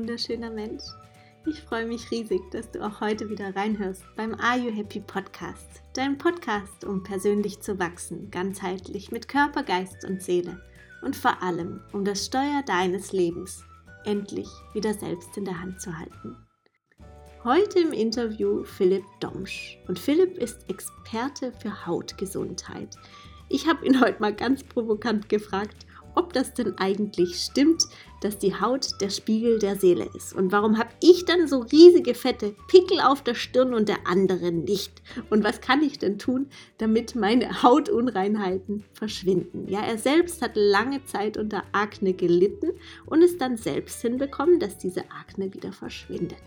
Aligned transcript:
wunderschöner 0.00 0.50
Mensch. 0.50 0.84
Ich 1.44 1.60
freue 1.60 1.84
mich 1.84 2.10
riesig, 2.10 2.40
dass 2.52 2.70
du 2.70 2.80
auch 2.82 3.02
heute 3.02 3.28
wieder 3.28 3.54
reinhörst 3.54 4.02
beim 4.16 4.34
Are 4.34 4.58
You 4.58 4.74
Happy 4.74 4.98
Podcast. 5.00 5.82
Dein 5.92 6.16
Podcast, 6.16 6.86
um 6.86 7.02
persönlich 7.02 7.60
zu 7.60 7.78
wachsen, 7.78 8.30
ganzheitlich 8.30 9.12
mit 9.12 9.28
Körper, 9.28 9.62
Geist 9.62 10.06
und 10.06 10.22
Seele. 10.22 10.58
Und 11.02 11.16
vor 11.16 11.42
allem, 11.42 11.82
um 11.92 12.02
das 12.06 12.24
Steuer 12.24 12.62
deines 12.64 13.12
Lebens 13.12 13.62
endlich 14.06 14.48
wieder 14.72 14.94
selbst 14.94 15.36
in 15.36 15.44
der 15.44 15.60
Hand 15.60 15.82
zu 15.82 15.98
halten. 15.98 16.34
Heute 17.44 17.80
im 17.80 17.92
Interview 17.92 18.64
Philipp 18.64 19.04
Domsch. 19.20 19.78
Und 19.86 19.98
Philipp 19.98 20.38
ist 20.38 20.64
Experte 20.70 21.52
für 21.52 21.84
Hautgesundheit. 21.86 22.96
Ich 23.50 23.68
habe 23.68 23.84
ihn 23.84 24.00
heute 24.00 24.22
mal 24.22 24.34
ganz 24.34 24.64
provokant 24.64 25.28
gefragt, 25.28 25.84
ob 26.14 26.32
das 26.32 26.54
denn 26.54 26.78
eigentlich 26.78 27.36
stimmt, 27.36 27.84
dass 28.20 28.38
die 28.38 28.54
Haut 28.54 29.00
der 29.00 29.10
Spiegel 29.10 29.58
der 29.58 29.76
Seele 29.76 30.08
ist. 30.14 30.34
Und 30.34 30.52
warum 30.52 30.78
habe 30.78 30.90
ich 31.02 31.24
dann 31.24 31.48
so 31.48 31.60
riesige 31.60 32.14
fette 32.14 32.54
Pickel 32.68 33.00
auf 33.00 33.22
der 33.22 33.34
Stirn 33.34 33.74
und 33.74 33.88
der 33.88 34.06
andere 34.06 34.52
nicht? 34.52 35.02
Und 35.30 35.42
was 35.44 35.60
kann 35.60 35.82
ich 35.82 35.98
denn 35.98 36.18
tun, 36.18 36.46
damit 36.78 37.14
meine 37.14 37.62
Hautunreinheiten 37.62 38.84
verschwinden? 38.92 39.66
Ja, 39.68 39.80
er 39.80 39.98
selbst 39.98 40.42
hat 40.42 40.52
lange 40.54 41.04
Zeit 41.04 41.36
unter 41.36 41.64
Akne 41.72 42.12
gelitten 42.12 42.72
und 43.06 43.22
es 43.22 43.38
dann 43.38 43.56
selbst 43.56 44.00
hinbekommen, 44.02 44.60
dass 44.60 44.78
diese 44.78 45.04
Akne 45.10 45.52
wieder 45.54 45.72
verschwindet 45.72 46.42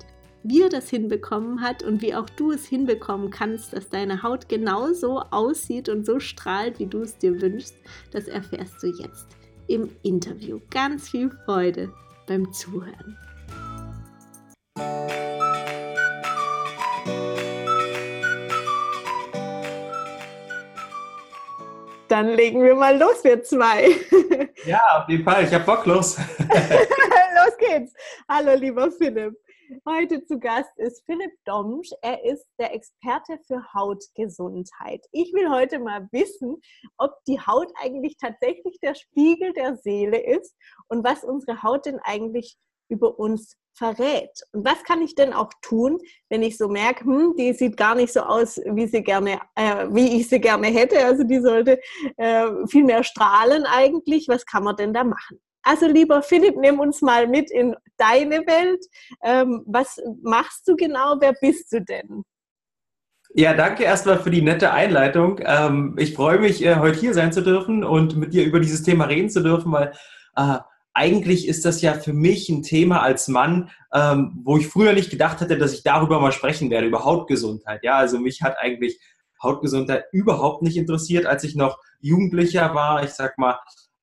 wie 0.46 0.62
er 0.62 0.68
das 0.68 0.90
hinbekommen 0.90 1.62
hat 1.62 1.84
und 1.84 2.02
wie 2.02 2.14
auch 2.14 2.30
du 2.30 2.52
es 2.52 2.66
hinbekommen 2.66 3.30
kannst, 3.30 3.72
dass 3.72 3.88
deine 3.88 4.24
Haut 4.24 4.50
genauso 4.50 5.20
aussieht 5.32 5.88
und 5.88 6.06
so 6.06 6.20
strahlt, 6.20 6.80
wie 6.80 6.86
du 6.86 7.00
es 7.00 7.18
dir 7.18 7.42
wünschst, 7.42 7.78
das 8.12 8.28
erfährst 8.28 8.84
du 8.84 8.88
jetzt 8.88 9.38
im 9.68 9.90
Interview. 10.04 10.60
Ganz 10.70 11.10
viel 11.10 11.32
Freude 11.46 11.92
beim 12.28 12.52
Zuhören. 12.54 13.18
Dann 22.14 22.28
legen 22.30 22.62
wir 22.62 22.76
mal 22.76 22.98
los, 22.98 23.24
wir 23.24 23.42
zwei. 23.44 23.90
Ja, 24.66 25.02
auf 25.02 25.10
jeden 25.10 25.24
Fall. 25.24 25.46
Ich 25.46 25.54
habe 25.54 25.64
Bock, 25.66 25.86
los. 25.86 26.16
los 26.40 27.58
geht's. 27.58 27.94
Hallo, 28.30 28.54
lieber 28.54 28.92
Philipp. 28.92 29.43
Heute 29.88 30.26
zu 30.26 30.40
Gast 30.40 30.78
ist 30.78 31.04
Philipp 31.06 31.32
Domsch. 31.46 31.90
Er 32.02 32.24
ist 32.26 32.46
der 32.60 32.74
Experte 32.74 33.40
für 33.48 33.74
Hautgesundheit. 33.74 35.06
Ich 35.12 35.32
will 35.34 35.50
heute 35.50 35.80
mal 35.80 36.08
wissen, 36.12 36.62
ob 36.98 37.12
die 37.28 37.40
Haut 37.40 37.72
eigentlich 37.82 38.18
tatsächlich 38.18 38.80
der 38.82 38.96
Spiegel 38.96 39.54
der 39.54 39.78
Seele 39.78 40.18
ist 40.18 40.56
und 40.88 41.04
was 41.04 41.24
unsere 41.24 41.64
Haut 41.64 41.86
denn 41.86 42.00
eigentlich 42.04 42.58
über 42.90 43.18
uns 43.18 43.56
verrät. 43.76 44.32
Und 44.52 44.66
was 44.66 44.84
kann 44.84 45.02
ich 45.02 45.16
denn 45.16 45.34
auch 45.34 45.50
tun, 45.62 46.00
wenn 46.30 46.44
ich 46.44 46.58
so 46.58 46.68
merke, 46.68 47.06
hm, 47.06 47.36
die 47.38 47.54
sieht 47.54 47.78
gar 47.78 47.96
nicht 47.96 48.14
so 48.14 48.22
aus, 48.22 48.58
wie 48.66 48.88
sie 48.88 49.02
gerne, 49.02 49.40
äh, 49.56 49.88
wie 49.92 50.20
ich 50.20 50.28
sie 50.30 50.40
gerne 50.40 50.68
hätte. 50.68 51.04
Also 51.04 51.24
die 51.24 51.40
sollte 51.40 51.80
äh, 52.18 52.68
viel 52.68 52.84
mehr 52.84 53.04
strahlen 53.04 53.66
eigentlich. 53.66 54.28
Was 54.28 54.46
kann 54.46 54.64
man 54.64 54.76
denn 54.76 54.94
da 54.94 55.04
machen? 55.04 55.40
Also 55.64 55.88
lieber 55.88 56.22
Philipp, 56.22 56.58
nimm 56.58 56.80
uns 56.80 57.02
mal 57.02 57.28
mit 57.28 57.50
in 57.50 57.76
deine 57.98 58.40
Welt. 58.48 58.86
Ähm, 59.24 59.64
was 59.66 60.00
machst 60.22 60.68
du 60.68 60.76
genau? 60.76 61.16
Wer 61.20 61.34
bist 61.34 61.72
du 61.72 61.82
denn? 61.82 62.24
Ja, 63.36 63.54
danke 63.56 63.84
erstmal 63.84 64.20
für 64.20 64.30
die 64.30 64.44
nette 64.44 64.72
Einleitung. 64.72 65.40
Ähm, 65.44 65.96
ich 65.98 66.14
freue 66.14 66.40
mich, 66.40 66.64
äh, 66.64 66.76
heute 66.76 67.00
hier 67.00 67.14
sein 67.16 67.34
zu 67.34 67.42
dürfen 67.42 67.84
und 67.84 68.16
mit 68.16 68.34
dir 68.34 68.46
über 68.46 68.60
dieses 68.60 68.84
Thema 68.84 69.06
reden 69.06 69.30
zu 69.30 69.42
dürfen, 69.42 69.72
weil 69.72 69.94
äh, 70.36 70.58
eigentlich 70.94 71.48
ist 71.48 71.66
das 71.66 71.82
ja 71.82 71.96
für 71.96 72.14
mich 72.14 72.50
ein 72.50 72.62
Thema 72.62 73.02
als 73.02 73.28
Mann, 73.28 73.72
ähm, 73.92 74.40
wo 74.44 74.58
ich 74.58 74.68
früher 74.68 74.94
nicht 74.94 75.10
gedacht 75.10 75.42
hätte, 75.42 75.58
dass 75.58 75.74
ich 75.74 75.82
darüber 75.82 76.20
mal 76.20 76.32
sprechen 76.32 76.70
werde, 76.70 76.86
über 76.86 77.06
Hautgesundheit. 77.06 77.84
Ja, 77.84 77.98
also 77.98 78.20
mich 78.20 78.44
hat 78.44 78.58
eigentlich 78.60 79.00
Hautgesundheit 79.42 80.06
überhaupt 80.12 80.62
nicht 80.62 80.78
interessiert, 80.78 81.26
als 81.26 81.44
ich 81.44 81.56
noch 81.56 81.80
Jugendlicher 82.00 82.76
war. 82.76 83.04
Ich 83.04 83.12
sag 83.12 83.40
mal, 83.40 83.60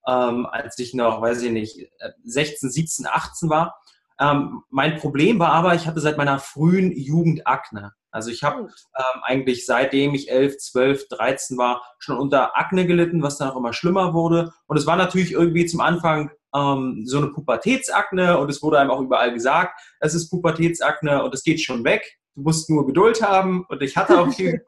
ähm, 0.06 0.46
als 0.46 0.78
ich 0.78 0.94
noch, 0.94 1.20
weiß 1.20 1.42
ich 1.42 1.50
nicht, 1.50 1.90
16, 2.24 2.70
17, 2.70 3.06
18 3.06 3.50
war. 3.50 3.76
Ähm, 4.20 4.62
mein 4.70 4.96
Problem 4.96 5.38
war 5.38 5.52
aber, 5.52 5.74
ich 5.74 5.86
hatte 5.86 6.00
seit 6.00 6.18
meiner 6.18 6.38
frühen 6.38 6.92
Jugend 6.92 7.46
Akne. 7.46 7.92
Also 8.10 8.30
ich 8.30 8.42
habe 8.42 8.62
ähm, 8.62 9.20
eigentlich 9.22 9.66
seitdem 9.66 10.14
ich 10.14 10.30
11, 10.30 10.58
12, 10.58 11.08
13 11.08 11.58
war, 11.58 11.82
schon 11.98 12.18
unter 12.18 12.56
Akne 12.58 12.86
gelitten, 12.86 13.22
was 13.22 13.38
dann 13.38 13.50
auch 13.50 13.56
immer 13.56 13.72
schlimmer 13.72 14.12
wurde. 14.14 14.52
Und 14.66 14.76
es 14.76 14.86
war 14.86 14.96
natürlich 14.96 15.32
irgendwie 15.32 15.66
zum 15.66 15.80
Anfang 15.80 16.30
ähm, 16.54 17.02
so 17.06 17.18
eine 17.18 17.28
Pubertätsakne 17.28 18.38
und 18.38 18.50
es 18.50 18.62
wurde 18.62 18.78
einem 18.78 18.90
auch 18.90 19.00
überall 19.00 19.32
gesagt, 19.32 19.80
es 20.00 20.14
ist 20.14 20.28
Pubertätsakne 20.30 21.22
und 21.22 21.32
es 21.34 21.44
geht 21.44 21.60
schon 21.60 21.84
weg. 21.84 22.18
Du 22.34 22.42
musst 22.42 22.68
nur 22.68 22.86
Geduld 22.86 23.22
haben 23.22 23.64
und 23.68 23.82
ich 23.82 23.96
hatte 23.96 24.20
auch 24.20 24.28
viel 24.32 24.52
Geduld. 24.52 24.66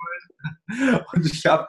Und 1.13 1.27
ich 1.27 1.47
habe 1.47 1.67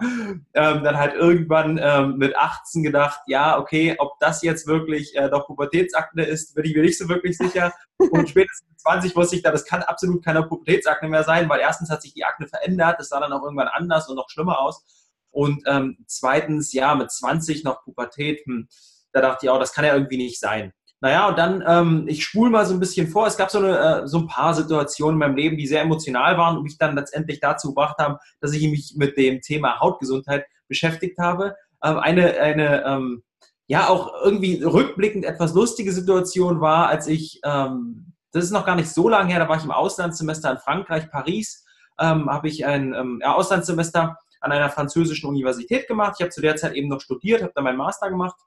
ähm, 0.53 0.83
dann 0.83 0.97
halt 0.97 1.13
irgendwann 1.15 1.79
ähm, 1.81 2.17
mit 2.17 2.35
18 2.35 2.83
gedacht, 2.83 3.21
ja, 3.27 3.57
okay, 3.57 3.95
ob 3.97 4.19
das 4.19 4.41
jetzt 4.41 4.67
wirklich 4.67 5.15
äh, 5.15 5.29
doch 5.29 5.47
Pubertätsakne 5.47 6.23
ist, 6.23 6.55
bin 6.55 6.65
ich 6.65 6.75
mir 6.75 6.83
nicht 6.83 6.97
so 6.97 7.07
wirklich 7.09 7.37
sicher. 7.37 7.73
Und 7.97 8.29
spätestens 8.29 8.69
mit 8.69 8.79
20 8.79 9.15
wusste 9.15 9.35
ich 9.35 9.43
dann, 9.43 9.53
das 9.53 9.65
kann 9.65 9.83
absolut 9.83 10.23
keine 10.23 10.43
Pubertätsakne 10.43 11.09
mehr 11.09 11.23
sein, 11.23 11.49
weil 11.49 11.59
erstens 11.59 11.89
hat 11.89 12.01
sich 12.01 12.13
die 12.13 12.25
Akne 12.25 12.47
verändert, 12.47 12.99
das 12.99 13.09
sah 13.09 13.19
dann 13.19 13.33
auch 13.33 13.43
irgendwann 13.43 13.67
anders 13.67 14.09
und 14.09 14.15
noch 14.15 14.29
schlimmer 14.29 14.59
aus. 14.59 14.83
Und 15.31 15.63
ähm, 15.65 15.97
zweitens, 16.07 16.73
ja, 16.73 16.93
mit 16.95 17.11
20 17.11 17.63
noch 17.63 17.83
Pubertät, 17.83 18.41
hm, 18.45 18.67
da 19.11 19.21
dachte 19.21 19.45
ich 19.45 19.49
auch, 19.49 19.59
das 19.59 19.73
kann 19.73 19.85
ja 19.85 19.93
irgendwie 19.93 20.17
nicht 20.17 20.39
sein. 20.39 20.73
Naja, 21.03 21.27
und 21.27 21.37
dann, 21.37 21.61
ähm, 21.67 22.05
ich 22.07 22.23
spule 22.23 22.49
mal 22.49 22.65
so 22.65 22.73
ein 22.73 22.79
bisschen 22.79 23.09
vor. 23.09 23.27
Es 23.27 23.35
gab 23.35 23.51
so, 23.51 23.57
eine, 23.57 24.03
äh, 24.03 24.07
so 24.07 24.19
ein 24.19 24.27
paar 24.27 24.53
Situationen 24.53 25.15
in 25.15 25.19
meinem 25.19 25.35
Leben, 25.35 25.57
die 25.57 25.67
sehr 25.67 25.81
emotional 25.81 26.37
waren 26.37 26.55
und 26.55 26.63
mich 26.63 26.77
dann 26.77 26.95
letztendlich 26.95 27.41
dazu 27.41 27.67
gebracht 27.67 27.97
haben, 27.97 28.15
dass 28.39 28.53
ich 28.53 28.65
mich 28.69 28.93
mit 28.95 29.17
dem 29.17 29.41
Thema 29.41 29.81
Hautgesundheit 29.81 30.45
beschäftigt 30.69 31.19
habe. 31.19 31.57
Ähm, 31.83 31.99
eine, 31.99 32.39
eine 32.39 32.85
ähm, 32.85 33.21
ja, 33.67 33.89
auch 33.89 34.13
irgendwie 34.23 34.63
rückblickend 34.63 35.25
etwas 35.25 35.53
lustige 35.53 35.91
Situation 35.91 36.61
war, 36.61 36.87
als 36.87 37.07
ich, 37.07 37.41
ähm, 37.43 38.13
das 38.31 38.45
ist 38.45 38.51
noch 38.51 38.65
gar 38.65 38.77
nicht 38.77 38.89
so 38.89 39.09
lange 39.09 39.29
her, 39.29 39.39
da 39.39 39.49
war 39.49 39.57
ich 39.57 39.65
im 39.65 39.71
Auslandssemester 39.71 40.51
in 40.51 40.57
Frankreich, 40.59 41.11
Paris, 41.11 41.65
ähm, 41.99 42.29
habe 42.29 42.47
ich 42.47 42.65
ein 42.65 42.93
ähm, 42.93 43.19
ja, 43.21 43.33
Auslandssemester 43.33 44.17
an 44.39 44.51
einer 44.53 44.69
französischen 44.69 45.27
Universität 45.27 45.85
gemacht. 45.89 46.13
Ich 46.17 46.21
habe 46.21 46.31
zu 46.31 46.39
der 46.39 46.55
Zeit 46.55 46.75
eben 46.75 46.87
noch 46.87 47.01
studiert, 47.01 47.41
habe 47.41 47.51
dann 47.53 47.65
meinen 47.65 47.77
Master 47.77 48.09
gemacht 48.09 48.37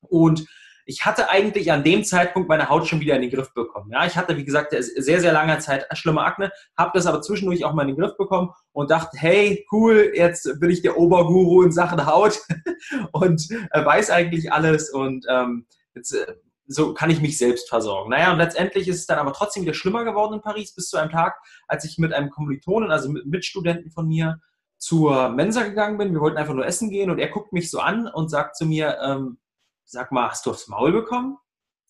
und 0.00 0.46
ich 0.88 1.04
hatte 1.04 1.28
eigentlich 1.28 1.70
an 1.70 1.84
dem 1.84 2.02
Zeitpunkt 2.02 2.48
meine 2.48 2.70
Haut 2.70 2.88
schon 2.88 3.00
wieder 3.00 3.14
in 3.14 3.20
den 3.20 3.30
Griff 3.30 3.52
bekommen. 3.52 3.90
Ja, 3.92 4.06
ich 4.06 4.16
hatte, 4.16 4.38
wie 4.38 4.44
gesagt, 4.46 4.74
sehr, 4.78 5.20
sehr 5.20 5.32
lange 5.32 5.58
Zeit 5.58 5.86
schlimme 5.92 6.22
Akne, 6.22 6.50
habe 6.78 6.92
das 6.94 7.04
aber 7.04 7.20
zwischendurch 7.20 7.62
auch 7.66 7.74
mal 7.74 7.82
in 7.82 7.88
den 7.88 7.98
Griff 7.98 8.16
bekommen 8.16 8.52
und 8.72 8.90
dachte, 8.90 9.18
hey, 9.18 9.66
cool, 9.70 10.12
jetzt 10.14 10.58
bin 10.60 10.70
ich 10.70 10.80
der 10.80 10.96
Oberguru 10.96 11.62
in 11.62 11.72
Sachen 11.72 12.06
Haut 12.06 12.40
und 13.12 13.50
äh, 13.70 13.84
weiß 13.84 14.08
eigentlich 14.08 14.50
alles 14.50 14.88
und 14.88 15.26
ähm, 15.28 15.66
jetzt, 15.94 16.14
äh, 16.14 16.36
so 16.66 16.94
kann 16.94 17.10
ich 17.10 17.20
mich 17.20 17.36
selbst 17.36 17.68
versorgen. 17.68 18.08
Naja, 18.08 18.32
und 18.32 18.38
letztendlich 18.38 18.88
ist 18.88 19.00
es 19.00 19.06
dann 19.06 19.18
aber 19.18 19.34
trotzdem 19.34 19.64
wieder 19.64 19.74
schlimmer 19.74 20.04
geworden 20.04 20.34
in 20.34 20.40
Paris, 20.40 20.74
bis 20.74 20.88
zu 20.88 20.96
einem 20.96 21.10
Tag, 21.10 21.36
als 21.66 21.84
ich 21.84 21.98
mit 21.98 22.14
einem 22.14 22.30
Kommilitonen, 22.30 22.90
also 22.90 23.10
mit 23.10 23.26
Mitstudenten 23.26 23.90
von 23.90 24.08
mir, 24.08 24.40
zur 24.78 25.28
Mensa 25.28 25.64
gegangen 25.64 25.98
bin. 25.98 26.14
Wir 26.14 26.20
wollten 26.20 26.38
einfach 26.38 26.54
nur 26.54 26.64
essen 26.64 26.88
gehen 26.88 27.10
und 27.10 27.18
er 27.18 27.28
guckt 27.28 27.52
mich 27.52 27.70
so 27.70 27.80
an 27.80 28.06
und 28.06 28.30
sagt 28.30 28.56
zu 28.56 28.64
mir, 28.64 28.96
ähm, 29.02 29.38
sag 29.88 30.12
mal, 30.12 30.28
hast 30.28 30.44
du 30.44 30.50
aufs 30.50 30.68
Maul 30.68 30.92
bekommen? 30.92 31.38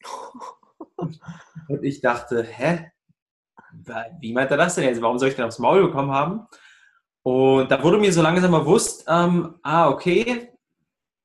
Und 0.97 1.83
ich 1.83 2.01
dachte, 2.01 2.43
hä? 2.43 2.93
Wie 4.21 4.33
meint 4.33 4.51
er 4.51 4.57
das 4.57 4.77
denn 4.77 4.85
jetzt? 4.85 5.03
Warum 5.03 5.19
soll 5.19 5.29
ich 5.29 5.37
denn 5.37 5.45
aufs 5.45 5.59
Maul 5.59 5.83
bekommen 5.83 6.13
haben? 6.13 6.47
Und 7.23 7.71
da 7.71 7.83
wurde 7.83 7.99
mir 7.99 8.13
so 8.13 8.23
langsam 8.23 8.53
bewusst, 8.53 9.05
ähm, 9.09 9.57
ah, 9.63 9.91
okay, 9.91 10.53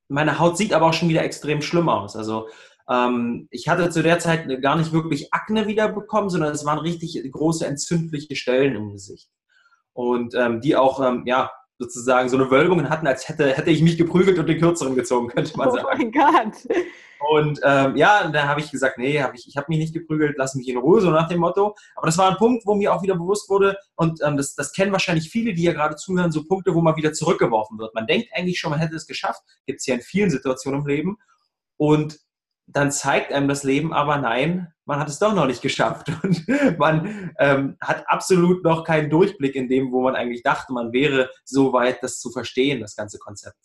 meine 0.10 0.40
Haut 0.40 0.58
sieht 0.58 0.74
aber 0.74 0.88
auch 0.88 0.94
schon 0.94 1.10
wieder 1.10 1.24
extrem 1.24 1.62
schlimm 1.62 1.88
aus. 1.88 2.16
Also 2.16 2.50
ähm, 2.90 3.48
ich 3.52 3.70
hatte 3.70 3.90
zu 3.90 4.04
der 4.04 4.20
Zeit 4.20 4.50
gar 4.62 4.76
nicht 4.76 4.92
wirklich 4.92 5.34
Akne 5.34 5.68
wiederbekommen, 5.68 6.30
sondern 6.30 6.52
es 6.52 6.66
waren 6.66 6.80
richtig 6.80 7.22
große 7.32 7.66
entzündliche 7.66 8.36
Stellen 8.36 8.76
im 8.76 8.92
Gesicht. 8.92 9.30
Und 9.94 10.34
ähm, 10.34 10.60
die 10.60 10.76
auch, 10.76 11.00
ähm, 11.00 11.24
ja, 11.26 11.52
sozusagen 11.80 12.30
so 12.30 12.38
eine 12.38 12.50
Wölbungen 12.50 12.90
hatten, 12.90 13.08
als 13.08 13.28
hätte, 13.28 13.54
hätte 13.54 13.72
ich 13.72 13.82
mich 13.82 13.98
geprügelt 13.98 14.40
und 14.40 14.48
den 14.48 14.60
Kürzeren 14.60 14.96
gezogen, 14.96 15.28
könnte 15.28 15.58
man 15.58 15.72
sagen. 15.72 15.86
Oh 15.86 15.98
mein 15.98 16.12
Gott. 16.12 16.54
Und 17.30 17.60
ähm, 17.64 17.96
ja, 17.96 18.28
da 18.28 18.48
habe 18.48 18.60
ich 18.60 18.70
gesagt, 18.70 18.98
nee, 18.98 19.22
hab 19.22 19.34
ich, 19.34 19.48
ich 19.48 19.56
habe 19.56 19.68
mich 19.70 19.80
nicht 19.80 19.94
geprügelt, 19.94 20.36
lass 20.38 20.56
mich 20.56 20.68
in 20.68 20.78
Ruhe, 20.78 21.00
so 21.00 21.10
nach 21.10 21.30
dem 21.30 21.40
Motto. 21.40 21.76
Aber 21.96 22.06
das 22.06 22.18
war 22.18 22.30
ein 22.30 22.38
Punkt, 22.38 22.66
wo 22.66 22.76
mir 22.76 22.94
auch 22.94 23.02
wieder 23.02 23.16
bewusst 23.16 23.50
wurde, 23.50 23.78
und 23.96 24.22
ähm, 24.24 24.36
das, 24.36 24.56
das 24.56 24.74
kennen 24.74 24.92
wahrscheinlich 24.92 25.30
viele, 25.30 25.54
die 25.54 25.64
ja 25.64 25.74
gerade 25.74 25.96
zuhören, 25.96 26.32
so 26.32 26.44
Punkte, 26.44 26.74
wo 26.74 26.82
man 26.82 26.98
wieder 26.98 27.14
zurückgeworfen 27.14 27.78
wird. 27.78 27.96
Man 27.96 28.08
denkt 28.08 28.28
eigentlich 28.34 28.60
schon, 28.60 28.72
man 28.72 28.80
hätte 28.80 28.96
es 28.96 29.08
geschafft, 29.08 29.42
gibt 29.66 29.80
es 29.80 29.86
ja 29.86 29.96
in 29.96 30.02
vielen 30.02 30.30
Situationen 30.30 30.82
im 30.82 30.88
Leben. 30.88 31.18
Und 31.78 32.20
dann 32.68 32.92
zeigt 32.92 33.32
einem 33.32 33.48
das 33.48 33.64
Leben 33.64 33.94
aber, 33.94 34.18
nein, 34.18 34.74
man 34.86 35.00
hat 35.00 35.10
es 35.10 35.20
doch 35.20 35.34
noch 35.34 35.46
nicht 35.46 35.62
geschafft 35.62 36.12
und 36.24 36.48
man 36.78 37.34
ähm, 37.40 37.78
hat 37.82 38.08
absolut 38.08 38.64
noch 38.64 38.84
keinen 38.84 39.10
Durchblick 39.10 39.56
in 39.56 39.70
dem, 39.70 39.92
wo 39.92 40.02
man 40.02 40.16
eigentlich 40.16 40.44
dachte, 40.44 40.74
man 40.74 40.92
wäre 40.92 41.30
so 41.44 41.74
weit, 41.74 42.02
das 42.04 42.20
zu 42.20 42.32
verstehen, 42.32 42.82
das 42.82 42.96
ganze 42.96 43.20
Konzept. 43.20 43.60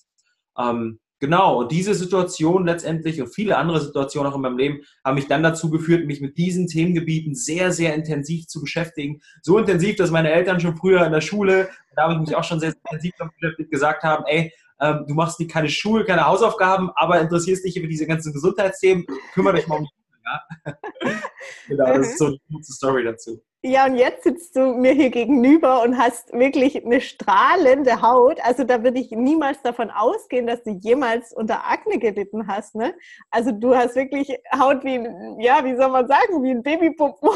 Ähm, 0.57 1.01
Genau, 1.21 1.61
und 1.61 1.73
diese 1.73 1.95
Situation 1.95 2.65
letztendlich 2.65 3.21
und 3.21 3.35
viele 3.35 3.57
andere 3.57 3.81
Situationen 3.81 4.31
auch 4.31 4.37
in 4.37 4.43
meinem 4.43 4.57
Leben 4.57 4.81
haben 5.05 5.17
mich 5.17 5.27
dann 5.27 5.43
dazu 5.43 5.69
geführt, 5.69 6.07
mich 6.07 6.21
mit 6.21 6.39
diesen 6.39 6.69
Themengebieten 6.69 7.35
sehr, 7.35 7.73
sehr 7.73 7.95
intensiv 7.95 8.47
zu 8.47 8.61
beschäftigen. 8.61 9.21
So 9.43 9.59
intensiv, 9.59 9.97
dass 9.97 10.13
meine 10.13 10.31
Eltern 10.31 10.61
schon 10.61 10.77
früher 10.77 11.05
in 11.05 11.13
der 11.13 11.21
Schule, 11.21 11.71
da 11.97 12.03
habe 12.03 12.15
ich 12.15 12.21
mich 12.21 12.37
auch 12.37 12.45
schon 12.45 12.61
sehr, 12.61 12.71
sehr 12.71 12.81
intensiv 12.85 13.15
damit 13.19 13.35
beschäftigt, 13.35 13.71
gesagt 13.71 14.05
haben, 14.05 14.25
ey, 14.27 14.53
ähm, 14.81 15.05
du 15.09 15.15
machst 15.15 15.41
keine 15.49 15.69
Schule, 15.69 16.05
keine 16.05 16.25
Hausaufgaben, 16.25 16.91
aber 16.95 17.21
interessierst 17.21 17.65
dich 17.65 17.77
über 17.77 17.89
diese 17.89 18.07
ganzen 18.07 18.33
Gesundheitsthemen, 18.33 19.05
kümmere 19.35 19.57
dich 19.57 19.67
mal 19.67 19.79
um 19.79 19.85
die 19.85 19.99
ja? 20.29 20.75
genau, 21.69 21.87
das 21.87 22.09
ist 22.09 22.19
so 22.19 22.27
eine 22.27 22.39
kurze 22.51 22.73
Story 22.73 23.05
dazu. 23.05 23.43
Ja, 23.63 23.87
und 23.87 23.97
jetzt 23.97 24.23
sitzt 24.23 24.55
du 24.55 24.75
mir 24.75 24.93
hier 24.93 25.11
gegenüber 25.11 25.83
und 25.83 25.99
hast 25.99 26.33
wirklich 26.33 26.85
eine 26.85 27.01
strahlende 27.01 28.03
Haut. 28.03 28.39
Also 28.43 28.63
da 28.63 28.85
würde 28.85 29.01
ich 29.01 29.11
niemals 29.11 29.61
davon 29.63 29.91
ausgehen, 29.91 30.47
dass 30.47 30.63
du 30.63 30.71
jemals 30.71 31.33
unter 31.33 31.67
Akne 31.69 31.99
gelitten 31.99 32.47
hast. 32.47 32.77
Ne? 32.77 32.95
Also 33.31 33.51
du 33.51 33.75
hast 33.75 33.97
wirklich 33.97 34.29
Haut 34.57 34.85
wie, 34.85 35.05
ja, 35.45 35.65
wie 35.65 35.75
soll 35.77 35.89
man 35.89 36.07
sagen, 36.07 36.41
wie 36.45 36.53
ein 36.53 36.63
Babypopo. 36.63 37.33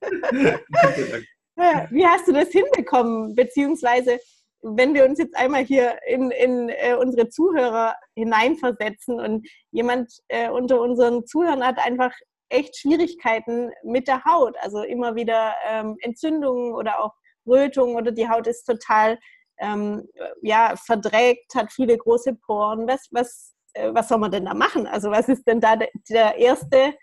wie 1.90 2.06
hast 2.06 2.28
du 2.28 2.32
das 2.32 2.50
hinbekommen? 2.50 3.34
Beziehungsweise, 3.34 4.20
wenn 4.62 4.94
wir 4.94 5.04
uns 5.06 5.18
jetzt 5.18 5.36
einmal 5.36 5.64
hier 5.64 5.98
in, 6.06 6.30
in 6.30 6.68
äh, 6.68 6.94
unsere 6.94 7.28
Zuhörer 7.30 7.96
hineinversetzen 8.14 9.18
und 9.18 9.48
jemand 9.72 10.12
äh, 10.28 10.50
unter 10.50 10.80
unseren 10.80 11.26
Zuhörern 11.26 11.66
hat 11.66 11.84
einfach 11.84 12.12
echt 12.48 12.76
Schwierigkeiten 12.76 13.70
mit 13.82 14.08
der 14.08 14.24
Haut. 14.24 14.56
Also 14.60 14.82
immer 14.82 15.14
wieder 15.14 15.54
ähm, 15.68 15.96
Entzündungen 16.00 16.74
oder 16.74 17.02
auch 17.02 17.12
Rötungen 17.46 17.96
oder 17.96 18.12
die 18.12 18.28
Haut 18.28 18.46
ist 18.46 18.64
total 18.64 19.18
ähm, 19.58 20.08
ja, 20.42 20.74
verdreckt, 20.76 21.54
hat 21.54 21.72
viele 21.72 21.96
große 21.96 22.34
Poren. 22.34 22.86
Was, 22.86 23.08
was, 23.10 23.54
äh, 23.72 23.92
was 23.92 24.08
soll 24.08 24.18
man 24.18 24.30
denn 24.30 24.44
da 24.44 24.54
machen? 24.54 24.86
Also 24.86 25.10
was 25.10 25.28
ist 25.28 25.46
denn 25.46 25.60
da 25.60 25.76
der, 25.76 26.36
erste, 26.36 26.94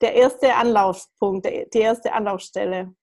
der 0.00 0.14
erste 0.14 0.54
Anlaufspunkt, 0.54 1.46
die 1.46 1.78
erste 1.78 2.12
Anlaufstelle? 2.12 2.94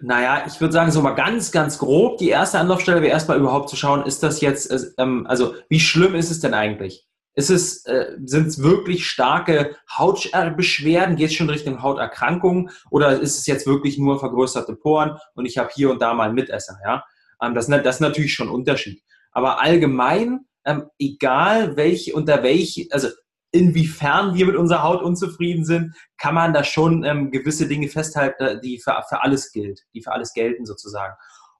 Naja, 0.00 0.44
ich 0.46 0.60
würde 0.60 0.72
sagen, 0.72 0.92
so 0.92 1.02
mal 1.02 1.14
ganz, 1.14 1.50
ganz 1.50 1.78
grob, 1.78 2.18
die 2.18 2.28
erste 2.28 2.60
Anlaufstelle 2.60 3.02
wäre 3.02 3.12
erstmal 3.12 3.38
überhaupt 3.38 3.68
zu 3.68 3.74
schauen, 3.74 4.06
ist 4.06 4.22
das 4.22 4.40
jetzt, 4.40 4.94
ähm, 4.96 5.26
also 5.26 5.54
wie 5.68 5.80
schlimm 5.80 6.14
ist 6.14 6.30
es 6.30 6.40
denn 6.40 6.54
eigentlich? 6.54 7.08
Ist 7.38 7.50
es, 7.50 7.86
äh, 7.86 8.16
sind 8.24 8.48
es 8.48 8.64
wirklich 8.64 9.06
starke 9.06 9.76
Hautbeschwerden? 9.96 11.14
Geht 11.14 11.30
es 11.30 11.36
schon 11.36 11.48
Richtung 11.48 11.82
Hauterkrankungen? 11.82 12.70
Oder 12.90 13.20
ist 13.20 13.38
es 13.38 13.46
jetzt 13.46 13.64
wirklich 13.64 13.96
nur 13.96 14.18
vergrößerte 14.18 14.74
Poren 14.74 15.16
und 15.36 15.46
ich 15.46 15.56
habe 15.56 15.70
hier 15.72 15.88
und 15.92 16.02
da 16.02 16.14
mal 16.14 16.24
einen 16.24 16.34
Mitesser? 16.34 16.80
Ja? 16.84 17.04
Ähm, 17.40 17.54
das, 17.54 17.68
das 17.68 17.94
ist 17.94 18.00
natürlich 18.00 18.34
schon 18.34 18.48
ein 18.48 18.54
Unterschied. 18.54 19.04
Aber 19.30 19.62
allgemein, 19.62 20.46
ähm, 20.64 20.90
egal 20.98 21.76
welche, 21.76 22.12
unter 22.12 22.42
welche, 22.42 22.88
also 22.90 23.06
inwiefern 23.52 24.34
wir 24.34 24.44
mit 24.44 24.56
unserer 24.56 24.82
Haut 24.82 25.00
unzufrieden 25.00 25.64
sind, 25.64 25.94
kann 26.16 26.34
man 26.34 26.52
da 26.52 26.64
schon 26.64 27.04
ähm, 27.04 27.30
gewisse 27.30 27.68
Dinge 27.68 27.86
festhalten, 27.86 28.60
die 28.64 28.80
für, 28.80 29.00
für 29.08 29.22
alles 29.22 29.52
gilt, 29.52 29.84
die 29.94 30.02
für 30.02 30.10
alles 30.10 30.32
gelten 30.32 30.66
sozusagen. 30.66 31.14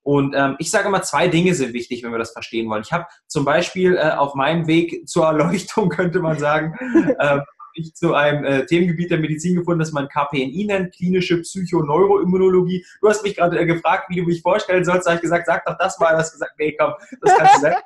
Und 0.09 0.35
ähm, 0.35 0.57
ich 0.59 0.71
sage 0.71 0.89
immer, 0.89 1.03
zwei 1.03 1.29
Dinge 1.29 1.53
sind 1.53 1.75
wichtig, 1.75 2.03
wenn 2.03 2.13
wir 2.13 2.19
das 2.19 2.33
verstehen 2.33 2.71
wollen. 2.71 2.81
Ich 2.81 2.95
habe 2.95 3.05
zum 3.27 3.45
Beispiel 3.45 3.95
äh, 3.95 4.13
auf 4.13 4.35
meinem 4.35 4.67
Weg 4.67 5.07
zur 5.07 5.27
Erleuchtung, 5.27 5.89
könnte 5.91 6.21
man 6.21 6.39
sagen, 6.39 6.73
äh, 7.19 7.41
ich 7.75 7.95
zu 7.95 8.15
einem 8.15 8.43
äh, 8.43 8.65
Themengebiet 8.65 9.11
der 9.11 9.19
Medizin 9.19 9.55
gefunden, 9.55 9.81
das 9.81 9.93
man 9.93 10.09
KPNI 10.09 10.65
nennt, 10.65 10.95
klinische 10.95 11.43
Psychoneuroimmunologie. 11.43 12.87
Du 13.03 13.09
hast 13.11 13.23
mich 13.23 13.37
gerade 13.37 13.59
äh, 13.59 13.67
gefragt, 13.67 14.07
wie 14.09 14.17
du 14.17 14.23
mich 14.23 14.41
vorstellen 14.41 14.83
sollst. 14.83 15.05
Da 15.05 15.11
habe 15.11 15.17
ich 15.17 15.23
gesagt, 15.23 15.45
sag 15.45 15.67
doch 15.67 15.77
das 15.77 15.99
mal. 15.99 16.13
Du 16.13 16.17
hast 16.21 16.33
gesagt, 16.33 16.53
nee, 16.59 16.75
komm, 16.75 16.95
das 17.21 17.37
kannst 17.37 17.57
du 17.57 17.61
selbst. 17.61 17.85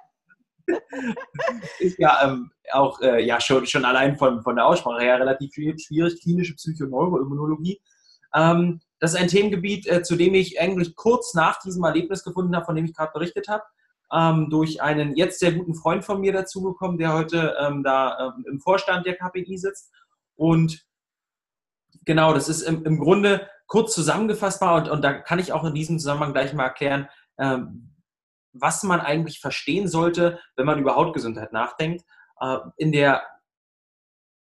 ist 1.80 1.98
ja 1.98 2.20
ähm, 2.22 2.52
auch 2.70 3.00
äh, 3.00 3.20
ja, 3.24 3.40
schon, 3.40 3.66
schon 3.66 3.84
allein 3.84 4.16
von, 4.16 4.44
von 4.44 4.54
der 4.54 4.66
Aussprache 4.66 5.02
her 5.02 5.18
relativ 5.18 5.54
schwierig, 5.54 6.22
klinische 6.22 6.54
Psychoneuroimmunologie. 6.54 7.80
Ähm, 8.32 8.80
das 9.02 9.14
ist 9.14 9.20
ein 9.20 9.26
Themengebiet, 9.26 9.88
äh, 9.88 10.04
zu 10.04 10.14
dem 10.14 10.32
ich 10.32 10.60
eigentlich 10.60 10.94
kurz 10.94 11.34
nach 11.34 11.58
diesem 11.58 11.82
Erlebnis 11.82 12.22
gefunden 12.22 12.54
habe, 12.54 12.66
von 12.66 12.76
dem 12.76 12.84
ich 12.84 12.94
gerade 12.94 13.10
berichtet 13.12 13.48
habe, 13.48 13.64
ähm, 14.12 14.48
durch 14.48 14.80
einen 14.80 15.16
jetzt 15.16 15.40
sehr 15.40 15.50
guten 15.50 15.74
Freund 15.74 16.04
von 16.04 16.20
mir 16.20 16.32
dazugekommen, 16.32 16.98
der 16.98 17.12
heute 17.12 17.56
ähm, 17.60 17.82
da 17.82 18.32
ähm, 18.36 18.44
im 18.48 18.60
Vorstand 18.60 19.04
der 19.04 19.16
KPI 19.16 19.58
sitzt. 19.58 19.90
Und 20.36 20.86
genau, 22.04 22.32
das 22.32 22.48
ist 22.48 22.62
im, 22.62 22.84
im 22.84 23.00
Grunde 23.00 23.48
kurz 23.66 23.92
zusammengefasst 23.92 24.62
und, 24.62 24.88
und 24.88 25.02
da 25.02 25.14
kann 25.14 25.40
ich 25.40 25.52
auch 25.52 25.64
in 25.64 25.74
diesem 25.74 25.98
Zusammenhang 25.98 26.32
gleich 26.32 26.52
mal 26.52 26.66
erklären, 26.66 27.08
ähm, 27.38 27.96
was 28.52 28.84
man 28.84 29.00
eigentlich 29.00 29.40
verstehen 29.40 29.88
sollte, 29.88 30.38
wenn 30.54 30.66
man 30.66 30.78
über 30.78 30.94
Hautgesundheit 30.94 31.52
nachdenkt. 31.52 32.04
Äh, 32.40 32.58
in 32.76 32.92
der 32.92 33.24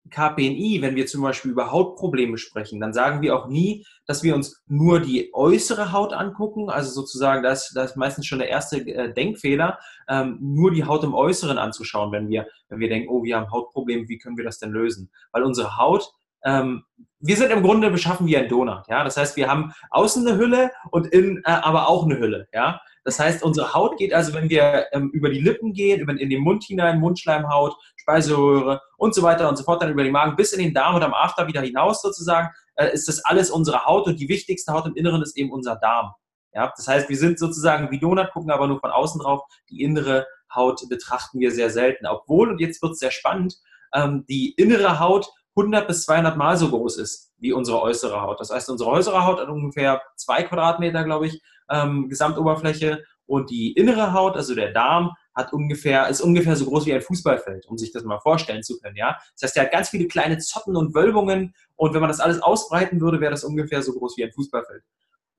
KPNI, 0.09 0.79
wenn 0.81 0.95
wir 0.95 1.05
zum 1.05 1.21
Beispiel 1.21 1.51
über 1.51 1.71
Hautprobleme 1.71 2.37
sprechen, 2.37 2.79
dann 2.79 2.93
sagen 2.93 3.21
wir 3.21 3.35
auch 3.35 3.47
nie, 3.47 3.85
dass 4.05 4.21
wir 4.21 4.35
uns 4.35 4.61
nur 4.67 4.99
die 4.99 5.33
äußere 5.33 5.91
Haut 5.91 6.13
angucken. 6.13 6.69
Also 6.69 6.91
sozusagen, 6.91 7.41
das, 7.41 7.71
das 7.73 7.91
ist 7.91 7.97
meistens 7.97 8.25
schon 8.25 8.39
der 8.39 8.49
erste 8.49 8.77
äh, 8.77 9.13
Denkfehler, 9.13 9.79
ähm, 10.09 10.37
nur 10.41 10.71
die 10.71 10.83
Haut 10.83 11.03
im 11.03 11.13
Äußeren 11.13 11.57
anzuschauen, 11.57 12.11
wenn 12.11 12.29
wir, 12.29 12.47
wenn 12.69 12.79
wir 12.79 12.89
denken, 12.89 13.09
oh, 13.09 13.23
wir 13.23 13.37
haben 13.37 13.51
Hautprobleme, 13.51 14.07
wie 14.09 14.17
können 14.17 14.37
wir 14.37 14.43
das 14.43 14.59
denn 14.59 14.71
lösen? 14.71 15.09
Weil 15.31 15.43
unsere 15.43 15.77
Haut 15.77 16.13
ähm, 16.43 16.83
wir 17.25 17.37
sind 17.37 17.51
im 17.51 17.63
Grunde 17.63 17.89
beschaffen 17.89 18.27
wie 18.27 18.35
ein 18.35 18.49
Donut. 18.49 18.85
Ja? 18.89 19.03
Das 19.03 19.15
heißt, 19.15 19.37
wir 19.37 19.47
haben 19.47 19.73
außen 19.91 20.27
eine 20.27 20.37
Hülle 20.37 20.71
und 20.91 21.07
innen 21.07 21.37
äh, 21.45 21.51
aber 21.51 21.87
auch 21.87 22.03
eine 22.05 22.19
Hülle. 22.19 22.47
Ja? 22.53 22.81
Das 23.05 23.19
heißt, 23.19 23.43
unsere 23.43 23.73
Haut 23.73 23.97
geht 23.97 24.13
also, 24.13 24.33
wenn 24.33 24.49
wir 24.49 24.87
ähm, 24.91 25.09
über 25.13 25.29
die 25.29 25.39
Lippen 25.39 25.73
gehen, 25.73 26.01
über, 26.01 26.13
in 26.13 26.29
den 26.29 26.41
Mund 26.41 26.63
hinein, 26.65 26.99
Mundschleimhaut, 26.99 27.75
Speiseröhre 27.95 28.81
und 28.97 29.15
so 29.15 29.23
weiter 29.23 29.47
und 29.47 29.57
so 29.57 29.63
fort, 29.63 29.81
dann 29.81 29.91
über 29.91 30.03
den 30.03 30.11
Magen 30.11 30.35
bis 30.35 30.51
in 30.51 30.59
den 30.59 30.73
Darm 30.73 30.95
und 30.95 31.03
am 31.03 31.13
After 31.13 31.47
wieder 31.47 31.61
hinaus 31.61 32.01
sozusagen, 32.01 32.49
äh, 32.75 32.91
ist 32.93 33.07
das 33.07 33.23
alles 33.23 33.49
unsere 33.49 33.85
Haut 33.85 34.07
und 34.07 34.19
die 34.19 34.27
wichtigste 34.27 34.73
Haut 34.73 34.85
im 34.85 34.95
Inneren 34.95 35.21
ist 35.21 35.37
eben 35.37 35.51
unser 35.51 35.77
Darm. 35.77 36.11
Ja? 36.53 36.73
Das 36.75 36.87
heißt, 36.87 37.07
wir 37.07 37.17
sind 37.17 37.39
sozusagen 37.39 37.89
wie 37.89 37.99
Donut, 37.99 38.31
gucken 38.31 38.51
aber 38.51 38.67
nur 38.67 38.79
von 38.79 38.91
außen 38.91 39.21
drauf. 39.21 39.43
Die 39.69 39.81
innere 39.81 40.27
Haut 40.53 40.81
betrachten 40.89 41.39
wir 41.39 41.51
sehr 41.51 41.69
selten. 41.69 42.05
Obwohl, 42.05 42.49
und 42.49 42.59
jetzt 42.59 42.81
wird 42.81 42.93
es 42.93 42.99
sehr 42.99 43.11
spannend, 43.11 43.55
ähm, 43.93 44.25
die 44.27 44.53
innere 44.53 44.99
Haut 44.99 45.29
100 45.55 45.87
bis 45.87 46.05
200 46.05 46.37
Mal 46.37 46.57
so 46.57 46.69
groß 46.69 46.97
ist 46.97 47.31
wie 47.37 47.53
unsere 47.53 47.81
äußere 47.81 48.21
Haut. 48.21 48.39
Das 48.39 48.49
heißt, 48.49 48.69
unsere 48.69 48.89
äußere 48.89 49.25
Haut 49.25 49.39
hat 49.39 49.49
ungefähr 49.49 50.01
zwei 50.15 50.43
Quadratmeter, 50.43 51.03
glaube 51.03 51.27
ich, 51.27 51.41
ähm, 51.69 52.09
Gesamtoberfläche 52.09 53.03
und 53.25 53.49
die 53.49 53.73
innere 53.73 54.13
Haut, 54.13 54.35
also 54.35 54.55
der 54.55 54.71
Darm, 54.71 55.11
hat 55.33 55.53
ungefähr, 55.53 56.07
ist 56.09 56.21
ungefähr 56.21 56.55
so 56.55 56.65
groß 56.65 56.85
wie 56.85 56.93
ein 56.93 57.01
Fußballfeld, 57.01 57.65
um 57.67 57.77
sich 57.77 57.91
das 57.91 58.03
mal 58.03 58.19
vorstellen 58.19 58.63
zu 58.63 58.79
können, 58.79 58.95
ja. 58.95 59.17
Das 59.33 59.49
heißt, 59.49 59.57
er 59.57 59.63
hat 59.63 59.71
ganz 59.71 59.89
viele 59.89 60.07
kleine 60.07 60.37
Zotten 60.37 60.75
und 60.75 60.93
Wölbungen 60.93 61.55
und 61.75 61.93
wenn 61.93 62.01
man 62.01 62.09
das 62.09 62.19
alles 62.19 62.41
ausbreiten 62.41 63.01
würde, 63.01 63.19
wäre 63.19 63.31
das 63.31 63.43
ungefähr 63.43 63.81
so 63.81 63.93
groß 63.93 64.17
wie 64.17 64.25
ein 64.25 64.31
Fußballfeld. 64.31 64.83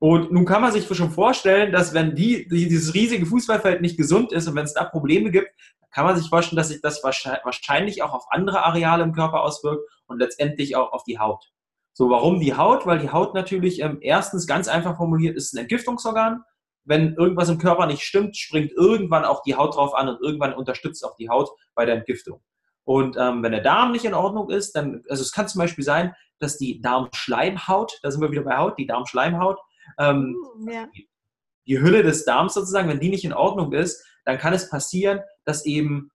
Und 0.00 0.32
nun 0.32 0.44
kann 0.44 0.60
man 0.60 0.72
sich 0.72 0.86
schon 0.86 1.12
vorstellen, 1.12 1.72
dass 1.72 1.94
wenn 1.94 2.14
die, 2.14 2.48
dieses 2.48 2.92
riesige 2.94 3.24
Fußballfeld 3.24 3.80
nicht 3.80 3.96
gesund 3.96 4.32
ist 4.32 4.48
und 4.48 4.56
wenn 4.56 4.64
es 4.64 4.74
da 4.74 4.84
Probleme 4.84 5.30
gibt, 5.30 5.48
kann 5.92 6.04
man 6.04 6.16
sich 6.16 6.28
vorstellen, 6.28 6.56
dass 6.56 6.68
sich 6.68 6.82
das 6.82 7.02
wahrscheinlich 7.04 8.02
auch 8.02 8.12
auf 8.12 8.24
andere 8.30 8.64
Areale 8.64 9.04
im 9.04 9.12
Körper 9.12 9.42
auswirkt 9.42 9.88
und 10.06 10.18
letztendlich 10.18 10.76
auch 10.76 10.92
auf 10.92 11.04
die 11.04 11.18
Haut. 11.18 11.52
So, 11.92 12.10
warum 12.10 12.40
die 12.40 12.56
Haut? 12.56 12.86
Weil 12.86 12.98
die 12.98 13.10
Haut 13.10 13.34
natürlich 13.34 13.80
ähm, 13.80 13.98
erstens 14.00 14.46
ganz 14.46 14.68
einfach 14.68 14.96
formuliert 14.96 15.36
ist 15.36 15.54
ein 15.54 15.58
Entgiftungsorgan. 15.58 16.42
Wenn 16.84 17.14
irgendwas 17.14 17.48
im 17.48 17.58
Körper 17.58 17.86
nicht 17.86 18.02
stimmt, 18.02 18.36
springt 18.36 18.72
irgendwann 18.72 19.24
auch 19.24 19.42
die 19.42 19.54
Haut 19.54 19.76
drauf 19.76 19.94
an 19.94 20.08
und 20.08 20.20
irgendwann 20.20 20.54
unterstützt 20.54 21.04
auch 21.04 21.16
die 21.16 21.30
Haut 21.30 21.48
bei 21.74 21.86
der 21.86 21.94
Entgiftung. 21.94 22.42
Und 22.84 23.16
ähm, 23.16 23.42
wenn 23.42 23.52
der 23.52 23.62
Darm 23.62 23.92
nicht 23.92 24.04
in 24.04 24.12
Ordnung 24.12 24.50
ist, 24.50 24.72
dann, 24.72 25.02
also 25.08 25.22
es 25.22 25.32
kann 25.32 25.48
zum 25.48 25.60
Beispiel 25.60 25.84
sein, 25.84 26.14
dass 26.38 26.58
die 26.58 26.80
Darmschleimhaut, 26.80 27.98
da 28.02 28.10
sind 28.10 28.20
wir 28.20 28.30
wieder 28.30 28.42
bei 28.42 28.58
Haut, 28.58 28.78
die 28.78 28.86
Darmschleimhaut, 28.86 29.58
ähm, 29.98 30.36
hm, 30.56 30.68
ja. 30.68 30.86
die 31.66 31.80
Hülle 31.80 32.02
des 32.02 32.24
Darms 32.24 32.54
sozusagen, 32.54 32.88
wenn 32.88 33.00
die 33.00 33.08
nicht 33.08 33.24
in 33.24 33.32
Ordnung 33.32 33.72
ist, 33.72 34.04
dann 34.24 34.38
kann 34.38 34.52
es 34.52 34.68
passieren, 34.68 35.20
dass 35.44 35.64
eben 35.64 36.10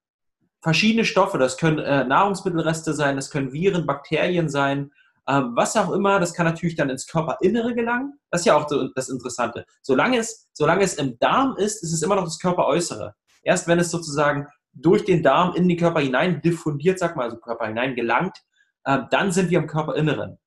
verschiedene 0.61 1.05
Stoffe, 1.05 1.37
das 1.37 1.57
können 1.57 1.79
äh, 1.79 2.03
Nahrungsmittelreste 2.03 2.93
sein, 2.93 3.15
das 3.15 3.29
können 3.29 3.53
Viren, 3.53 3.85
Bakterien 3.85 4.49
sein, 4.49 4.91
ähm, 5.29 5.51
was 5.55 5.77
auch 5.77 5.91
immer, 5.91 6.19
das 6.19 6.33
kann 6.33 6.47
natürlich 6.47 6.75
dann 6.75 6.89
ins 6.89 7.05
Körperinnere 7.05 7.75
gelangen. 7.75 8.19
Das 8.31 8.41
ist 8.41 8.45
ja 8.45 8.57
auch 8.57 8.67
das 8.95 9.09
Interessante. 9.09 9.65
Solange 9.81 10.17
es, 10.17 10.49
solange 10.53 10.83
es 10.83 10.95
im 10.95 11.19
Darm 11.19 11.55
ist, 11.55 11.83
ist 11.83 11.93
es 11.93 12.01
immer 12.01 12.15
noch 12.15 12.23
das 12.23 12.39
Körperäußere. 12.39 13.13
Erst 13.43 13.67
wenn 13.67 13.77
es 13.77 13.91
sozusagen 13.91 14.47
durch 14.73 15.05
den 15.05 15.21
Darm 15.21 15.53
in 15.55 15.67
den 15.67 15.77
Körper 15.77 15.99
hinein 15.99 16.41
diffundiert, 16.41 16.97
sag 16.97 17.15
mal, 17.15 17.23
also 17.25 17.37
Körper 17.37 17.67
hinein 17.67 17.95
gelangt, 17.95 18.37
äh, 18.85 18.99
dann 19.11 19.31
sind 19.31 19.51
wir 19.51 19.59
im 19.59 19.67
Körperinneren. 19.67 20.39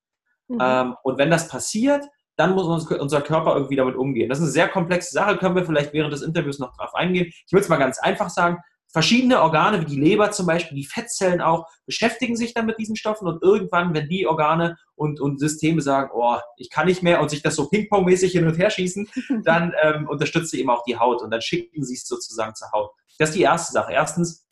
Mhm. 0.48 0.58
Ähm, 0.60 0.96
und 1.04 1.16
wenn 1.16 1.30
das 1.30 1.46
passiert, 1.48 2.04
dann 2.36 2.54
muss 2.54 2.66
uns, 2.66 2.90
unser 2.90 3.20
Körper 3.20 3.54
irgendwie 3.54 3.76
damit 3.76 3.94
umgehen. 3.94 4.28
Das 4.28 4.38
ist 4.38 4.44
eine 4.44 4.52
sehr 4.52 4.68
komplexe 4.68 5.12
Sache, 5.12 5.36
können 5.36 5.54
wir 5.54 5.64
vielleicht 5.64 5.92
während 5.92 6.12
des 6.12 6.22
Interviews 6.22 6.58
noch 6.58 6.74
drauf 6.76 6.94
eingehen. 6.94 7.26
Ich 7.28 7.52
würde 7.52 7.62
es 7.62 7.68
mal 7.68 7.76
ganz 7.76 8.00
einfach 8.00 8.30
sagen. 8.30 8.58
Verschiedene 8.92 9.40
Organe, 9.40 9.80
wie 9.80 9.86
die 9.86 10.00
Leber 10.00 10.30
zum 10.32 10.46
Beispiel, 10.46 10.76
die 10.76 10.84
Fettzellen 10.84 11.40
auch, 11.40 11.66
beschäftigen 11.86 12.36
sich 12.36 12.52
dann 12.52 12.66
mit 12.66 12.78
diesen 12.78 12.94
Stoffen 12.94 13.26
und 13.26 13.42
irgendwann, 13.42 13.94
wenn 13.94 14.08
die 14.08 14.26
Organe 14.26 14.76
und, 14.94 15.18
und 15.18 15.40
Systeme 15.40 15.80
sagen, 15.80 16.10
oh, 16.12 16.36
ich 16.58 16.68
kann 16.68 16.86
nicht 16.86 17.02
mehr 17.02 17.20
und 17.20 17.30
sich 17.30 17.42
das 17.42 17.56
so 17.56 17.68
Ping-Pong-mäßig 17.70 18.32
hin 18.32 18.46
und 18.46 18.58
her 18.58 18.68
schießen, 18.68 19.08
dann 19.44 19.72
ähm, 19.82 20.06
unterstützt 20.08 20.50
sie 20.50 20.60
eben 20.60 20.68
auch 20.68 20.84
die 20.84 20.98
Haut 20.98 21.22
und 21.22 21.30
dann 21.30 21.40
schicken 21.40 21.82
sie 21.82 21.94
es 21.94 22.06
sozusagen 22.06 22.54
zur 22.54 22.70
Haut. 22.72 22.90
Das 23.18 23.30
ist 23.30 23.36
die 23.36 23.42
erste 23.42 23.72
Sache. 23.72 23.92
Erstens, 23.92 24.46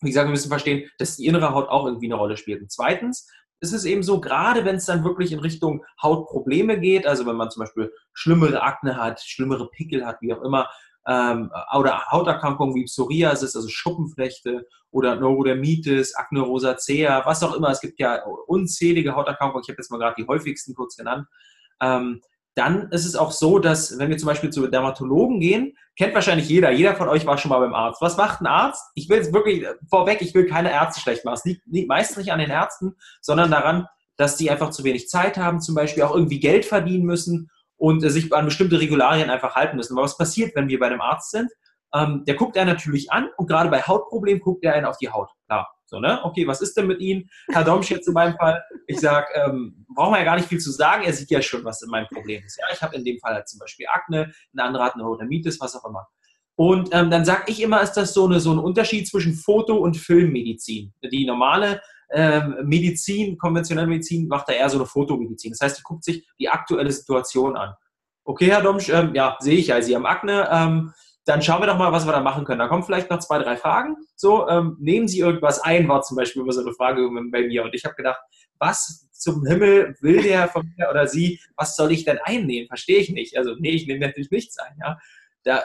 wie 0.00 0.08
gesagt, 0.08 0.28
wir 0.28 0.32
müssen 0.32 0.48
verstehen, 0.48 0.88
dass 0.98 1.16
die 1.16 1.26
innere 1.26 1.52
Haut 1.52 1.68
auch 1.68 1.84
irgendwie 1.84 2.06
eine 2.06 2.14
Rolle 2.14 2.38
spielt. 2.38 2.62
Und 2.62 2.72
zweitens, 2.72 3.28
es 3.60 3.72
ist 3.72 3.84
eben 3.84 4.02
so, 4.02 4.20
gerade 4.20 4.64
wenn 4.64 4.76
es 4.76 4.86
dann 4.86 5.04
wirklich 5.04 5.32
in 5.32 5.40
Richtung 5.40 5.84
Hautprobleme 6.02 6.78
geht, 6.80 7.06
also 7.06 7.26
wenn 7.26 7.36
man 7.36 7.50
zum 7.50 7.60
Beispiel 7.60 7.92
schlimmere 8.12 8.62
Akne 8.62 8.96
hat, 8.96 9.20
schlimmere 9.20 9.68
Pickel 9.68 10.06
hat, 10.06 10.22
wie 10.22 10.32
auch 10.32 10.42
immer, 10.42 10.70
ähm, 11.08 11.50
oder 11.74 12.06
Hauterkrankungen 12.10 12.74
wie 12.74 12.84
Psoriasis, 12.84 13.56
also 13.56 13.68
Schuppenflechte 13.68 14.66
oder 14.90 15.16
Neurodermitis, 15.16 16.14
Akne 16.14 16.40
rosacea, 16.40 17.24
was 17.24 17.42
auch 17.42 17.54
immer. 17.54 17.70
Es 17.70 17.80
gibt 17.80 17.98
ja 17.98 18.22
unzählige 18.46 19.14
Hauterkrankungen. 19.14 19.62
Ich 19.64 19.70
habe 19.70 19.78
jetzt 19.78 19.90
mal 19.90 19.98
gerade 19.98 20.16
die 20.18 20.26
häufigsten 20.26 20.74
kurz 20.74 20.96
genannt. 20.96 21.26
Ähm, 21.80 22.20
dann 22.54 22.88
ist 22.90 23.06
es 23.06 23.14
auch 23.14 23.30
so, 23.30 23.58
dass 23.58 23.98
wenn 23.98 24.10
wir 24.10 24.18
zum 24.18 24.26
Beispiel 24.26 24.50
zu 24.50 24.66
Dermatologen 24.66 25.40
gehen, 25.40 25.76
kennt 25.96 26.14
wahrscheinlich 26.14 26.48
jeder, 26.48 26.72
jeder 26.72 26.96
von 26.96 27.08
euch 27.08 27.24
war 27.24 27.38
schon 27.38 27.50
mal 27.50 27.60
beim 27.60 27.74
Arzt. 27.74 28.02
Was 28.02 28.16
macht 28.16 28.40
ein 28.40 28.46
Arzt? 28.46 28.84
Ich 28.94 29.08
will 29.08 29.18
es 29.18 29.32
wirklich 29.32 29.64
vorweg, 29.88 30.20
ich 30.20 30.34
will 30.34 30.46
keine 30.46 30.72
Ärzte 30.72 31.00
schlecht 31.00 31.24
machen. 31.24 31.36
Es 31.38 31.44
liegt, 31.44 31.62
liegt 31.66 31.88
meistens 31.88 32.16
nicht 32.18 32.32
an 32.32 32.40
den 32.40 32.50
Ärzten, 32.50 32.96
sondern 33.20 33.50
daran, 33.50 33.86
dass 34.16 34.36
die 34.36 34.50
einfach 34.50 34.70
zu 34.70 34.82
wenig 34.82 35.08
Zeit 35.08 35.38
haben, 35.38 35.60
zum 35.60 35.76
Beispiel 35.76 36.02
auch 36.02 36.14
irgendwie 36.14 36.40
Geld 36.40 36.64
verdienen 36.64 37.04
müssen 37.04 37.48
und 37.78 38.04
äh, 38.04 38.10
sich 38.10 38.32
an 38.34 38.44
bestimmte 38.44 38.78
Regularien 38.78 39.30
einfach 39.30 39.54
halten 39.54 39.76
müssen. 39.76 39.94
Aber 39.94 40.02
was 40.02 40.18
passiert, 40.18 40.54
wenn 40.54 40.68
wir 40.68 40.78
bei 40.78 40.86
einem 40.86 41.00
Arzt 41.00 41.30
sind? 41.30 41.50
Ähm, 41.94 42.24
der 42.26 42.34
guckt 42.34 42.58
einen 42.58 42.68
natürlich 42.68 43.10
an 43.10 43.30
und 43.38 43.46
gerade 43.46 43.70
bei 43.70 43.80
Hautproblemen 43.80 44.42
guckt 44.42 44.64
er 44.64 44.74
einen 44.74 44.84
auf 44.84 44.98
die 44.98 45.08
Haut. 45.08 45.30
Klar. 45.46 45.72
So, 45.86 46.00
ne? 46.00 46.22
Okay, 46.22 46.46
was 46.46 46.60
ist 46.60 46.76
denn 46.76 46.86
mit 46.86 47.00
Ihnen? 47.00 47.30
Herr 47.50 47.64
Domsch 47.64 47.90
jetzt 47.90 48.06
in 48.06 48.12
meinem 48.12 48.36
Fall. 48.36 48.62
Ich 48.86 49.00
sage, 49.00 49.26
ähm, 49.34 49.86
brauchen 49.94 50.12
wir 50.12 50.18
ja 50.18 50.24
gar 50.24 50.36
nicht 50.36 50.48
viel 50.48 50.60
zu 50.60 50.70
sagen. 50.70 51.04
Er 51.04 51.14
sieht 51.14 51.30
ja 51.30 51.40
schon, 51.40 51.64
was 51.64 51.82
mein 51.88 52.06
Problem 52.08 52.44
ist. 52.44 52.58
Ja, 52.58 52.66
ich 52.70 52.82
habe 52.82 52.94
in 52.94 53.04
dem 53.04 53.18
Fall 53.20 53.32
halt 53.32 53.48
zum 53.48 53.58
Beispiel 53.58 53.86
Akne, 53.90 54.30
ein 54.54 54.60
anderer 54.60 54.84
hat 54.84 54.94
eine 54.94 55.04
Neurodermitis, 55.04 55.58
was 55.60 55.74
auch 55.76 55.86
immer. 55.86 56.06
Und 56.56 56.90
ähm, 56.92 57.08
dann 57.08 57.24
sage 57.24 57.44
ich 57.46 57.62
immer, 57.62 57.80
ist 57.80 57.92
das 57.92 58.12
so, 58.12 58.26
eine, 58.26 58.38
so 58.38 58.52
ein 58.52 58.58
Unterschied 58.58 59.08
zwischen 59.08 59.32
Foto- 59.32 59.78
und 59.78 59.96
Filmmedizin. 59.96 60.92
Die 61.10 61.24
normale 61.24 61.80
ähm, 62.10 62.56
Medizin, 62.64 63.36
konventionelle 63.38 63.88
Medizin, 63.88 64.28
macht 64.28 64.48
da 64.48 64.52
eher 64.52 64.68
so 64.68 64.78
eine 64.78 64.86
Fotomedizin. 64.86 65.52
Das 65.52 65.60
heißt, 65.60 65.78
die 65.78 65.82
guckt 65.82 66.04
sich 66.04 66.26
die 66.38 66.48
aktuelle 66.48 66.90
Situation 66.90 67.56
an. 67.56 67.74
Okay, 68.24 68.46
Herr 68.46 68.62
Domsch, 68.62 68.88
ähm, 68.88 69.14
ja, 69.14 69.36
sehe 69.40 69.56
ich 69.56 69.68
ja, 69.68 69.80
Sie 69.80 69.94
haben 69.94 70.06
Akne. 70.06 70.48
Ähm, 70.50 70.92
dann 71.24 71.42
schauen 71.42 71.60
wir 71.60 71.66
doch 71.66 71.76
mal, 71.76 71.92
was 71.92 72.06
wir 72.06 72.12
da 72.12 72.20
machen 72.20 72.44
können. 72.44 72.58
Da 72.58 72.68
kommen 72.68 72.82
vielleicht 72.82 73.10
noch 73.10 73.18
zwei, 73.18 73.38
drei 73.38 73.56
Fragen. 73.56 73.96
So, 74.16 74.48
ähm, 74.48 74.76
nehmen 74.80 75.08
Sie 75.08 75.18
irgendwas 75.18 75.60
ein, 75.60 75.86
war 75.86 76.00
zum 76.02 76.16
Beispiel 76.16 76.42
immer 76.42 76.52
so 76.52 76.62
eine 76.62 76.72
Frage 76.72 77.06
bei 77.30 77.46
mir. 77.46 77.64
Und 77.64 77.74
ich 77.74 77.84
habe 77.84 77.94
gedacht, 77.94 78.20
was 78.58 79.08
zum 79.12 79.44
Himmel 79.44 79.96
will 80.00 80.22
der 80.22 80.48
von 80.48 80.72
mir 80.76 80.88
oder 80.88 81.06
sie, 81.06 81.40
was 81.56 81.76
soll 81.76 81.92
ich 81.92 82.04
denn 82.04 82.18
einnehmen? 82.24 82.68
Verstehe 82.68 82.98
ich 82.98 83.10
nicht. 83.10 83.36
Also, 83.36 83.54
nee, 83.58 83.70
ich 83.70 83.86
nehme 83.86 84.00
natürlich 84.00 84.30
nichts 84.30 84.58
ein. 84.58 84.76
Ja. 84.80 84.98
Da, 85.44 85.62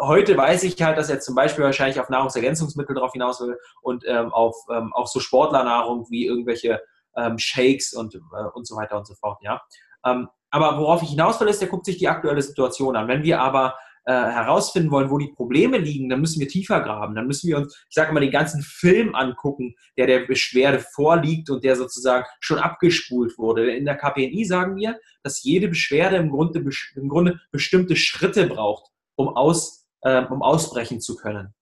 heute 0.00 0.36
weiß 0.36 0.64
ich 0.64 0.80
halt, 0.82 0.98
dass 0.98 1.10
er 1.10 1.20
zum 1.20 1.34
Beispiel 1.34 1.64
wahrscheinlich 1.64 2.00
auf 2.00 2.08
Nahrungsergänzungsmittel 2.08 2.94
drauf 2.94 3.12
hinaus 3.12 3.40
will 3.40 3.56
und 3.82 4.04
ähm, 4.06 4.32
auf 4.32 4.56
ähm, 4.70 4.92
auch 4.92 5.06
so 5.06 5.20
Sportlernahrung 5.20 6.06
wie 6.10 6.26
irgendwelche 6.26 6.80
ähm, 7.16 7.38
Shakes 7.38 7.92
und, 7.92 8.14
äh, 8.14 8.18
und 8.54 8.66
so 8.66 8.76
weiter 8.76 8.96
und 8.96 9.06
so 9.06 9.14
fort. 9.14 9.38
Ja. 9.42 9.60
Ähm, 10.04 10.28
aber 10.50 10.78
worauf 10.78 11.02
ich 11.02 11.10
hinaus 11.10 11.40
will, 11.40 11.48
ist, 11.48 11.60
der 11.60 11.68
guckt 11.68 11.86
sich 11.86 11.98
die 11.98 12.08
aktuelle 12.08 12.42
Situation 12.42 12.96
an. 12.96 13.08
Wenn 13.08 13.22
wir 13.22 13.40
aber 13.40 13.76
äh, 14.04 14.12
herausfinden 14.12 14.90
wollen, 14.90 15.10
wo 15.10 15.18
die 15.18 15.32
Probleme 15.32 15.78
liegen, 15.78 16.08
dann 16.08 16.20
müssen 16.20 16.40
wir 16.40 16.48
tiefer 16.48 16.80
graben. 16.80 17.14
Dann 17.14 17.26
müssen 17.26 17.48
wir 17.48 17.58
uns, 17.58 17.84
ich 17.88 17.94
sage 17.94 18.12
mal, 18.12 18.20
den 18.20 18.30
ganzen 18.30 18.62
Film 18.62 19.14
angucken, 19.14 19.74
der 19.96 20.06
der 20.06 20.20
Beschwerde 20.26 20.80
vorliegt 20.80 21.50
und 21.50 21.62
der 21.64 21.76
sozusagen 21.76 22.24
schon 22.40 22.58
abgespult 22.58 23.38
wurde. 23.38 23.70
In 23.70 23.84
der 23.84 23.96
KPNI 23.96 24.44
sagen 24.44 24.76
wir, 24.76 24.98
dass 25.22 25.42
jede 25.42 25.68
Beschwerde 25.68 26.16
im 26.16 26.30
Grunde, 26.30 26.64
im 26.96 27.08
Grunde 27.08 27.40
bestimmte 27.52 27.94
Schritte 27.94 28.46
braucht, 28.46 28.90
um, 29.16 29.28
aus, 29.28 29.79
äh, 30.02 30.24
um 30.24 30.42
ausbrechen 30.42 31.00
zu 31.00 31.16
können. 31.16 31.54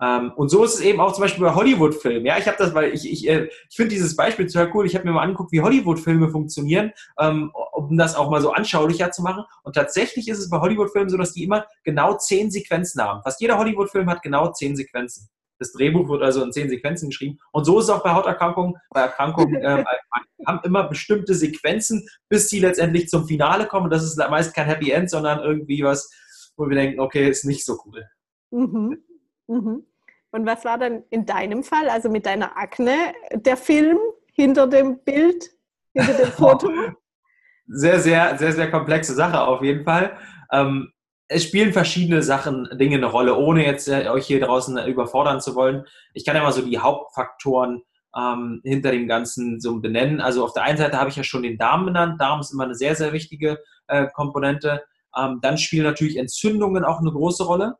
Ähm, 0.00 0.32
und 0.36 0.48
so 0.48 0.62
ist 0.64 0.74
es 0.74 0.80
eben 0.80 1.00
auch 1.00 1.12
zum 1.12 1.22
Beispiel 1.22 1.44
bei 1.44 1.54
Hollywood-Filmen. 1.54 2.24
Ja, 2.24 2.38
ich 2.38 2.46
habe 2.46 2.56
das, 2.58 2.72
weil 2.72 2.92
ich, 2.94 3.10
ich, 3.10 3.28
äh, 3.28 3.48
ich 3.68 3.76
finde 3.76 3.94
dieses 3.94 4.14
Beispiel 4.14 4.46
total 4.46 4.70
cool. 4.74 4.86
Ich 4.86 4.94
habe 4.94 5.04
mir 5.04 5.12
mal 5.12 5.22
angeguckt, 5.22 5.50
wie 5.50 5.60
Hollywood-Filme 5.60 6.28
funktionieren, 6.28 6.92
ähm, 7.18 7.50
um 7.72 7.96
das 7.96 8.14
auch 8.14 8.30
mal 8.30 8.40
so 8.40 8.52
anschaulicher 8.52 9.10
zu 9.10 9.22
machen. 9.22 9.44
Und 9.64 9.74
tatsächlich 9.74 10.28
ist 10.28 10.38
es 10.38 10.50
bei 10.50 10.60
Hollywood-Filmen 10.60 11.08
so, 11.08 11.16
dass 11.16 11.32
die 11.32 11.44
immer 11.44 11.66
genau 11.82 12.16
zehn 12.16 12.50
Sequenzen 12.50 13.02
haben. 13.02 13.22
Fast 13.22 13.40
jeder 13.40 13.58
Hollywood-Film 13.58 14.08
hat 14.08 14.22
genau 14.22 14.52
zehn 14.52 14.76
Sequenzen. 14.76 15.28
Das 15.58 15.72
Drehbuch 15.72 16.08
wird 16.08 16.22
also 16.22 16.44
in 16.44 16.52
zehn 16.52 16.68
Sequenzen 16.68 17.08
geschrieben. 17.08 17.38
Und 17.50 17.64
so 17.64 17.80
ist 17.80 17.86
es 17.86 17.90
auch 17.90 18.04
bei 18.04 18.12
Hauterkrankungen. 18.12 18.76
Bei 18.90 19.00
Erkrankungen 19.00 19.56
äh, 19.56 19.84
haben 20.46 20.60
immer 20.62 20.84
bestimmte 20.84 21.34
Sequenzen, 21.34 22.08
bis 22.28 22.48
sie 22.48 22.60
letztendlich 22.60 23.08
zum 23.08 23.26
Finale 23.26 23.66
kommen. 23.66 23.90
Das 23.90 24.04
ist 24.04 24.16
meist 24.16 24.54
kein 24.54 24.66
Happy 24.66 24.92
End, 24.92 25.10
sondern 25.10 25.40
irgendwie 25.40 25.82
was, 25.82 26.08
wo 26.58 26.68
wir 26.68 26.76
denken, 26.76 27.00
okay, 27.00 27.28
ist 27.28 27.44
nicht 27.44 27.64
so 27.64 27.78
cool. 27.86 28.04
Mhm. 28.50 28.98
Mhm. 29.46 29.86
Und 30.30 30.46
was 30.46 30.64
war 30.64 30.76
dann 30.76 31.04
in 31.08 31.24
deinem 31.24 31.62
Fall, 31.62 31.88
also 31.88 32.10
mit 32.10 32.26
deiner 32.26 32.56
Akne, 32.56 33.14
der 33.32 33.56
Film 33.56 33.98
hinter 34.34 34.66
dem 34.66 34.98
Bild, 35.04 35.50
hinter 35.94 36.14
dem 36.14 36.26
Foto? 36.32 36.70
Sehr, 37.66 38.00
sehr, 38.00 38.36
sehr, 38.36 38.52
sehr 38.52 38.70
komplexe 38.70 39.14
Sache 39.14 39.40
auf 39.40 39.62
jeden 39.62 39.84
Fall. 39.84 40.16
Ähm, 40.52 40.92
es 41.28 41.44
spielen 41.44 41.72
verschiedene 41.72 42.22
Sachen, 42.22 42.68
Dinge 42.78 42.96
eine 42.96 43.06
Rolle, 43.06 43.36
ohne 43.36 43.64
jetzt 43.64 43.88
äh, 43.88 44.08
euch 44.08 44.26
hier 44.26 44.40
draußen 44.40 44.78
überfordern 44.86 45.40
zu 45.40 45.54
wollen. 45.54 45.84
Ich 46.14 46.24
kann 46.24 46.36
ja 46.36 46.42
mal 46.42 46.52
so 46.52 46.62
die 46.62 46.78
Hauptfaktoren 46.78 47.82
ähm, 48.16 48.60
hinter 48.64 48.90
dem 48.90 49.06
Ganzen 49.06 49.60
so 49.60 49.80
benennen. 49.80 50.20
Also 50.20 50.44
auf 50.44 50.54
der 50.54 50.62
einen 50.62 50.78
Seite 50.78 50.98
habe 50.98 51.10
ich 51.10 51.16
ja 51.16 51.22
schon 51.22 51.42
den 51.42 51.58
Darm 51.58 51.84
benannt. 51.84 52.20
Darm 52.20 52.40
ist 52.40 52.52
immer 52.52 52.64
eine 52.64 52.74
sehr, 52.74 52.94
sehr 52.94 53.12
wichtige 53.12 53.58
äh, 53.86 54.06
Komponente. 54.14 54.82
Ähm, 55.16 55.40
dann 55.42 55.58
spielen 55.58 55.84
natürlich 55.84 56.16
Entzündungen 56.16 56.84
auch 56.84 57.00
eine 57.00 57.12
große 57.12 57.44
Rolle. 57.44 57.76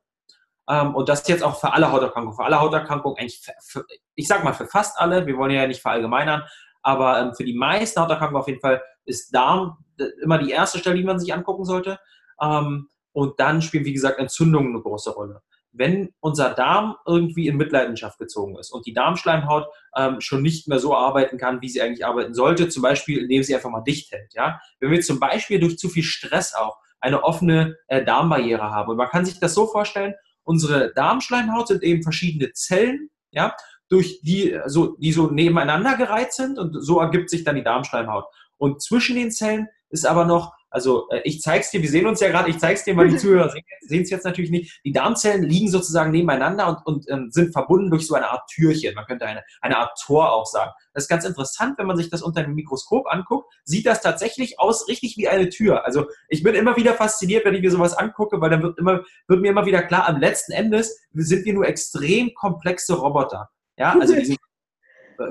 Ähm, 0.69 0.95
und 0.95 1.09
das 1.09 1.27
jetzt 1.29 1.43
auch 1.43 1.59
für 1.59 1.73
alle 1.73 1.91
Hauterkrankungen. 1.91 2.37
Für 2.37 2.45
alle 2.45 2.61
Hauterkrankungen, 2.61 3.19
eigentlich, 3.19 3.41
für, 3.41 3.53
für, 3.61 3.85
ich 4.15 4.29
sag 4.29 4.45
mal 4.45 4.53
für 4.53 4.67
fast 4.67 4.99
alle, 4.99 5.27
wir 5.27 5.37
wollen 5.37 5.51
ja 5.51 5.67
nicht 5.67 5.81
verallgemeinern, 5.81 6.43
aber 6.83 7.21
ähm, 7.21 7.35
für 7.35 7.45
die 7.45 7.57
meisten 7.57 8.01
Hauterkrankungen 8.01 8.41
auf 8.41 8.49
jeden 8.49 8.61
Fall 8.61 8.83
ist 9.05 9.35
Darm 9.35 9.79
immer 10.23 10.39
die 10.39 10.51
erste 10.51 10.79
Stelle, 10.79 10.97
die 10.97 11.05
man 11.05 11.19
sich 11.19 11.33
angucken 11.33 11.65
sollte. 11.65 11.99
Ähm, 12.41 12.89
und 13.13 13.41
dann 13.41 13.63
spielen, 13.63 13.85
wie 13.85 13.93
gesagt, 13.93 14.19
Entzündungen 14.19 14.75
eine 14.75 14.83
große 14.83 15.11
Rolle. 15.11 15.43
Wenn 15.73 16.11
unser 16.21 16.55
Darm 16.55 16.97
irgendwie 17.07 17.47
in 17.47 17.57
Mitleidenschaft 17.57 18.19
gezogen 18.19 18.57
ist 18.59 18.71
und 18.71 18.87
die 18.87 18.93
Darmschleimhaut 18.93 19.67
ähm, 19.97 20.21
schon 20.21 20.43
nicht 20.43 20.69
mehr 20.69 20.79
so 20.79 20.95
arbeiten 20.95 21.37
kann, 21.37 21.61
wie 21.61 21.69
sie 21.69 21.83
eigentlich 21.83 22.07
arbeiten 22.07 22.35
sollte, 22.35 22.69
zum 22.69 22.83
Beispiel 22.83 23.19
indem 23.19 23.43
sie 23.43 23.55
einfach 23.55 23.71
mal 23.71 23.83
dicht 23.83 24.13
hält. 24.13 24.35
Ja? 24.35 24.61
Wenn 24.81 24.91
wir 24.91 25.01
zum 25.01 25.21
Beispiel 25.21 25.61
durch 25.61 25.79
zu 25.79 25.89
viel 25.89 26.03
Stress 26.03 26.55
auch 26.55 26.79
eine 27.01 27.23
offene 27.25 27.77
äh, 27.87 28.05
Darmbarriere 28.05 28.71
haben. 28.71 28.91
Und 28.91 28.97
man 28.97 29.09
kann 29.09 29.25
sich 29.25 29.41
das 29.41 29.55
so 29.55 29.67
vorstellen, 29.67 30.15
Unsere 30.49 30.95
Darmschleimhaut 30.95 31.69
sind 31.69 31.83
eben 31.83 32.03
verschiedene 32.03 32.53
Zellen, 32.55 33.11
ja, 33.33 33.55
durch 33.91 34.23
die 34.23 34.59
so, 34.65 34.97
die 34.97 35.13
so 35.13 35.27
nebeneinander 35.27 35.95
gereiht 35.99 36.33
sind 36.33 36.59
und 36.59 36.83
so 36.83 37.01
ergibt 37.01 37.29
sich 37.29 37.45
dann 37.45 37.57
die 37.57 37.63
Darmschleimhaut. 37.63 38.25
Und 38.57 38.81
zwischen 38.81 39.17
den 39.17 39.31
Zellen 39.31 39.69
ist 39.91 40.07
aber 40.07 40.25
noch 40.25 40.55
also 40.71 41.09
äh, 41.11 41.21
ich 41.25 41.41
zeig's 41.41 41.71
dir, 41.71 41.83
wir 41.83 41.89
sehen 41.89 42.07
uns 42.07 42.21
ja 42.21 42.29
gerade, 42.29 42.51
ich 42.51 42.59
zeig's 42.59 42.85
dir 42.85 42.95
mal, 42.95 43.09
die 43.09 43.17
Zuhörer 43.19 43.51
sehen 43.83 44.03
es 44.03 44.11
jetzt 44.11 44.25
natürlich 44.25 44.51
nicht. 44.51 44.81
Die 44.85 44.93
Darmzellen 44.93 45.43
liegen 45.43 45.69
sozusagen 45.69 46.11
nebeneinander 46.11 46.69
und, 46.69 46.87
und 46.87 47.11
ähm, 47.11 47.31
sind 47.31 47.53
verbunden 47.53 47.91
durch 47.91 48.07
so 48.07 48.15
eine 48.15 48.31
Art 48.31 48.49
Türchen. 48.51 48.95
Man 48.95 49.07
könnte 49.07 49.27
eine, 49.27 49.43
eine 49.61 49.79
Art 49.79 49.99
Tor 50.05 50.33
auch 50.33 50.47
sagen. 50.47 50.71
Das 50.93 51.05
ist 51.05 51.09
ganz 51.09 51.25
interessant, 51.25 51.79
wenn 51.79 51.87
man 51.87 51.97
sich 51.97 52.11
das 52.11 52.23
unter 52.23 52.41
einem 52.41 52.55
Mikroskop 52.55 53.07
anguckt, 53.07 53.53
sieht 53.65 53.87
das 53.87 54.01
tatsächlich 54.01 54.59
aus, 54.61 54.89
richtig 54.89 55.17
wie 55.17 55.29
eine 55.29 55.49
Tür. 55.49 55.85
Also 55.85 56.07
ich 56.29 56.43
bin 56.43 56.55
immer 56.55 56.77
wieder 56.77 56.95
fasziniert, 56.95 57.45
wenn 57.45 57.55
ich 57.55 57.63
mir 57.63 57.71
sowas 57.71 57.95
angucke, 57.95 58.41
weil 58.41 58.51
dann 58.51 58.63
wird, 58.63 58.79
immer, 58.79 59.03
wird 59.27 59.41
mir 59.41 59.51
immer 59.51 59.67
wieder 59.67 59.83
klar, 59.83 60.09
am 60.09 60.21
letzten 60.21 60.53
Endes 60.53 60.99
sind 61.13 61.45
wir 61.45 61.55
nur 61.55 61.67
extrem 61.67 62.35
komplexe 62.35 62.95
Roboter. 62.95 63.49
Ja, 63.77 63.97
also 63.99 64.15
diese 64.15 64.37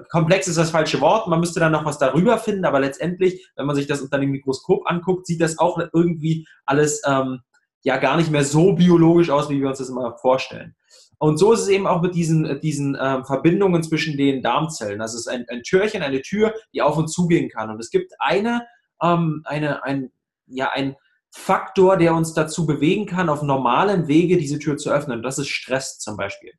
komplex 0.10 0.48
ist 0.48 0.58
das 0.58 0.72
falsche 0.72 1.02
Wort, 1.02 1.28
man 1.28 1.40
müsste 1.40 1.60
dann 1.60 1.72
noch 1.72 1.86
was 1.86 1.98
darüber 1.98 2.38
finden, 2.38 2.66
aber 2.66 2.80
letztendlich, 2.80 3.50
wenn 3.56 3.66
man 3.66 3.76
sich 3.76 3.88
das 3.88 4.02
unter 4.02 4.20
dem 4.20 4.32
Mikroskop 4.32 4.84
anguckt, 4.86 5.26
sieht 5.26 5.42
das 5.42 5.60
auch 5.60 5.80
irgendwie 5.94 6.48
alles 6.66 7.02
ähm, 7.06 7.40
ja 7.84 7.98
gar 7.98 8.18
nicht 8.18 8.32
mehr 8.32 8.44
so 8.44 8.74
biologisch 8.74 9.30
aus, 9.30 9.50
wie 9.50 9.62
wir 9.62 9.70
uns 9.70 9.80
das 9.80 9.90
immer 9.90 10.18
vorstellen. 10.18 10.76
Und 11.20 11.38
so 11.38 11.54
ist 11.54 11.62
es 11.62 11.68
eben 11.70 11.88
auch 11.88 12.02
mit 12.02 12.14
diesen, 12.14 12.60
diesen 12.62 12.98
ähm, 13.00 13.26
Verbindungen 13.26 13.82
zwischen 13.82 14.18
den 14.18 14.44
Darmzellen. 14.44 15.00
Das 15.00 15.16
ist 15.16 15.28
ein, 15.28 15.46
ein 15.50 15.64
Türchen, 15.64 16.04
eine 16.04 16.22
Tür, 16.22 16.54
die 16.74 16.82
auf 16.82 16.98
und 16.98 17.08
zugehen 17.08 17.50
kann. 17.50 17.72
Und 17.72 17.80
es 17.80 17.90
gibt 17.90 18.14
eine, 18.20 18.68
ähm, 19.02 19.42
eine, 19.46 19.84
ein, 19.84 20.12
ja, 20.46 20.70
ein 20.74 20.96
Faktor, 21.32 21.98
der 21.98 22.14
uns 22.14 22.34
dazu 22.34 22.66
bewegen 22.68 23.08
kann, 23.08 23.30
auf 23.30 23.42
normalem 23.42 24.08
Wege 24.08 24.38
diese 24.38 24.60
Tür 24.60 24.78
zu 24.78 24.92
öffnen. 24.92 25.18
Und 25.18 25.24
das 25.24 25.40
ist 25.40 25.50
Stress 25.50 25.98
zum 25.98 26.18
Beispiel. 26.18 26.52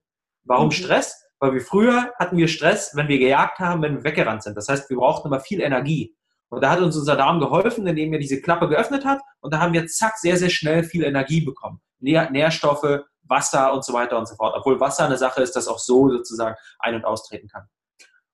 Warum 0.44 0.66
mhm. 0.66 0.72
Stress? 0.72 1.22
Weil 1.40 1.54
wir 1.54 1.60
früher 1.60 2.12
hatten 2.18 2.36
wir 2.36 2.48
Stress, 2.48 2.94
wenn 2.94 3.08
wir 3.08 3.18
gejagt 3.18 3.58
haben, 3.58 3.82
wenn 3.82 3.96
wir 3.96 4.04
weggerannt 4.04 4.42
sind. 4.42 4.56
Das 4.56 4.68
heißt, 4.68 4.90
wir 4.90 4.96
brauchten 4.96 5.28
immer 5.28 5.40
viel 5.40 5.60
Energie. 5.60 6.14
Und 6.48 6.62
da 6.62 6.70
hat 6.70 6.80
uns 6.80 6.96
unser 6.96 7.16
Darm 7.16 7.40
geholfen, 7.40 7.86
indem 7.86 8.12
er 8.12 8.18
diese 8.18 8.40
Klappe 8.40 8.68
geöffnet 8.68 9.04
hat. 9.04 9.20
Und 9.40 9.52
da 9.52 9.60
haben 9.60 9.72
wir 9.72 9.86
zack 9.86 10.16
sehr, 10.18 10.36
sehr 10.36 10.50
schnell 10.50 10.82
viel 10.82 11.04
Energie 11.04 11.42
bekommen. 11.42 11.80
Nährstoffe, 12.00 13.00
Wasser 13.22 13.72
und 13.72 13.84
so 13.84 13.92
weiter 13.92 14.18
und 14.18 14.26
so 14.26 14.34
fort. 14.34 14.54
Obwohl 14.56 14.80
Wasser 14.80 15.04
eine 15.04 15.18
Sache 15.18 15.42
ist, 15.42 15.54
das 15.54 15.68
auch 15.68 15.78
so 15.78 16.08
sozusagen 16.08 16.56
ein- 16.78 16.94
und 16.94 17.04
austreten 17.04 17.48
kann. 17.48 17.68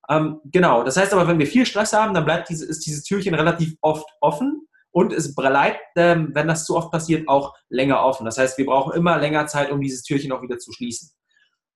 Ähm, 0.08 0.40
genau, 0.44 0.84
das 0.84 0.96
heißt 0.96 1.12
aber, 1.12 1.26
wenn 1.26 1.38
wir 1.38 1.46
viel 1.46 1.66
Stress 1.66 1.92
haben, 1.92 2.14
dann 2.14 2.24
bleibt 2.24 2.48
diese, 2.50 2.66
ist 2.66 2.86
dieses 2.86 3.04
Türchen 3.04 3.34
relativ 3.34 3.74
oft 3.80 4.06
offen 4.20 4.68
und 4.90 5.12
es 5.12 5.34
bleibt, 5.34 5.80
ähm, 5.96 6.30
wenn 6.34 6.46
das 6.46 6.66
zu 6.66 6.76
oft 6.76 6.90
passiert, 6.90 7.26
auch 7.26 7.54
länger 7.68 8.04
offen. 8.04 8.26
Das 8.26 8.38
heißt, 8.38 8.58
wir 8.58 8.66
brauchen 8.66 8.92
immer 8.92 9.18
länger 9.18 9.46
Zeit, 9.46 9.70
um 9.70 9.80
dieses 9.80 10.02
Türchen 10.02 10.30
auch 10.32 10.42
wieder 10.42 10.58
zu 10.58 10.72
schließen. 10.72 11.10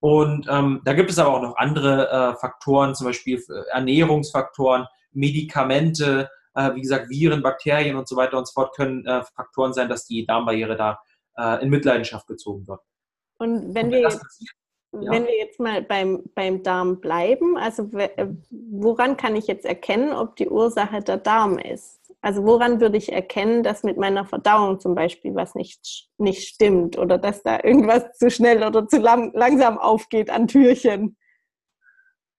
Und 0.00 0.46
ähm, 0.48 0.80
da 0.84 0.92
gibt 0.92 1.10
es 1.10 1.18
aber 1.18 1.34
auch 1.36 1.42
noch 1.42 1.56
andere 1.56 2.08
äh, 2.08 2.34
Faktoren, 2.36 2.94
zum 2.94 3.08
Beispiel 3.08 3.42
äh, 3.48 3.70
Ernährungsfaktoren, 3.72 4.86
Medikamente, 5.12 6.30
äh, 6.54 6.74
wie 6.74 6.82
gesagt, 6.82 7.08
Viren, 7.08 7.42
Bakterien 7.42 7.96
und 7.96 8.06
so 8.06 8.16
weiter 8.16 8.38
und 8.38 8.46
so 8.46 8.52
fort 8.52 8.76
können 8.76 9.04
äh, 9.06 9.22
Faktoren 9.34 9.72
sein, 9.72 9.88
dass 9.88 10.06
die 10.06 10.24
Darmbarriere 10.24 10.76
da 10.76 11.00
äh, 11.36 11.62
in 11.62 11.70
Mitleidenschaft 11.70 12.26
gezogen 12.26 12.66
wird. 12.68 12.80
Und 13.38 13.74
wenn, 13.74 13.86
und 13.86 13.92
wir, 13.92 14.00
jetzt, 14.00 14.24
ja. 14.92 15.10
wenn 15.10 15.24
wir 15.24 15.36
jetzt 15.36 15.58
mal 15.58 15.82
beim, 15.82 16.22
beim 16.34 16.62
Darm 16.62 17.00
bleiben, 17.00 17.56
also 17.56 17.88
äh, 17.96 18.28
woran 18.50 19.16
kann 19.16 19.34
ich 19.36 19.46
jetzt 19.46 19.64
erkennen, 19.64 20.12
ob 20.12 20.36
die 20.36 20.48
Ursache 20.48 21.00
der 21.00 21.18
Darm 21.18 21.58
ist? 21.58 21.97
Also 22.20 22.44
woran 22.44 22.80
würde 22.80 22.96
ich 22.96 23.12
erkennen, 23.12 23.62
dass 23.62 23.84
mit 23.84 23.96
meiner 23.96 24.24
Verdauung 24.24 24.80
zum 24.80 24.94
Beispiel 24.94 25.34
was 25.34 25.54
nicht, 25.54 26.08
nicht 26.18 26.48
stimmt 26.48 26.98
oder 26.98 27.16
dass 27.16 27.42
da 27.42 27.60
irgendwas 27.62 28.12
zu 28.18 28.30
schnell 28.30 28.64
oder 28.64 28.88
zu 28.88 28.98
lang, 28.98 29.32
langsam 29.34 29.78
aufgeht 29.78 30.28
an 30.28 30.48
Türchen? 30.48 31.16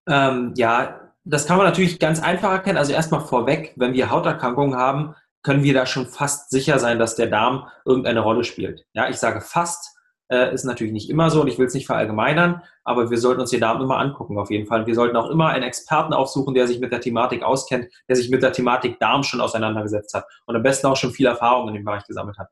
Ähm, 0.07 0.53
ja, 0.57 1.13
das 1.23 1.45
kann 1.45 1.57
man 1.57 1.67
natürlich 1.67 1.99
ganz 1.99 2.21
einfach 2.21 2.51
erkennen. 2.51 2.77
Also 2.77 2.91
erstmal 2.91 3.21
vorweg, 3.21 3.73
wenn 3.77 3.93
wir 3.93 4.09
Hauterkrankungen 4.09 4.75
haben, 4.75 5.15
können 5.43 5.63
wir 5.63 5.73
da 5.73 5.85
schon 5.85 6.07
fast 6.07 6.49
sicher 6.49 6.79
sein, 6.79 6.99
dass 6.99 7.15
der 7.15 7.27
Darm 7.27 7.67
irgendeine 7.85 8.19
Rolle 8.19 8.43
spielt. 8.43 8.85
Ja, 8.93 9.07
ich 9.07 9.17
sage 9.17 9.39
fast, 9.39 9.97
äh, 10.29 10.53
ist 10.53 10.63
natürlich 10.63 10.93
nicht 10.93 11.09
immer 11.09 11.29
so 11.29 11.41
und 11.41 11.47
ich 11.47 11.57
will 11.57 11.65
es 11.65 11.73
nicht 11.73 11.87
verallgemeinern, 11.87 12.61
aber 12.83 13.09
wir 13.09 13.17
sollten 13.17 13.41
uns 13.41 13.49
den 13.49 13.61
Darm 13.61 13.81
immer 13.81 13.97
angucken 13.97 14.37
auf 14.37 14.51
jeden 14.51 14.67
Fall. 14.67 14.85
Wir 14.85 14.95
sollten 14.95 15.17
auch 15.17 15.29
immer 15.29 15.47
einen 15.47 15.63
Experten 15.63 16.13
aufsuchen, 16.13 16.53
der 16.53 16.67
sich 16.67 16.79
mit 16.79 16.91
der 16.91 17.01
Thematik 17.01 17.43
auskennt, 17.43 17.87
der 18.07 18.15
sich 18.15 18.29
mit 18.29 18.43
der 18.43 18.53
Thematik 18.53 18.99
Darm 18.99 19.23
schon 19.23 19.41
auseinandergesetzt 19.41 20.13
hat 20.13 20.25
und 20.45 20.55
am 20.55 20.63
besten 20.63 20.87
auch 20.87 20.95
schon 20.95 21.11
viel 21.11 21.25
Erfahrung 21.25 21.67
in 21.69 21.75
dem 21.75 21.83
Bereich 21.83 22.05
gesammelt 22.05 22.37
hat. 22.37 22.49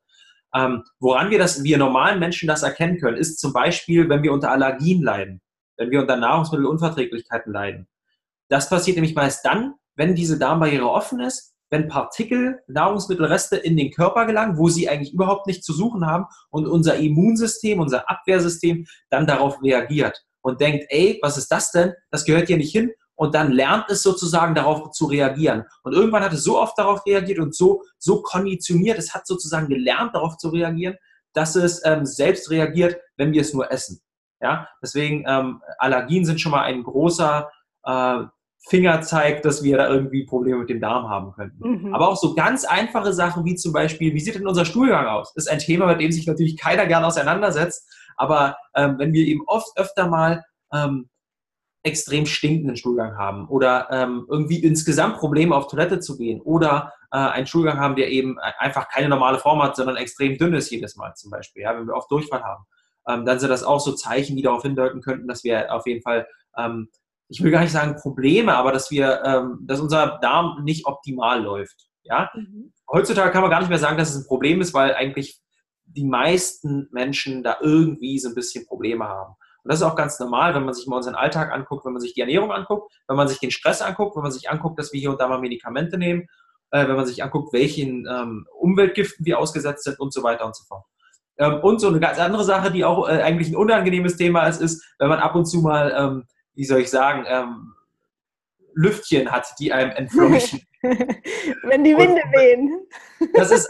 Ähm, 0.56 0.84
woran 1.00 1.30
wir 1.30 1.40
das, 1.40 1.64
wir 1.64 1.78
normalen 1.78 2.20
Menschen 2.20 2.48
das 2.48 2.64
erkennen 2.64 2.98
können, 3.00 3.18
ist 3.18 3.40
zum 3.40 3.54
Beispiel, 3.54 4.10
wenn 4.10 4.24
wir 4.24 4.32
unter 4.32 4.52
Allergien 4.52 5.04
leiden, 5.04 5.42
wenn 5.78 5.92
wir 5.92 6.02
unter 6.02 6.16
Nahrungsmittelunverträglichkeiten 6.16 7.52
leiden. 7.52 7.88
Das 8.50 8.70
passiert 8.70 8.96
nämlich 8.96 9.14
meist 9.14 9.46
dann, 9.46 9.76
wenn 9.96 10.16
diese 10.16 10.40
Darmbarriere 10.40 10.90
offen 10.90 11.20
ist 11.20 11.57
wenn 11.70 11.88
Partikel, 11.88 12.60
Nahrungsmittelreste 12.68 13.58
in 13.58 13.76
den 13.78 13.92
Körper 13.92 14.26
gelangen, 14.26 14.58
wo 14.58 14.70
sie 14.70 14.90
eigentlich 14.90 15.14
überhaupt 15.14 15.48
nichts 15.48 15.66
zu 15.66 15.74
suchen 15.74 16.06
haben 16.06 16.26
und 16.50 16.68
unser 16.68 16.96
Immunsystem, 16.96 17.80
unser 17.80 18.10
Abwehrsystem 18.10 18.86
dann 19.10 19.28
darauf 19.28 19.62
reagiert 19.62 20.24
und 20.42 20.62
denkt, 20.62 20.86
ey, 20.90 21.20
was 21.22 21.38
ist 21.38 21.52
das 21.52 21.72
denn? 21.72 21.94
Das 22.10 22.26
gehört 22.26 22.48
hier 22.48 22.58
nicht 22.58 22.72
hin. 22.72 22.92
Und 23.16 23.34
dann 23.34 23.52
lernt 23.52 23.86
es 23.90 24.04
sozusagen 24.04 24.54
darauf 24.54 24.92
zu 24.92 25.06
reagieren. 25.06 25.64
Und 25.82 25.94
irgendwann 25.94 26.24
hat 26.24 26.34
es 26.34 26.44
so 26.44 26.60
oft 26.60 26.78
darauf 26.78 27.04
reagiert 27.06 27.40
und 27.40 27.56
so, 27.56 27.82
so 27.98 28.22
konditioniert, 28.22 29.00
es 29.00 29.14
hat 29.14 29.26
sozusagen 29.26 29.68
gelernt, 29.68 30.14
darauf 30.14 30.38
zu 30.38 30.50
reagieren, 30.50 30.96
dass 31.34 31.56
es 31.56 31.84
ähm, 31.84 32.06
selbst 32.06 32.52
reagiert, 32.52 32.98
wenn 33.18 33.34
wir 33.34 33.42
es 33.42 33.54
nur 33.54 33.72
essen. 33.72 34.02
Ja, 34.40 34.68
deswegen 34.84 35.26
ähm, 35.28 35.62
Allergien 35.80 36.26
sind 36.26 36.40
schon 36.40 36.52
mal 36.52 36.62
ein 36.62 36.84
großer 36.84 37.50
äh, 37.86 38.20
Finger 38.70 39.02
zeigt, 39.02 39.46
dass 39.46 39.64
wir 39.64 39.78
da 39.78 39.88
irgendwie 39.88 40.26
Probleme 40.26 40.60
mit 40.60 40.70
dem 40.70 40.82
Darm 40.82 41.10
haben 41.10 41.32
könnten. 41.32 41.88
Mhm. 41.88 41.94
Aber 41.94 42.10
auch 42.10 42.18
so 42.18 42.36
ganz 42.36 42.66
einfache 42.66 43.14
Sachen 43.14 43.46
wie 43.46 43.56
zum 43.56 43.72
Beispiel, 43.72 44.14
wie 44.14 44.20
sieht 44.20 44.36
denn 44.36 44.48
unser 44.48 44.66
Stuhlgang 44.66 45.08
aus? 45.08 45.34
Das 45.34 45.46
ist 45.46 45.52
ein 45.52 45.60
Thema, 45.60 45.88
mit 45.88 46.02
dem 46.02 46.12
sich 46.12 46.28
natürlich 46.28 46.58
keiner 46.58 46.86
gerne 46.86 47.08
auseinandersetzt. 47.08 47.88
Aber 48.18 48.58
ähm, 48.76 48.96
wenn 48.98 49.14
wir 49.14 49.26
eben 49.26 49.44
oft 49.48 49.78
öfter 49.78 50.08
mal 50.08 50.44
ähm, 50.74 51.10
extrem 51.84 52.26
stinkenden 52.26 52.76
Stuhlgang 52.76 53.18
haben 53.18 53.48
oder 53.48 53.88
ähm, 53.92 54.26
irgendwie 54.30 54.60
insgesamt 54.60 55.18
Probleme 55.18 55.56
auf 55.56 55.68
Toilette 55.68 56.00
zu 56.00 56.18
gehen 56.18 56.42
oder 56.42 56.92
äh, 57.12 57.18
einen 57.18 57.48
Stuhlgang 57.48 57.80
haben, 57.80 57.96
der 57.96 58.12
eben 58.12 58.38
einfach 58.40 58.90
keine 58.90 59.08
normale 59.08 59.40
Form 59.40 59.64
hat, 59.64 59.78
sondern 59.78 59.96
extrem 59.96 60.38
dünn 60.38 60.54
ist 60.54 60.70
jedes 60.70 60.98
Mal 60.98 61.14
zum 61.16 61.32
Beispiel, 61.32 61.64
ja, 61.64 61.78
wenn 61.78 61.88
wir 61.88 61.96
oft 61.96 62.12
Durchfall 62.12 62.44
haben, 62.44 62.66
ähm, 63.08 63.26
dann 63.26 63.40
sind 63.40 63.50
das 63.50 63.64
auch 63.64 63.80
so 63.80 63.94
Zeichen, 63.94 64.36
die 64.36 64.42
darauf 64.42 64.64
hindeuten 64.64 65.02
könnten, 65.02 65.28
dass 65.28 65.46
wir 65.46 65.74
auf 65.74 65.88
jeden 65.88 66.02
Fall 66.02 66.28
ähm, 66.58 66.90
ich 67.30 67.44
will 67.44 67.52
gar 67.52 67.62
nicht 67.62 67.72
sagen 67.72 67.96
Probleme, 67.96 68.56
aber 68.56 68.72
dass 68.72 68.92
wir, 68.92 69.22
ähm, 69.26 69.60
dass 69.62 69.80
unser 69.80 70.20
Darm 70.22 70.64
nicht 70.64 70.86
optimal 70.86 71.42
läuft. 71.42 71.88
Ja? 72.04 72.30
Mhm. 72.34 72.74
Heutzutage 72.92 73.32
kann 73.32 73.42
man 73.42 73.52
gar 73.52 73.60
nicht 73.60 73.70
mehr 73.70 73.80
sagen, 73.80 73.98
dass 73.98 74.12
es 74.12 74.24
ein 74.24 74.28
Problem 74.28 74.62
ist, 74.62 74.74
weil 74.74 74.94
eigentlich 74.96 75.40
die 75.86 76.06
meisten 76.06 76.88
Menschen 76.92 77.44
da 77.44 77.58
irgendwie 77.62 78.20
so 78.20 78.30
ein 78.30 78.36
bisschen 78.36 78.66
Probleme 78.66 79.06
haben. 79.06 79.36
Und 79.64 79.72
das 79.72 79.82
ist 79.82 79.86
auch 79.86 79.96
ganz 79.96 80.20
normal, 80.20 80.56
wenn 80.56 80.64
man 80.64 80.74
sich 80.74 80.88
mal 80.88 80.98
unseren 80.98 81.16
Alltag 81.16 81.52
anguckt, 81.52 81.86
wenn 81.86 81.94
man 81.94 82.02
sich 82.02 82.14
die 82.14 82.22
Ernährung 82.22 82.52
anguckt, 82.52 82.94
wenn 83.08 83.18
man 83.18 83.28
sich 83.28 83.40
den 83.40 83.52
Stress 83.52 83.82
anguckt, 83.82 84.16
wenn 84.16 84.24
man 84.24 84.32
sich 84.32 84.50
anguckt, 84.50 84.80
dass 84.80 84.94
wir 84.94 85.00
hier 85.00 85.12
und 85.12 85.20
da 85.20 85.28
mal 85.28 85.40
Medikamente 85.40 85.98
nehmen, 85.98 86.28
äh, 86.72 86.88
wenn 86.88 86.96
man 86.96 87.06
sich 87.06 87.24
anguckt, 87.24 87.52
welchen 87.54 88.08
ähm, 88.08 88.48
Umweltgiften 88.60 89.26
wir 89.26 89.40
ausgesetzt 89.40 89.84
sind 89.84 90.00
und 90.00 90.14
so 90.14 90.24
weiter 90.24 90.46
und 90.46 90.56
so 90.56 90.64
fort. 90.66 90.86
Ähm, 91.38 91.60
und 91.62 91.80
so 91.80 91.88
eine 91.90 92.00
ganz 92.00 92.20
andere 92.20 92.44
Sache, 92.44 92.72
die 92.72 92.86
auch 92.86 93.08
äh, 93.08 93.22
eigentlich 93.22 93.50
ein 93.50 93.56
unangenehmes 93.56 94.18
Thema 94.18 94.48
ist, 94.48 94.62
ist, 94.62 94.84
wenn 95.00 95.10
man 95.10 95.20
ab 95.20 95.36
und 95.36 95.46
zu 95.46 95.62
mal 95.62 95.94
ähm, 95.98 96.24
wie 96.58 96.66
soll 96.66 96.82
ich 96.82 96.90
sagen, 96.90 97.24
ähm, 97.28 97.74
Lüftchen 98.74 99.32
hat, 99.32 99.48
die 99.60 99.72
einem 99.72 99.92
entfleuchen. 99.92 100.62
Wenn 100.82 101.84
die 101.84 101.96
Winde 101.96 102.22
Und, 102.24 102.34
wehen. 102.34 102.88
das 103.34 103.52
ist 103.52 103.70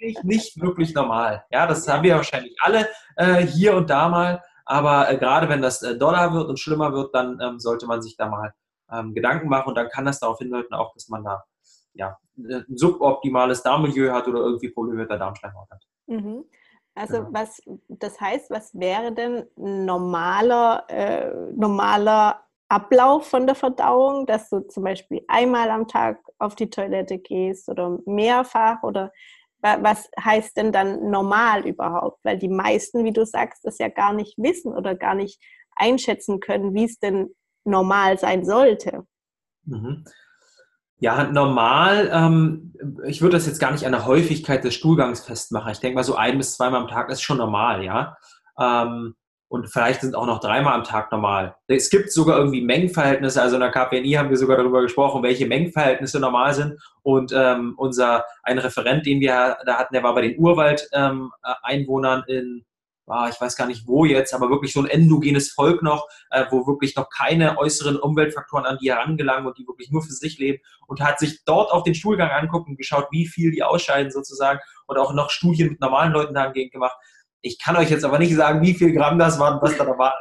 eigentlich 0.00 0.22
nicht 0.22 0.60
wirklich 0.60 0.94
normal. 0.94 1.44
Ja, 1.50 1.66
das 1.66 1.88
haben 1.88 2.02
wir 2.02 2.16
wahrscheinlich 2.16 2.54
alle 2.60 2.88
äh, 3.16 3.42
hier 3.46 3.74
und 3.74 3.90
da 3.90 4.08
mal. 4.08 4.42
Aber 4.64 5.10
äh, 5.10 5.16
gerade 5.16 5.48
wenn 5.48 5.62
das 5.62 5.82
äh, 5.82 5.96
doller 5.96 6.32
wird 6.32 6.48
und 6.48 6.58
schlimmer 6.58 6.92
wird, 6.92 7.14
dann 7.14 7.38
ähm, 7.40 7.58
sollte 7.58 7.86
man 7.86 8.02
sich 8.02 8.16
da 8.16 8.28
mal 8.28 8.52
ähm, 8.90 9.14
Gedanken 9.14 9.48
machen 9.48 9.68
und 9.68 9.74
dann 9.76 9.88
kann 9.88 10.04
das 10.04 10.20
darauf 10.20 10.38
hindeuten, 10.38 10.74
auch, 10.74 10.92
dass 10.92 11.08
man 11.08 11.24
da 11.24 11.44
ja, 11.94 12.18
ein 12.36 12.64
suboptimales 12.68 13.62
Darmmilieu 13.62 14.12
hat 14.12 14.28
oder 14.28 14.40
irgendwie 14.40 14.70
Probleme 14.70 15.02
mit 15.02 15.10
der 15.10 15.18
Darmschleimhaut 15.18 15.70
hat. 15.70 15.82
Mhm. 16.06 16.44
Also 16.96 17.16
ja. 17.18 17.28
was, 17.30 17.60
das 17.88 18.20
heißt, 18.20 18.50
was 18.50 18.74
wäre 18.74 19.12
denn 19.12 19.44
normaler, 19.56 20.84
äh, 20.88 21.30
normaler 21.54 22.42
Ablauf 22.68 23.28
von 23.28 23.46
der 23.46 23.54
Verdauung, 23.54 24.26
dass 24.26 24.48
du 24.48 24.60
zum 24.60 24.82
Beispiel 24.82 25.22
einmal 25.28 25.70
am 25.70 25.86
Tag 25.86 26.18
auf 26.38 26.56
die 26.56 26.70
Toilette 26.70 27.18
gehst 27.18 27.68
oder 27.68 27.98
mehrfach 28.06 28.82
oder 28.82 29.12
was 29.60 30.08
heißt 30.22 30.56
denn 30.56 30.72
dann 30.72 31.10
normal 31.10 31.66
überhaupt? 31.66 32.24
Weil 32.24 32.38
die 32.38 32.48
meisten, 32.48 33.04
wie 33.04 33.12
du 33.12 33.26
sagst, 33.26 33.64
das 33.64 33.78
ja 33.78 33.88
gar 33.88 34.12
nicht 34.12 34.38
wissen 34.38 34.72
oder 34.74 34.94
gar 34.94 35.14
nicht 35.14 35.40
einschätzen 35.74 36.40
können, 36.40 36.74
wie 36.74 36.84
es 36.84 36.98
denn 36.98 37.34
normal 37.64 38.18
sein 38.18 38.44
sollte. 38.44 39.06
Mhm. 39.64 40.04
Ja, 40.98 41.24
normal, 41.24 42.10
ähm, 42.10 42.72
ich 43.06 43.20
würde 43.20 43.36
das 43.36 43.46
jetzt 43.46 43.60
gar 43.60 43.70
nicht 43.70 43.84
an 43.84 43.92
der 43.92 44.06
Häufigkeit 44.06 44.64
des 44.64 44.74
Stuhlgangs 44.74 45.20
festmachen. 45.20 45.72
Ich 45.72 45.80
denke 45.80 45.96
mal, 45.96 46.04
so 46.04 46.14
ein 46.14 46.38
bis 46.38 46.56
zweimal 46.56 46.80
am 46.80 46.88
Tag 46.88 47.10
ist 47.10 47.20
schon 47.20 47.36
normal, 47.36 47.84
ja. 47.84 48.16
Ähm, 48.58 49.14
und 49.48 49.68
vielleicht 49.70 50.00
sind 50.00 50.16
auch 50.16 50.26
noch 50.26 50.40
dreimal 50.40 50.74
am 50.74 50.84
Tag 50.84 51.12
normal. 51.12 51.54
Es 51.68 51.88
gibt 51.88 52.10
sogar 52.10 52.38
irgendwie 52.38 52.62
Mengenverhältnisse, 52.62 53.40
also 53.40 53.56
in 53.56 53.60
der 53.60 53.70
KPNI 53.70 54.12
haben 54.12 54.30
wir 54.30 54.36
sogar 54.36 54.56
darüber 54.56 54.82
gesprochen, 54.82 55.22
welche 55.22 55.46
Mengenverhältnisse 55.46 56.18
normal 56.18 56.52
sind. 56.54 56.80
Und 57.02 57.32
ähm, 57.32 57.74
unser, 57.76 58.24
ein 58.42 58.58
Referent, 58.58 59.06
den 59.06 59.20
wir 59.20 59.56
da 59.64 59.78
hatten, 59.78 59.94
der 59.94 60.02
war 60.02 60.14
bei 60.14 60.22
den 60.22 60.38
Urwald-Einwohnern 60.38 62.24
ähm, 62.28 62.36
in 62.36 62.64
ich 63.30 63.40
weiß 63.40 63.56
gar 63.56 63.66
nicht 63.66 63.86
wo 63.86 64.04
jetzt, 64.04 64.34
aber 64.34 64.50
wirklich 64.50 64.72
so 64.72 64.80
ein 64.80 64.88
endogenes 64.88 65.52
Volk 65.52 65.82
noch, 65.82 66.08
äh, 66.30 66.44
wo 66.50 66.66
wirklich 66.66 66.96
noch 66.96 67.08
keine 67.08 67.56
äußeren 67.56 67.96
Umweltfaktoren 67.96 68.66
an 68.66 68.78
die 68.80 68.90
herangelangen 68.90 69.46
und 69.46 69.56
die 69.58 69.66
wirklich 69.66 69.90
nur 69.90 70.02
für 70.02 70.12
sich 70.12 70.38
leben 70.38 70.60
und 70.86 71.00
hat 71.00 71.18
sich 71.18 71.44
dort 71.44 71.70
auch 71.70 71.84
den 71.84 71.94
Stuhlgang 71.94 72.30
angucken 72.30 72.70
und 72.70 72.76
geschaut, 72.76 73.06
wie 73.12 73.26
viel 73.26 73.52
die 73.52 73.62
ausscheiden 73.62 74.10
sozusagen 74.10 74.58
und 74.86 74.98
auch 74.98 75.12
noch 75.12 75.30
Studien 75.30 75.68
mit 75.68 75.80
normalen 75.80 76.12
Leuten 76.12 76.34
dahingehend 76.34 76.72
gemacht. 76.72 76.96
Ich 77.42 77.60
kann 77.62 77.76
euch 77.76 77.90
jetzt 77.90 78.04
aber 78.04 78.18
nicht 78.18 78.34
sagen, 78.34 78.62
wie 78.62 78.74
viel 78.74 78.92
Gramm 78.92 79.18
das 79.18 79.38
waren, 79.38 79.60
was 79.62 79.76
da 79.76 79.84
da 79.84 79.96
war. 79.96 80.14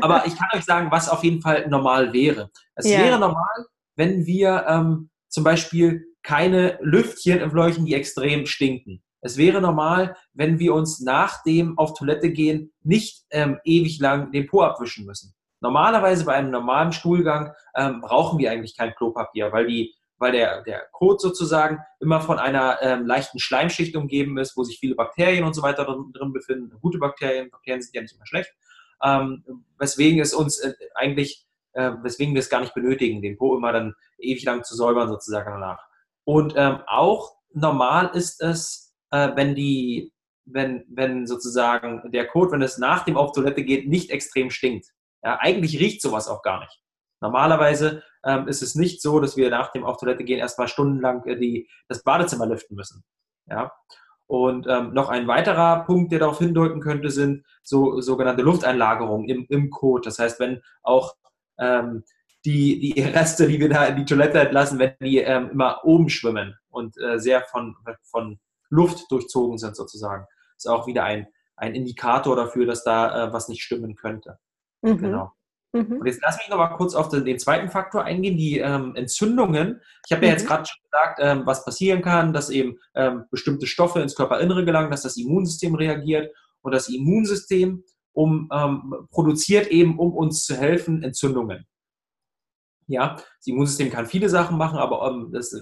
Aber 0.00 0.24
ich 0.26 0.36
kann 0.36 0.48
euch 0.54 0.64
sagen, 0.64 0.90
was 0.90 1.08
auf 1.08 1.24
jeden 1.24 1.42
Fall 1.42 1.68
normal 1.68 2.12
wäre. 2.12 2.50
Es 2.74 2.86
yeah. 2.86 3.00
wäre 3.00 3.18
normal, 3.18 3.66
wenn 3.96 4.26
wir 4.26 4.64
ähm, 4.68 5.10
zum 5.28 5.44
Beispiel 5.44 6.06
keine 6.22 6.78
Lüftchen 6.80 7.40
entfleuchen, 7.40 7.84
die 7.84 7.94
extrem 7.94 8.46
stinken. 8.46 9.02
Es 9.22 9.36
wäre 9.36 9.60
normal, 9.60 10.16
wenn 10.34 10.58
wir 10.58 10.74
uns 10.74 11.00
nach 11.00 11.42
dem 11.44 11.78
auf 11.78 11.94
Toilette 11.94 12.30
gehen 12.30 12.72
nicht 12.82 13.24
ähm, 13.30 13.60
ewig 13.64 14.00
lang 14.00 14.32
den 14.32 14.48
Po 14.48 14.62
abwischen 14.62 15.06
müssen. 15.06 15.32
Normalerweise 15.60 16.24
bei 16.24 16.34
einem 16.34 16.50
normalen 16.50 16.92
Stuhlgang 16.92 17.52
ähm, 17.76 18.00
brauchen 18.00 18.38
wir 18.40 18.50
eigentlich 18.50 18.76
kein 18.76 18.94
Klopapier, 18.96 19.52
weil, 19.52 19.68
die, 19.68 19.94
weil 20.18 20.32
der, 20.32 20.62
der 20.62 20.82
Kot 20.90 21.20
sozusagen 21.20 21.78
immer 22.00 22.20
von 22.20 22.40
einer 22.40 22.78
ähm, 22.82 23.06
leichten 23.06 23.38
Schleimschicht 23.38 23.94
umgeben 23.94 24.38
ist, 24.38 24.56
wo 24.56 24.64
sich 24.64 24.80
viele 24.80 24.96
Bakterien 24.96 25.44
und 25.44 25.54
so 25.54 25.62
weiter 25.62 25.84
drin, 25.84 26.12
drin 26.12 26.32
befinden. 26.32 26.76
Gute 26.80 26.98
Bakterien, 26.98 27.48
Bakterien 27.48 27.80
sind 27.80 27.94
ja 27.94 28.02
nicht 28.02 28.16
immer 28.16 28.26
schlecht. 28.26 28.52
Ähm, 29.04 29.44
weswegen 29.78 30.20
es 30.20 30.34
uns 30.34 30.58
äh, 30.58 30.74
eigentlich, 30.96 31.46
äh, 31.74 31.92
weswegen 32.02 32.34
wir 32.34 32.40
es 32.40 32.50
gar 32.50 32.60
nicht 32.60 32.74
benötigen, 32.74 33.22
den 33.22 33.38
Po 33.38 33.56
immer 33.56 33.72
dann 33.72 33.94
ewig 34.18 34.44
lang 34.44 34.64
zu 34.64 34.74
säubern 34.74 35.08
sozusagen 35.08 35.52
danach. 35.52 35.86
Und 36.24 36.54
ähm, 36.56 36.80
auch 36.88 37.36
normal 37.52 38.10
ist 38.14 38.42
es, 38.42 38.91
äh, 39.12 39.30
wenn 39.36 39.54
die, 39.54 40.12
wenn, 40.44 40.84
wenn 40.88 41.26
sozusagen 41.26 42.10
der 42.10 42.26
Kot, 42.26 42.50
wenn 42.50 42.62
es 42.62 42.78
nach 42.78 43.04
dem 43.04 43.16
auf 43.16 43.32
Toilette 43.32 43.62
geht, 43.62 43.88
nicht 43.88 44.10
extrem 44.10 44.50
stinkt. 44.50 44.88
Ja, 45.22 45.38
eigentlich 45.40 45.78
riecht 45.78 46.02
sowas 46.02 46.26
auch 46.26 46.42
gar 46.42 46.60
nicht. 46.60 46.80
Normalerweise 47.20 48.02
ähm, 48.24 48.48
ist 48.48 48.62
es 48.62 48.74
nicht 48.74 49.00
so, 49.00 49.20
dass 49.20 49.36
wir 49.36 49.48
nach 49.50 49.70
dem 49.70 49.84
auf 49.84 49.98
Toilette 49.98 50.24
gehen 50.24 50.40
erstmal 50.40 50.66
stundenlang 50.66 51.24
äh, 51.24 51.36
die, 51.38 51.68
das 51.88 52.02
Badezimmer 52.02 52.46
lüften 52.46 52.74
müssen. 52.74 53.04
Ja. 53.46 53.72
Und 54.26 54.66
ähm, 54.66 54.92
noch 54.92 55.08
ein 55.08 55.28
weiterer 55.28 55.84
Punkt, 55.84 56.10
der 56.10 56.20
darauf 56.20 56.38
hindeuten 56.38 56.80
könnte, 56.80 57.10
sind 57.10 57.44
so 57.62 58.00
sogenannte 58.00 58.42
Lufteinlagerungen 58.42 59.28
im, 59.28 59.46
im 59.48 59.70
Kot. 59.70 60.06
Das 60.06 60.18
heißt, 60.18 60.40
wenn 60.40 60.62
auch 60.82 61.14
ähm, 61.58 62.02
die, 62.44 62.78
die 62.80 63.00
Reste, 63.02 63.46
die 63.46 63.60
wir 63.60 63.68
da 63.68 63.84
in 63.84 63.96
die 63.96 64.04
Toilette 64.04 64.40
entlassen, 64.40 64.78
wenn 64.78 64.94
die 65.00 65.18
ähm, 65.18 65.50
immer 65.50 65.84
oben 65.84 66.08
schwimmen 66.08 66.56
und 66.70 66.96
äh, 66.98 67.18
sehr 67.18 67.42
von, 67.42 67.76
von 68.02 68.40
Luft 68.72 69.10
durchzogen 69.10 69.58
sind 69.58 69.76
sozusagen. 69.76 70.26
Ist 70.56 70.68
auch 70.68 70.86
wieder 70.86 71.04
ein, 71.04 71.26
ein 71.56 71.74
Indikator 71.74 72.34
dafür, 72.34 72.66
dass 72.66 72.82
da 72.82 73.28
äh, 73.28 73.32
was 73.32 73.48
nicht 73.48 73.62
stimmen 73.62 73.94
könnte. 73.94 74.38
Mhm. 74.80 74.98
Genau. 74.98 75.32
Mhm. 75.72 75.98
Und 76.00 76.06
jetzt 76.06 76.20
lass 76.22 76.38
mich 76.38 76.48
noch 76.48 76.58
mal 76.58 76.74
kurz 76.76 76.94
auf 76.94 77.08
den, 77.08 77.24
den 77.24 77.38
zweiten 77.38 77.68
Faktor 77.68 78.04
eingehen, 78.04 78.36
die 78.36 78.58
ähm, 78.58 78.94
Entzündungen. 78.94 79.80
Ich 80.06 80.12
habe 80.12 80.26
ja 80.26 80.32
jetzt 80.32 80.44
mhm. 80.44 80.48
gerade 80.48 80.66
schon 80.66 80.82
gesagt, 80.82 81.18
ähm, 81.22 81.42
was 81.46 81.64
passieren 81.64 82.02
kann, 82.02 82.32
dass 82.32 82.50
eben 82.50 82.78
ähm, 82.94 83.24
bestimmte 83.30 83.66
Stoffe 83.66 84.00
ins 84.00 84.14
Körperinnere 84.14 84.64
gelangen, 84.64 84.90
dass 84.90 85.02
das 85.02 85.16
Immunsystem 85.16 85.74
reagiert 85.74 86.34
und 86.62 86.72
das 86.72 86.88
Immunsystem 86.88 87.84
um, 88.12 88.50
ähm, 88.52 89.08
produziert 89.10 89.68
eben, 89.68 89.98
um 89.98 90.14
uns 90.14 90.44
zu 90.44 90.56
helfen, 90.56 91.02
Entzündungen. 91.02 91.66
Ja, 92.86 93.14
das 93.16 93.46
Immunsystem 93.46 93.90
kann 93.90 94.06
viele 94.06 94.28
Sachen 94.28 94.58
machen, 94.58 94.78
aber 94.78 95.08
ähm, 95.08 95.30
das, 95.32 95.54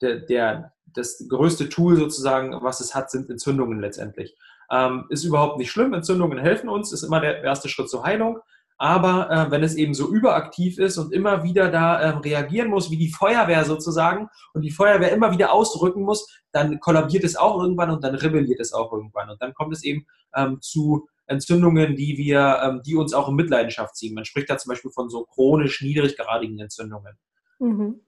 der, 0.00 0.20
der, 0.20 0.72
das 0.94 1.24
größte 1.28 1.68
Tool 1.68 1.96
sozusagen, 1.96 2.52
was 2.62 2.80
es 2.80 2.94
hat, 2.94 3.10
sind 3.10 3.30
Entzündungen 3.30 3.80
letztendlich. 3.80 4.36
Ähm, 4.70 5.04
ist 5.10 5.24
überhaupt 5.24 5.58
nicht 5.58 5.70
schlimm. 5.70 5.92
Entzündungen 5.92 6.38
helfen 6.38 6.68
uns, 6.68 6.92
ist 6.92 7.02
immer 7.02 7.20
der 7.20 7.42
erste 7.42 7.68
Schritt 7.68 7.90
zur 7.90 8.04
Heilung. 8.04 8.40
Aber 8.78 9.30
äh, 9.30 9.50
wenn 9.50 9.62
es 9.62 9.76
eben 9.76 9.94
so 9.94 10.08
überaktiv 10.08 10.78
ist 10.78 10.98
und 10.98 11.12
immer 11.12 11.44
wieder 11.44 11.70
da 11.70 12.00
äh, 12.00 12.08
reagieren 12.08 12.68
muss, 12.68 12.90
wie 12.90 12.96
die 12.96 13.12
Feuerwehr 13.12 13.64
sozusagen, 13.64 14.28
und 14.54 14.62
die 14.62 14.72
Feuerwehr 14.72 15.12
immer 15.12 15.30
wieder 15.30 15.52
ausrücken 15.52 16.02
muss, 16.02 16.28
dann 16.50 16.80
kollabiert 16.80 17.22
es 17.22 17.36
auch 17.36 17.62
irgendwann 17.62 17.90
und 17.90 18.02
dann 18.02 18.14
rebelliert 18.14 18.60
es 18.60 18.72
auch 18.72 18.92
irgendwann. 18.92 19.30
Und 19.30 19.40
dann 19.40 19.54
kommt 19.54 19.72
es 19.72 19.84
eben 19.84 20.06
ähm, 20.34 20.58
zu 20.60 21.06
Entzündungen, 21.26 21.94
die 21.94 22.16
wir, 22.18 22.60
ähm, 22.62 22.82
die 22.84 22.96
uns 22.96 23.14
auch 23.14 23.28
in 23.28 23.36
Mitleidenschaft 23.36 23.94
ziehen. 23.94 24.14
Man 24.14 24.24
spricht 24.24 24.50
da 24.50 24.58
zum 24.58 24.70
Beispiel 24.70 24.90
von 24.90 25.08
so 25.08 25.24
chronisch 25.26 25.80
niedriggradigen 25.82 26.58
Entzündungen. 26.58 27.16
Mhm. 27.58 28.00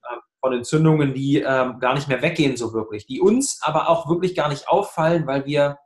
Von 0.45 0.53
Entzündungen, 0.53 1.15
die 1.15 1.39
ähm, 1.39 1.79
gar 1.81 1.95
nicht 1.95 2.07
mehr 2.07 2.21
weggehen 2.21 2.59
so 2.59 2.75
wirklich, 2.75 3.07
die 3.07 3.19
uns 3.19 3.63
aber 3.63 3.89
auch 3.89 4.11
wirklich 4.11 4.35
gar 4.35 4.51
nicht 4.51 4.69
auffallen, 4.69 5.27
weil 5.27 5.47
wir, 5.47 5.79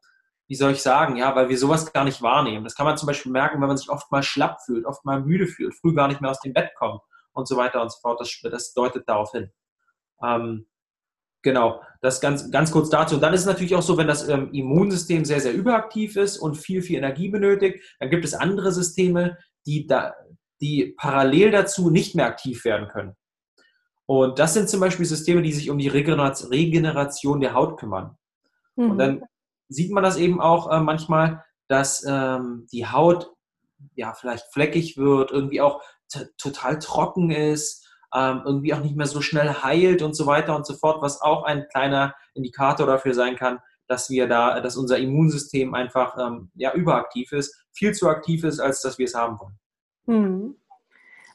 wie 0.48 0.56
soll 0.56 0.72
ich 0.72 0.82
sagen, 0.82 1.16
ja, 1.16 1.36
weil 1.36 1.48
wir 1.48 1.56
sowas 1.56 1.92
gar 1.92 2.02
nicht 2.02 2.22
wahrnehmen. 2.22 2.64
Das 2.64 2.74
kann 2.74 2.84
man 2.84 2.96
zum 2.96 3.06
Beispiel 3.06 3.30
merken, 3.30 3.60
wenn 3.60 3.68
man 3.68 3.76
sich 3.76 3.88
oft 3.88 4.10
mal 4.10 4.24
schlapp 4.24 4.60
fühlt, 4.64 4.84
oft 4.84 5.04
mal 5.04 5.20
müde 5.20 5.46
fühlt, 5.46 5.76
früh 5.76 5.94
gar 5.94 6.08
nicht 6.08 6.20
mehr 6.20 6.32
aus 6.32 6.40
dem 6.40 6.54
Bett 6.54 6.70
kommt 6.76 7.00
und 7.34 7.46
so 7.46 7.56
weiter 7.56 7.80
und 7.80 7.92
so 7.92 8.00
fort. 8.00 8.20
Das, 8.20 8.36
das 8.50 8.72
deutet 8.72 9.08
darauf 9.08 9.30
hin. 9.30 9.52
Ähm, 10.24 10.66
Genau, 11.42 11.80
das 12.00 12.20
ganz, 12.20 12.50
ganz 12.50 12.72
kurz 12.72 12.90
dazu. 12.90 13.14
Und 13.14 13.20
dann 13.20 13.32
ist 13.32 13.42
es 13.42 13.46
natürlich 13.46 13.76
auch 13.76 13.82
so, 13.82 13.96
wenn 13.96 14.08
das 14.08 14.28
ähm, 14.28 14.50
Immunsystem 14.52 15.24
sehr, 15.24 15.40
sehr 15.40 15.54
überaktiv 15.54 16.16
ist 16.16 16.38
und 16.38 16.56
viel, 16.56 16.82
viel 16.82 16.98
Energie 16.98 17.28
benötigt, 17.28 17.96
dann 18.00 18.10
gibt 18.10 18.24
es 18.24 18.34
andere 18.34 18.72
Systeme, 18.72 19.38
die, 19.64 19.86
da, 19.86 20.14
die 20.60 20.94
parallel 20.98 21.52
dazu 21.52 21.90
nicht 21.90 22.16
mehr 22.16 22.26
aktiv 22.26 22.64
werden 22.64 22.88
können. 22.88 23.14
Und 24.08 24.38
das 24.38 24.54
sind 24.54 24.68
zum 24.68 24.80
Beispiel 24.80 25.04
Systeme, 25.04 25.42
die 25.42 25.52
sich 25.52 25.70
um 25.70 25.78
die 25.78 25.88
Regeneration 25.88 27.40
der 27.40 27.54
Haut 27.54 27.78
kümmern. 27.78 28.16
Mhm. 28.76 28.90
Und 28.90 28.98
dann 28.98 29.22
sieht 29.68 29.92
man 29.92 30.02
das 30.02 30.16
eben 30.16 30.40
auch 30.40 30.70
äh, 30.70 30.80
manchmal, 30.80 31.44
dass 31.68 32.04
ähm, 32.08 32.66
die 32.72 32.86
Haut 32.86 33.30
ja 33.94 34.14
vielleicht 34.14 34.46
fleckig 34.52 34.96
wird, 34.96 35.30
irgendwie 35.30 35.60
auch 35.60 35.82
total 36.38 36.78
trocken 36.78 37.30
ist 37.30 37.84
ähm, 38.14 38.42
irgendwie 38.44 38.74
auch 38.74 38.80
nicht 38.80 38.96
mehr 38.96 39.06
so 39.06 39.20
schnell 39.20 39.52
heilt 39.62 40.02
und 40.02 40.14
so 40.14 40.26
weiter 40.26 40.56
und 40.56 40.66
so 40.66 40.74
fort, 40.74 41.02
was 41.02 41.20
auch 41.20 41.44
ein 41.44 41.66
kleiner 41.68 42.14
Indikator 42.34 42.86
dafür 42.86 43.14
sein 43.14 43.36
kann, 43.36 43.58
dass 43.86 44.10
wir 44.10 44.28
da, 44.28 44.60
dass 44.60 44.76
unser 44.76 44.98
Immunsystem 44.98 45.74
einfach 45.74 46.16
ähm, 46.18 46.50
ja, 46.54 46.72
überaktiv 46.74 47.32
ist, 47.32 47.66
viel 47.72 47.92
zu 47.92 48.08
aktiv 48.08 48.44
ist, 48.44 48.60
als 48.60 48.80
dass 48.82 48.98
wir 48.98 49.06
es 49.06 49.14
haben 49.14 49.38
wollen. 49.38 49.58
Hm. 50.06 50.56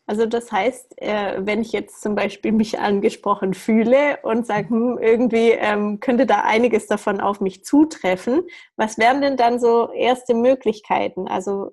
Also 0.05 0.25
das 0.25 0.51
heißt, 0.51 1.01
äh, 1.01 1.45
wenn 1.45 1.61
ich 1.61 1.71
jetzt 1.71 2.01
zum 2.01 2.15
Beispiel 2.15 2.51
mich 2.51 2.77
angesprochen 2.77 3.53
fühle 3.53 4.19
und 4.23 4.45
sage, 4.45 4.69
hm, 4.69 4.99
irgendwie 5.01 5.51
ähm, 5.51 6.01
könnte 6.01 6.25
da 6.25 6.41
einiges 6.41 6.87
davon 6.87 7.21
auf 7.21 7.39
mich 7.39 7.63
zutreffen, 7.63 8.43
was 8.75 8.97
wären 8.97 9.21
denn 9.21 9.37
dann 9.37 9.59
so 9.59 9.91
erste 9.93 10.33
Möglichkeiten? 10.33 11.29
Also 11.29 11.71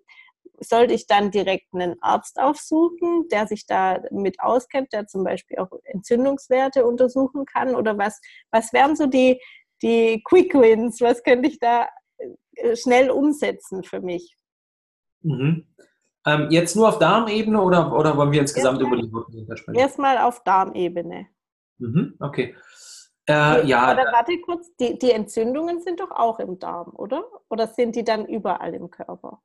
sollte 0.60 0.94
ich 0.94 1.06
dann 1.06 1.32
direkt 1.32 1.74
einen 1.74 2.00
Arzt 2.02 2.38
aufsuchen, 2.38 3.26
der 3.32 3.46
sich 3.48 3.66
da 3.66 4.00
mit 4.12 4.40
auskennt, 4.40 4.92
der 4.92 5.06
zum 5.06 5.24
Beispiel 5.24 5.58
auch 5.58 5.70
Entzündungswerte 5.84 6.86
untersuchen 6.86 7.46
kann? 7.46 7.74
Oder 7.74 7.98
was, 7.98 8.20
was 8.52 8.72
wären 8.72 8.94
so 8.94 9.06
die, 9.06 9.40
die 9.82 10.22
Quick 10.24 10.54
Wins? 10.54 11.00
Was 11.00 11.24
könnte 11.24 11.48
ich 11.48 11.58
da 11.58 11.88
äh, 12.54 12.76
schnell 12.76 13.10
umsetzen 13.10 13.82
für 13.82 14.00
mich? 14.00 14.36
Mhm. 15.22 15.66
Ähm, 16.26 16.48
jetzt 16.50 16.76
nur 16.76 16.88
auf 16.88 16.98
Darmebene 16.98 17.61
oder, 17.61 17.96
oder 17.96 18.16
wollen 18.16 18.33
wir 18.33 18.40
insgesamt 18.40 18.80
erstmal, 18.80 18.98
über 18.98 19.06
die 19.06 19.12
Wurzeln 19.12 19.56
sprechen? 19.56 19.78
Erstmal 19.78 20.18
auf 20.18 20.42
Darmebene. 20.44 21.26
Mhm, 21.78 22.14
okay. 22.20 22.54
Äh, 23.28 23.66
ja. 23.66 23.92
Oder 23.92 24.12
warte 24.12 24.38
kurz, 24.40 24.74
die, 24.76 24.98
die 24.98 25.12
Entzündungen 25.12 25.80
sind 25.80 26.00
doch 26.00 26.11
auch 26.11 26.38
im 26.40 26.59
Darm, 26.59 26.92
oder? 26.94 27.24
Oder 27.48 27.68
sind 27.68 27.96
die 27.96 28.04
dann 28.04 28.26
überall 28.26 28.74
im 28.74 28.90
Körper? 28.90 29.40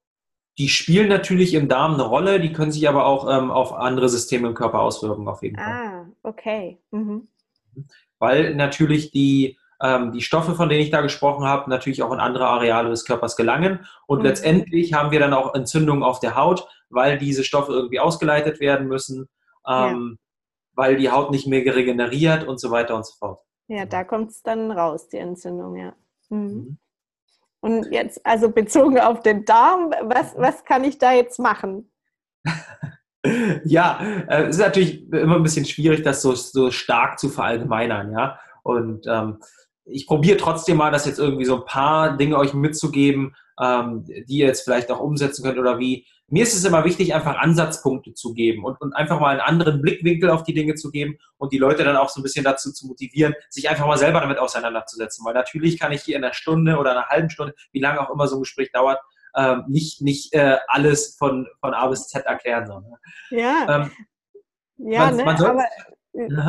Die 0.58 0.70
spielen 0.70 1.10
natürlich 1.10 1.54
im 1.54 1.68
Darm 1.68 1.96
eine 1.96 2.04
Rolle, 2.04 2.40
die 2.40 2.54
können 2.54 2.72
sich 2.72 2.88
aber 2.88 3.06
auch 3.06 3.30
ähm, 3.30 3.52
auf 3.52 3.74
andere 3.74 4.10
Systeme 4.10 4.48
im 4.48 4.54
Körper 4.54 4.82
auswirken, 4.82 5.28
auf 5.28 5.44
jeden 5.44 5.58
Fall. 5.58 5.66
Ah, 5.66 6.06
okay. 6.24 6.80
Mhm. 6.92 7.28
Weil 8.20 8.56
natürlich 8.56 9.12
die, 9.12 9.60
ähm, 9.82 10.12
die 10.12 10.22
Stoffe, 10.22 10.56
von 10.56 10.70
denen 10.70 10.82
ich 10.82 10.92
da 10.92 11.02
gesprochen 11.02 11.46
habe, 11.46 11.70
natürlich 11.70 12.02
auch 12.04 12.12
in 12.14 12.20
andere 12.20 12.48
Areale 12.48 12.90
des 12.90 13.06
Körpers 13.06 13.36
gelangen. 13.36 13.86
Und 14.08 14.20
mhm. 14.20 14.26
letztendlich 14.26 14.94
haben 14.94 15.12
wir 15.12 15.20
dann 15.20 15.34
auch 15.34 15.54
Entzündungen 15.54 16.04
auf 16.04 16.20
der 16.20 16.36
Haut, 16.36 16.68
weil 16.90 17.18
diese 17.18 17.44
Stoffe 17.44 17.74
irgendwie 17.74 18.00
ausgeleitet 18.00 18.60
werden 18.60 18.88
müssen, 18.88 19.28
ähm, 19.68 20.18
ja. 20.18 20.76
weil 20.76 20.96
die 20.98 21.12
Haut 21.12 21.32
nicht 21.32 21.48
mehr 21.48 21.64
regeneriert 21.76 22.46
und 22.46 22.60
so 22.60 22.72
weiter 22.72 22.96
und 22.96 23.06
so 23.06 23.14
fort. 23.18 23.42
Ja, 23.68 23.86
da 23.86 24.04
kommt 24.04 24.32
es 24.32 24.44
dann 24.44 24.72
raus, 24.72 25.10
die 25.10 25.18
Entzündung, 25.18 25.76
ja. 25.76 25.94
Mhm. 26.30 26.40
mhm. 26.40 26.78
Und 27.62 27.92
jetzt, 27.92 28.24
also 28.24 28.52
bezogen 28.52 29.00
auf 29.00 29.22
den 29.22 29.44
Darm, 29.44 29.90
was, 30.04 30.36
was 30.38 30.66
kann 30.66 30.84
ich 30.84 31.00
da 31.00 31.14
jetzt 31.14 31.40
machen? 31.40 31.92
ja, 33.66 34.00
äh, 34.28 34.44
es 34.44 34.58
ist 34.58 34.62
natürlich 34.62 35.12
immer 35.12 35.38
ein 35.38 35.42
bisschen 35.42 35.66
schwierig, 35.66 36.04
das 36.04 36.22
so, 36.22 36.36
so 36.36 36.70
stark 36.70 37.18
zu 37.18 37.28
verallgemeinern, 37.28 38.12
ja. 38.12 38.40
Und 38.62 39.08
ähm, 39.08 39.40
ich 39.86 40.08
probiere 40.08 40.38
trotzdem 40.38 40.78
mal, 40.78 40.92
das 40.92 41.06
jetzt 41.06 41.20
irgendwie 41.20 41.46
so 41.46 41.58
ein 41.58 41.66
paar 41.66 42.18
Dinge 42.18 42.38
euch 42.38 42.54
mitzugeben, 42.54 43.36
ähm, 43.62 44.04
die 44.06 44.40
ihr 44.40 44.48
jetzt 44.48 44.64
vielleicht 44.64 44.92
auch 44.92 45.00
umsetzen 45.00 45.44
könnt 45.44 45.60
oder 45.60 45.80
wie, 45.80 46.06
mir 46.28 46.44
ist 46.44 46.56
es 46.56 46.66
immer 46.66 46.86
wichtig, 46.86 47.14
einfach 47.14 47.38
Ansatzpunkte 47.38 48.14
zu 48.14 48.34
geben 48.34 48.66
und, 48.66 48.82
und 48.82 48.94
einfach 48.94 49.20
mal 49.20 49.30
einen 49.30 49.42
anderen 49.42 49.82
Blickwinkel 49.82 50.32
auf 50.32 50.44
die 50.44 50.56
Dinge 50.56 50.74
zu 50.74 50.90
geben 50.90 51.20
und 51.38 51.54
die 51.54 51.60
Leute 51.60 51.84
dann 51.84 51.98
auch 51.98 52.10
so 52.10 52.20
ein 52.20 52.24
bisschen 52.24 52.44
dazu 52.44 52.74
zu 52.74 52.88
motivieren, 52.88 53.36
sich 53.50 53.70
einfach 53.70 53.86
mal 53.86 53.98
selber 53.98 54.22
damit 54.22 54.40
auseinanderzusetzen. 54.40 55.24
Weil 55.24 55.36
natürlich 55.36 55.80
kann 55.80 55.92
ich 55.92 56.02
hier 56.02 56.18
in 56.18 56.24
einer 56.24 56.34
Stunde 56.34 56.78
oder 56.78 56.92
einer 56.92 57.08
halben 57.08 57.30
Stunde, 57.30 57.54
wie 57.72 57.80
lange 57.80 58.02
auch 58.02 58.12
immer 58.12 58.28
so 58.28 58.38
ein 58.38 58.42
Gespräch 58.42 58.72
dauert, 58.72 59.00
ähm, 59.36 59.66
nicht, 59.68 60.02
nicht 60.02 60.34
äh, 60.34 60.58
alles 60.68 61.16
von, 61.18 61.48
von 61.60 61.74
A 61.76 61.88
bis 61.88 62.08
Z 62.08 62.26
erklären. 62.26 62.66
So, 62.66 62.80
ne? 62.80 62.98
Ja. 63.30 63.84
Ähm, 63.84 63.92
ja, 64.78 65.06
man, 65.06 65.16
ne, 65.16 65.26
man 65.26 65.38
soll, 65.38 65.50
aber 65.50 65.66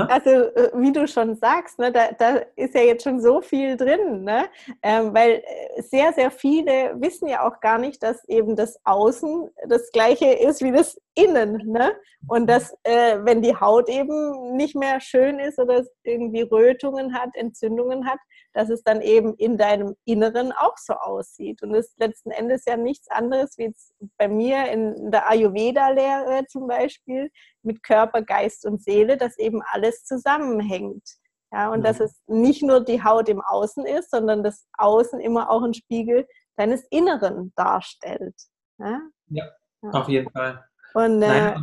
also, 0.09 0.31
äh, 0.31 0.71
wie 0.75 0.93
du 0.93 1.07
schon 1.09 1.35
sagst, 1.37 1.79
ne, 1.79 1.91
da, 1.91 2.13
da, 2.19 2.41
ist 2.57 2.75
ja 2.75 2.83
jetzt 2.83 3.05
schon 3.05 3.21
so 3.21 3.41
viel 3.41 3.77
drin, 3.77 4.23
ne? 4.25 4.47
Ähm, 4.83 5.13
weil 5.13 5.43
äh, 5.45 5.83
sehr, 5.83 6.13
sehr 6.13 6.31
viele 6.31 6.95
wissen 7.01 7.29
ja 7.29 7.47
auch 7.47 7.61
gar 7.61 7.79
nicht, 7.79 8.03
dass 8.03 8.25
eben 8.29 8.57
das 8.57 8.79
Außen 8.85 9.51
das 9.69 9.91
gleiche 9.93 10.27
ist 10.27 10.63
wie 10.63 10.73
das 10.73 11.01
Innen. 11.15 11.73
Ne? 11.73 11.95
Und 12.29 12.47
dass, 12.47 12.77
äh, 12.83 13.19
wenn 13.23 13.43
die 13.43 13.57
Haut 13.57 13.89
eben 13.89 14.57
nicht 14.57 14.77
mehr 14.77 15.01
schön 15.01 15.39
ist 15.39 15.59
oder 15.59 15.85
irgendwie 16.05 16.43
Rötungen 16.43 17.15
hat, 17.15 17.31
Entzündungen 17.35 18.07
hat, 18.07 18.19
dass 18.57 18.71
es 18.71 18.83
dann 18.83 19.03
eben 19.03 19.35
in 19.35 19.59
deinem 19.59 19.97
Inneren 20.07 20.51
auch 20.51 20.79
so 20.79 20.95
aussieht. 20.95 21.63
Und 21.63 21.75
es 21.75 21.89
ist 21.89 21.99
letzten 21.99 22.31
Endes 22.31 22.65
ja 22.67 22.79
nichts 22.79 23.07
anderes 23.11 23.59
wie 23.59 23.65
jetzt 23.65 23.95
bei 24.17 24.29
mir 24.29 24.71
in 24.71 25.11
der 25.11 25.29
Ayurveda-Lehre 25.29 26.47
zum 26.49 26.67
Beispiel 26.67 27.31
mit 27.63 27.83
Körper, 27.83 28.23
Geist 28.23 28.65
und 28.65 28.83
Seele, 28.83 29.19
dass 29.19 29.37
eben 29.37 29.61
alles 29.73 30.05
zusammenhängt. 30.05 31.07
Ja, 31.53 31.71
und 31.71 31.85
ja. 31.85 31.93
dass 31.93 32.01
es 32.01 32.23
nicht 32.27 32.63
nur 32.63 32.83
die 32.83 33.05
Haut 33.05 33.29
im 33.29 33.43
Außen 33.43 33.85
ist, 33.85 34.11
sondern 34.11 34.43
das 34.43 34.67
Außen 34.79 35.21
immer 35.21 35.51
auch 35.51 35.63
ein 35.63 35.75
Spiegel 35.75 36.27
deines 36.57 36.83
Inneren 36.89 37.53
darstellt. 37.57 38.35
Ja, 38.79 39.03
ja, 39.29 39.45
auf 39.83 40.09
jeden 40.09 40.31
Fall. 40.31 40.65
Und, 40.95 41.21
äh, 41.21 41.57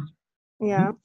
ja. 0.60 0.92
Mhm. 0.92 1.00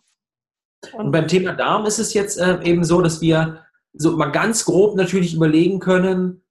Und, 0.92 1.00
und, 1.06 1.12
beim 1.12 1.26
Thema 1.26 1.54
Darm 1.54 1.86
ist 1.86 1.98
es 1.98 2.12
jetzt 2.12 2.36
äh, 2.36 2.62
eben 2.62 2.84
so, 2.84 3.00
dass 3.00 3.22
wir 3.22 3.64
so 3.92 4.16
mal 4.16 4.30
ganz 4.30 4.64
grob 4.64 4.96
natürlich 4.96 5.34
überlegen 5.34 5.80
können, 5.80 6.42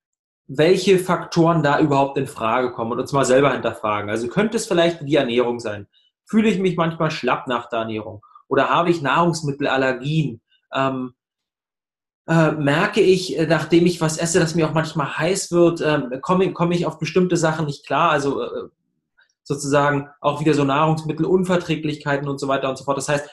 welche 0.47 0.97
Faktoren 0.97 1.61
da 1.61 1.79
überhaupt 1.79 2.17
in 2.17 2.27
Frage 2.27 2.71
kommen 2.71 2.93
und 2.93 2.99
uns 2.99 3.11
mal 3.11 3.25
selber 3.25 3.51
hinterfragen. 3.51 4.09
Also 4.09 4.27
könnte 4.27 4.57
es 4.57 4.65
vielleicht 4.65 5.01
die 5.01 5.15
Ernährung 5.15 5.59
sein? 5.59 5.87
Fühle 6.25 6.49
ich 6.49 6.59
mich 6.59 6.77
manchmal 6.77 7.11
schlapp 7.11 7.47
nach 7.47 7.69
der 7.69 7.79
Ernährung? 7.79 8.21
Oder 8.47 8.69
habe 8.69 8.89
ich 8.89 9.01
Nahrungsmittelallergien? 9.01 10.41
Ähm, 10.73 11.13
äh, 12.27 12.51
merke 12.51 13.01
ich, 13.01 13.37
äh, 13.37 13.45
nachdem 13.45 13.85
ich 13.85 14.01
was 14.01 14.17
esse, 14.17 14.39
dass 14.39 14.55
mir 14.55 14.67
auch 14.67 14.73
manchmal 14.73 15.17
heiß 15.17 15.51
wird, 15.51 15.81
äh, 15.81 16.19
komme 16.21 16.51
komm 16.53 16.71
ich 16.71 16.85
auf 16.85 16.99
bestimmte 16.99 17.37
Sachen 17.37 17.65
nicht 17.65 17.85
klar. 17.85 18.11
Also 18.11 18.41
äh, 18.41 18.69
sozusagen 19.43 20.09
auch 20.19 20.41
wieder 20.41 20.53
so 20.53 20.65
Nahrungsmittelunverträglichkeiten 20.65 22.27
und 22.27 22.39
so 22.39 22.49
weiter 22.49 22.69
und 22.69 22.77
so 22.77 22.83
fort. 22.83 22.97
Das 22.97 23.07
heißt, 23.07 23.29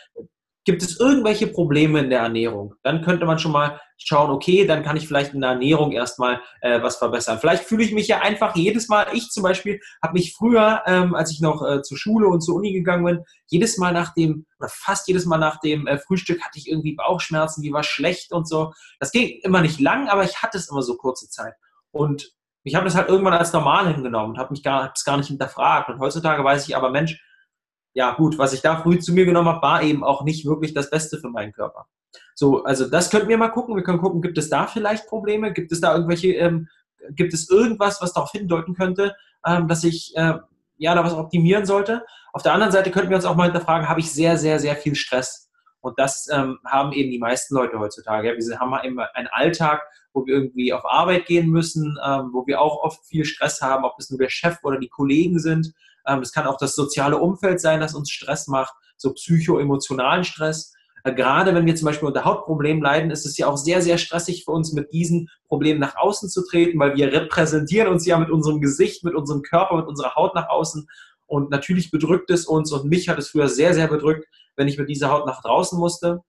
Gibt 0.65 0.83
es 0.83 0.99
irgendwelche 0.99 1.47
Probleme 1.47 2.01
in 2.01 2.09
der 2.09 2.21
Ernährung? 2.21 2.75
Dann 2.83 3.03
könnte 3.03 3.27
man 3.27 3.39
schon 3.39 3.53
mal 3.53 3.81
schauen, 3.99 4.31
okay, 4.31 4.67
dann 4.67 4.83
kann 4.83 4.97
ich 4.97 5.07
vielleicht 5.07 5.35
in 5.35 5.43
der 5.43 5.51
Ernährung 5.51 5.93
erstmal 5.93 6.41
äh, 6.63 6.83
was 6.83 6.97
verbessern. 6.97 7.39
Vielleicht 7.39 7.65
fühle 7.65 7.85
ich 7.85 7.93
mich 7.93 8.09
ja 8.09 8.21
einfach 8.21 8.57
jedes 8.57 8.89
Mal, 8.89 9.07
ich 9.13 9.31
zum 9.31 9.43
Beispiel, 9.43 9.79
habe 10.03 10.15
mich 10.15 10.35
früher, 10.35 10.83
ähm, 10.87 11.15
als 11.15 11.31
ich 11.31 11.41
noch 11.41 11.63
äh, 11.63 11.83
zur 11.83 11.99
Schule 11.99 12.29
und 12.29 12.41
zur 12.41 12.57
Uni 12.57 12.73
gegangen 12.73 13.05
bin, 13.05 13.25
jedes 13.47 13.77
Mal 13.77 13.93
nach 13.93 14.15
dem, 14.15 14.47
oder 14.59 14.71
fast 14.71 15.07
jedes 15.07 15.27
Mal 15.27 15.39
nach 15.39 15.61
dem 15.61 15.87
äh, 15.87 15.99
Frühstück 15.99 16.43
hatte 16.43 16.59
ich 16.59 16.71
irgendwie 16.71 16.95
Bauchschmerzen, 16.95 17.61
die 17.61 17.73
war 17.73 17.83
schlecht 17.83 18.33
und 18.33 18.49
so. 18.49 18.73
Das 19.01 19.13
ging 19.13 19.41
immer 19.43 19.61
nicht 19.61 19.81
lang, 19.81 20.09
aber 20.09 20.25
ich 20.25 20.43
hatte 20.43 20.57
es 20.57 20.71
immer 20.71 20.83
so 20.83 20.97
kurze 20.97 21.29
Zeit. 21.29 21.53
Und 21.91 22.33
ich 22.63 22.75
habe 22.75 22.87
das 22.87 22.95
halt 22.95 23.09
irgendwann 23.09 23.35
als 23.35 23.53
normal 23.53 23.93
hingenommen 23.93 24.33
und 24.33 24.39
habe 24.39 24.53
mich 24.53 24.63
gar, 24.63 24.93
gar 25.05 25.19
nicht 25.19 25.29
hinterfragt. 25.29 25.91
Und 25.91 26.01
heutzutage 26.01 26.43
weiß 26.43 26.67
ich 26.67 26.75
aber, 26.75 26.91
Mensch, 26.91 27.23
ja 27.95 28.13
gut, 28.15 28.39
was 28.39 28.53
ich 28.53 28.61
da 28.61 28.77
früh 28.77 28.99
zu 28.99 29.13
mir 29.13 29.25
genommen 29.25 29.49
habe, 29.49 29.63
war 29.63 29.83
eben 29.83 30.05
auch 30.05 30.25
nicht 30.25 30.45
wirklich 30.45 30.75
das 30.75 30.91
Beste 30.91 31.19
für 31.19 31.31
meinen 31.31 31.53
Körper. 31.53 31.87
So, 32.35 32.65
also 32.65 32.89
das 32.89 33.11
könnten 33.11 33.29
wir 33.29 33.39
mal 33.39 33.49
gucken. 33.49 33.77
Wir 33.77 33.85
können 33.85 34.01
gucken, 34.01 34.21
gibt 34.21 34.37
es 34.37 34.51
da 34.51 34.67
vielleicht 34.67 35.07
Probleme? 35.07 35.53
Gibt 35.53 35.73
es 35.73 35.81
da 35.81 35.95
irgendwelche, 35.95 36.33
ähm, 36.35 36.69
gibt 37.11 37.33
es 37.33 37.49
irgendwas, 37.49 38.03
was 38.03 38.13
darauf 38.13 38.33
hindeuten 38.33 38.75
könnte, 38.75 39.15
ähm, 39.47 39.69
dass 39.69 39.85
ich 39.85 40.13
äh, 40.17 40.35
ja 40.77 40.95
da 40.95 41.05
was 41.05 41.15
optimieren 41.15 41.67
sollte? 41.67 42.05
Auf 42.33 42.43
der 42.43 42.53
anderen 42.53 42.73
Seite 42.73 42.91
könnten 42.91 43.11
wir 43.11 43.17
uns 43.17 43.25
auch 43.25 43.37
mal 43.37 43.45
hinterfragen, 43.45 43.89
habe 43.89 44.01
ich 44.01 44.13
sehr, 44.13 44.37
sehr, 44.37 44.59
sehr 44.59 44.75
viel 44.75 44.97
Stress? 44.97 45.49
Und 45.81 45.99
das 45.99 46.29
ähm, 46.33 46.59
haben 46.65 46.93
eben 46.93 47.11
die 47.11 47.19
meisten 47.19 47.55
Leute 47.55 47.79
heutzutage. 47.79 48.29
Ja. 48.29 48.35
Wir 48.37 48.59
haben 48.59 48.75
eben 48.85 48.99
einen 48.99 49.29
Alltag, 49.29 49.83
wo 50.15 50.25
wir 50.27 50.35
irgendwie 50.35 50.73
auf 50.73 50.85
Arbeit 50.85 51.27
gehen 51.27 51.51
müssen, 51.51 51.99
ähm, 52.05 52.31
wo 52.33 52.47
wir 52.47 52.61
auch 52.61 52.83
oft 52.83 53.05
viel 53.05 53.25
Stress 53.25 53.61
haben, 53.61 53.85
ob 53.85 53.95
es 53.99 54.11
nur 54.11 54.19
der 54.19 54.31
Chef 54.31 54.59
oder 54.63 54.79
die 54.79 54.89
Kollegen 54.89 55.39
sind. 55.39 55.75
Ähm, 56.07 56.21
es 56.21 56.33
kann 56.33 56.47
auch 56.47 56.59
das 56.59 56.75
soziale 56.75 57.19
Umfeld 57.19 57.61
sein, 57.61 57.81
das 57.81 57.95
uns 57.95 58.11
Stress 58.11 58.47
macht, 58.49 58.75
so 58.97 59.13
psychoemotionalen 59.13 60.25
Stress. 60.25 60.73
Äh, 61.05 61.15
gerade 61.15 61.55
wenn 61.55 61.67
wir 61.67 61.77
zum 61.77 61.87
Beispiel 61.87 62.09
unter 62.09 62.25
Hautproblemen 62.25 62.83
leiden, 62.83 63.11
ist 63.11 63.27
es 63.27 63.37
ja 63.37 63.47
auch 63.47 63.57
sehr, 63.57 63.83
sehr 63.83 63.99
stressig 63.99 64.45
für 64.45 64.53
uns, 64.53 64.73
mit 64.73 64.93
diesen 64.93 65.29
Problemen 65.49 65.81
nach 65.81 65.97
außen 65.97 66.29
zu 66.29 66.47
treten, 66.47 66.79
weil 66.79 66.97
wir 66.97 67.13
repräsentieren 67.13 67.89
uns 67.89 68.07
ja 68.07 68.19
mit 68.19 68.31
unserem 68.31 68.61
Gesicht, 68.61 69.05
mit 69.05 69.15
unserem 69.15 69.43
Körper, 69.43 69.77
mit 69.77 69.87
unserer 69.87 70.15
Haut 70.15 70.35
nach 70.35 70.49
außen. 70.49 70.89
Und 71.27 71.51
natürlich 71.51 71.91
bedrückt 71.91 72.31
es 72.31 72.47
uns 72.47 72.73
und 72.73 72.87
mich 72.87 73.09
hat 73.09 73.19
es 73.19 73.31
früher 73.31 73.49
sehr, 73.49 73.75
sehr 73.75 73.89
bedrückt, 73.89 74.27
wenn 74.57 74.69
ich 74.69 74.79
mit 74.79 74.89
dieser 74.89 75.11
Haut 75.11 75.27
nach 75.27 75.43
draußen 75.43 75.79
musste. 75.79 76.23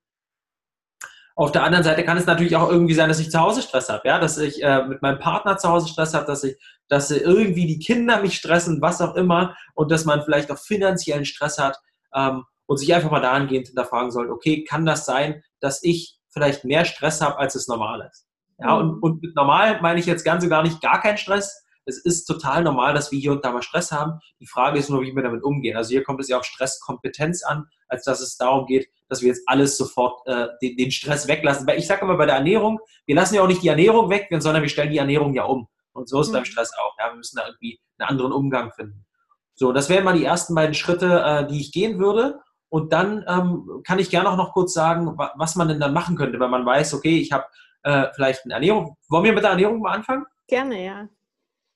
Auf 1.38 1.52
der 1.52 1.64
anderen 1.64 1.84
Seite 1.84 2.06
kann 2.06 2.18
es 2.18 2.26
natürlich 2.26 2.56
auch 2.56 2.70
irgendwie 2.70 2.94
sein, 2.94 3.10
dass 3.10 3.20
ich 3.20 3.30
zu 3.30 3.40
Hause 3.40 3.62
Stress 3.62 3.90
habe, 3.90 4.08
ja, 4.08 4.20
dass 4.20 4.38
ich 4.38 4.64
äh, 4.64 4.86
mit 4.86 5.02
meinem 5.02 5.20
Partner 5.20 5.58
zu 5.58 5.68
Hause 5.68 5.90
Stress 5.90 6.14
habe, 6.14 6.26
dass 6.26 6.46
ich, 6.46 6.58
dass 6.88 7.12
irgendwie 7.12 7.68
die 7.68 7.80
Kinder 7.80 8.22
mich 8.22 8.38
stressen, 8.38 8.82
was 8.82 9.02
auch 9.02 9.16
immer, 9.16 9.56
und 9.74 9.92
dass 9.92 10.06
man 10.06 10.24
vielleicht 10.24 10.50
auch 10.50 10.58
finanziellen 10.58 11.26
Stress 11.26 11.58
hat 11.58 11.78
ähm, 12.14 12.46
und 12.68 12.78
sich 12.78 12.96
einfach 12.96 13.12
mal 13.12 13.20
dahingehend 13.20 13.68
hinterfragen 13.68 14.12
soll, 14.12 14.32
okay, 14.32 14.64
kann 14.64 14.86
das 14.86 15.06
sein, 15.06 15.44
dass 15.60 15.84
ich 15.84 16.18
vielleicht 16.30 16.64
mehr 16.64 16.86
Stress 16.86 17.20
habe, 17.20 17.38
als 17.38 17.56
es 17.56 17.68
normal 17.68 18.08
ist? 18.10 18.26
Ja, 18.58 18.82
mhm. 18.82 18.92
und, 18.92 19.04
und 19.04 19.22
mit 19.22 19.36
normal 19.36 19.82
meine 19.82 20.00
ich 20.00 20.06
jetzt 20.06 20.24
ganz 20.24 20.44
und 20.44 20.50
gar 20.50 20.64
nicht 20.64 20.80
gar 20.80 21.02
keinen 21.02 21.18
Stress, 21.18 21.66
es 21.86 22.00
ist 22.00 22.26
total 22.26 22.64
normal, 22.64 22.94
dass 22.94 23.12
wir 23.12 23.20
hier 23.20 23.32
und 23.32 23.46
da 23.46 23.52
mal 23.52 23.62
Stress 23.62 23.92
haben. 23.92 24.20
Die 24.40 24.48
Frage 24.48 24.80
ist 24.80 24.90
nur, 24.90 25.02
wie 25.02 25.16
wir 25.16 25.22
damit 25.22 25.44
umgehen. 25.44 25.78
Also 25.78 25.92
hier 25.92 26.04
kommt 26.04 26.20
es 26.20 26.28
ja 26.28 26.38
auf 26.40 26.46
Stresskompetenz 26.46 27.44
an, 27.44 27.68
als 27.96 28.06
dass 28.06 28.22
es 28.22 28.38
darum 28.38 28.66
geht, 28.66 28.88
dass 29.10 29.22
wir 29.22 29.30
jetzt 29.30 29.44
alles 29.48 29.78
sofort 29.78 30.22
äh, 30.28 30.48
den, 30.62 30.78
den, 30.78 30.92
Stress 30.92 31.28
weglassen. 31.28 31.68
Weil 31.68 31.80
ich 31.80 31.88
sage 31.88 32.02
immer 32.02 32.18
bei 32.18 32.26
der 32.26 32.36
Ernährung, 32.36 32.80
wir 33.06 33.16
lassen 33.16 33.36
ja 33.36 33.42
auch 33.42 33.48
nicht 33.48 33.64
die 33.64 33.68
Ernährung 33.68 34.10
weg, 34.10 34.28
sondern 34.40 34.62
wir 34.62 34.70
stellen 34.70 34.92
die 34.92 34.98
Ernährung 34.98 35.34
ja 35.34 35.44
um. 35.44 35.68
Und 35.94 36.10
so 36.10 36.22
ist 36.22 36.30
mhm. 36.30 36.34
beim 36.34 36.46
Stress 36.46 36.72
auch. 36.78 36.96
Ja, 37.00 37.10
wir 37.10 37.18
müssen 37.18 37.38
da 37.38 37.46
irgendwie 37.48 37.80
einen 37.98 38.10
anderen 38.10 38.32
Umgang 38.32 38.72
finden. 38.72 39.06
So, 39.56 39.72
das 39.72 39.90
wären 39.90 40.04
mal 40.04 40.18
die 40.18 40.26
ersten 40.26 40.54
beiden 40.54 40.74
Schritte, 40.74 41.24
äh, 41.26 41.48
die 41.48 41.62
ich 41.62 41.72
gehen 41.72 42.00
würde. 42.00 42.42
Und 42.70 42.92
dann 42.92 43.24
ähm, 43.28 43.82
kann 43.86 44.00
ich 44.00 44.10
gerne 44.10 44.30
auch 44.30 44.36
noch 44.36 44.52
kurz 44.52 44.74
sagen, 44.74 45.18
was 45.36 45.56
man 45.56 45.70
denn 45.70 45.80
dann 45.80 45.94
machen 45.94 46.18
könnte, 46.18 46.40
wenn 46.40 46.50
man 46.50 46.66
weiß, 46.66 46.94
okay, 46.94 47.20
ich 47.20 47.32
habe 47.32 47.46
äh, 47.84 48.08
vielleicht 48.14 48.44
eine 48.44 48.56
Ernährung. 48.56 48.98
Wollen 49.08 49.24
wir 49.24 49.34
mit 49.34 49.44
der 49.44 49.52
Ernährung 49.52 49.80
mal 49.80 49.94
anfangen? 49.94 50.26
Gerne, 50.48 50.84
ja. 50.84 51.08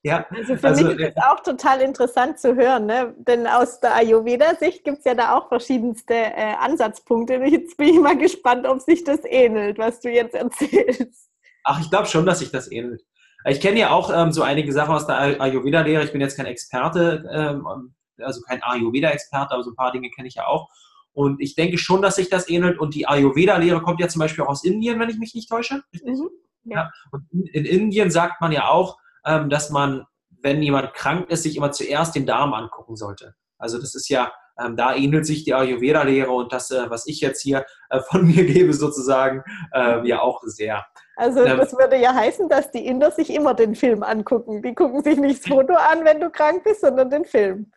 Ja, 0.03 0.25
also 0.29 0.55
für 0.55 0.67
also, 0.67 0.85
mich 0.85 0.99
ist 0.99 1.13
es 1.17 1.23
auch 1.23 1.41
total 1.41 1.81
interessant 1.81 2.39
zu 2.39 2.55
hören, 2.55 2.85
ne? 2.85 3.13
denn 3.17 3.45
aus 3.47 3.81
der 3.81 3.95
Ayurveda-Sicht 3.95 4.85
gibt 4.85 4.99
es 4.99 5.03
ja 5.03 5.13
da 5.13 5.37
auch 5.37 5.49
verschiedenste 5.49 6.13
äh, 6.13 6.53
Ansatzpunkte. 6.57 7.33
Jetzt 7.45 7.75
bin 7.75 7.89
ich 7.89 7.99
mal 7.99 8.17
gespannt, 8.17 8.65
ob 8.65 8.79
sich 8.79 9.03
das 9.03 9.19
ähnelt, 9.25 9.77
was 9.77 9.99
du 9.99 10.09
jetzt 10.09 10.35
erzählst. 10.35 11.29
Ach, 11.65 11.81
ich 11.81 11.89
glaube 11.89 12.07
schon, 12.07 12.25
dass 12.25 12.39
sich 12.39 12.51
das 12.51 12.71
ähnelt. 12.71 13.01
Ich 13.45 13.59
kenne 13.59 13.79
ja 13.79 13.91
auch 13.91 14.11
ähm, 14.13 14.31
so 14.31 14.41
einige 14.41 14.71
Sachen 14.71 14.95
aus 14.95 15.05
der 15.05 15.41
Ayurveda-Lehre. 15.41 16.03
Ich 16.03 16.11
bin 16.11 16.21
jetzt 16.21 16.37
kein 16.37 16.45
Experte, 16.45 17.23
ähm, 17.31 17.93
also 18.17 18.41
kein 18.41 18.63
Ayurveda-Experte, 18.63 19.53
aber 19.53 19.63
so 19.63 19.71
ein 19.71 19.75
paar 19.75 19.91
Dinge 19.91 20.09
kenne 20.09 20.27
ich 20.27 20.35
ja 20.35 20.47
auch. 20.47 20.69
Und 21.11 21.41
ich 21.41 21.55
denke 21.55 21.77
schon, 21.77 22.01
dass 22.01 22.15
sich 22.15 22.29
das 22.29 22.49
ähnelt. 22.49 22.79
Und 22.79 22.95
die 22.95 23.07
Ayurveda-Lehre 23.07 23.81
kommt 23.81 23.99
ja 23.99 24.07
zum 24.07 24.19
Beispiel 24.19 24.43
auch 24.43 24.49
aus 24.49 24.63
Indien, 24.63 24.99
wenn 24.99 25.09
ich 25.09 25.17
mich 25.17 25.35
nicht 25.35 25.49
täusche. 25.49 25.83
Mhm, 26.03 26.29
ja. 26.63 26.77
ja. 26.77 26.91
Und 27.11 27.29
in 27.31 27.65
Indien 27.65 28.11
sagt 28.11 28.39
man 28.41 28.51
ja 28.51 28.69
auch, 28.69 28.97
ähm, 29.25 29.49
dass 29.49 29.69
man, 29.69 30.05
wenn 30.41 30.61
jemand 30.61 30.93
krank 30.93 31.29
ist, 31.29 31.43
sich 31.43 31.57
immer 31.57 31.71
zuerst 31.71 32.15
den 32.15 32.25
Darm 32.25 32.53
angucken 32.53 32.95
sollte. 32.95 33.35
Also 33.57 33.77
das 33.79 33.93
ist 33.93 34.09
ja, 34.09 34.31
ähm, 34.59 34.75
da 34.75 34.95
ähnelt 34.95 35.25
sich 35.25 35.43
die 35.43 35.53
Ayurveda-Lehre 35.53 36.31
und 36.31 36.51
das, 36.53 36.71
äh, 36.71 36.89
was 36.89 37.07
ich 37.07 37.21
jetzt 37.21 37.41
hier 37.41 37.65
äh, 37.89 37.99
von 38.01 38.25
mir 38.27 38.45
gebe, 38.45 38.73
sozusagen, 38.73 39.43
äh, 39.73 40.07
ja 40.07 40.21
auch 40.21 40.41
sehr. 40.43 40.85
Also 41.15 41.43
ähm, 41.43 41.57
das 41.57 41.73
würde 41.73 41.97
ja 41.97 42.13
heißen, 42.13 42.47
dass 42.47 42.71
die 42.71 42.85
Inder 42.85 43.11
sich 43.11 43.29
immer 43.29 43.53
den 43.53 43.75
Film 43.75 44.03
angucken. 44.03 44.61
Die 44.61 44.73
gucken 44.73 45.03
sich 45.03 45.17
nicht 45.17 45.43
das 45.43 45.47
Foto 45.47 45.73
an, 45.73 46.05
wenn 46.05 46.21
du 46.21 46.29
krank 46.29 46.63
bist, 46.63 46.81
sondern 46.81 47.09
den 47.09 47.25
Film. 47.25 47.71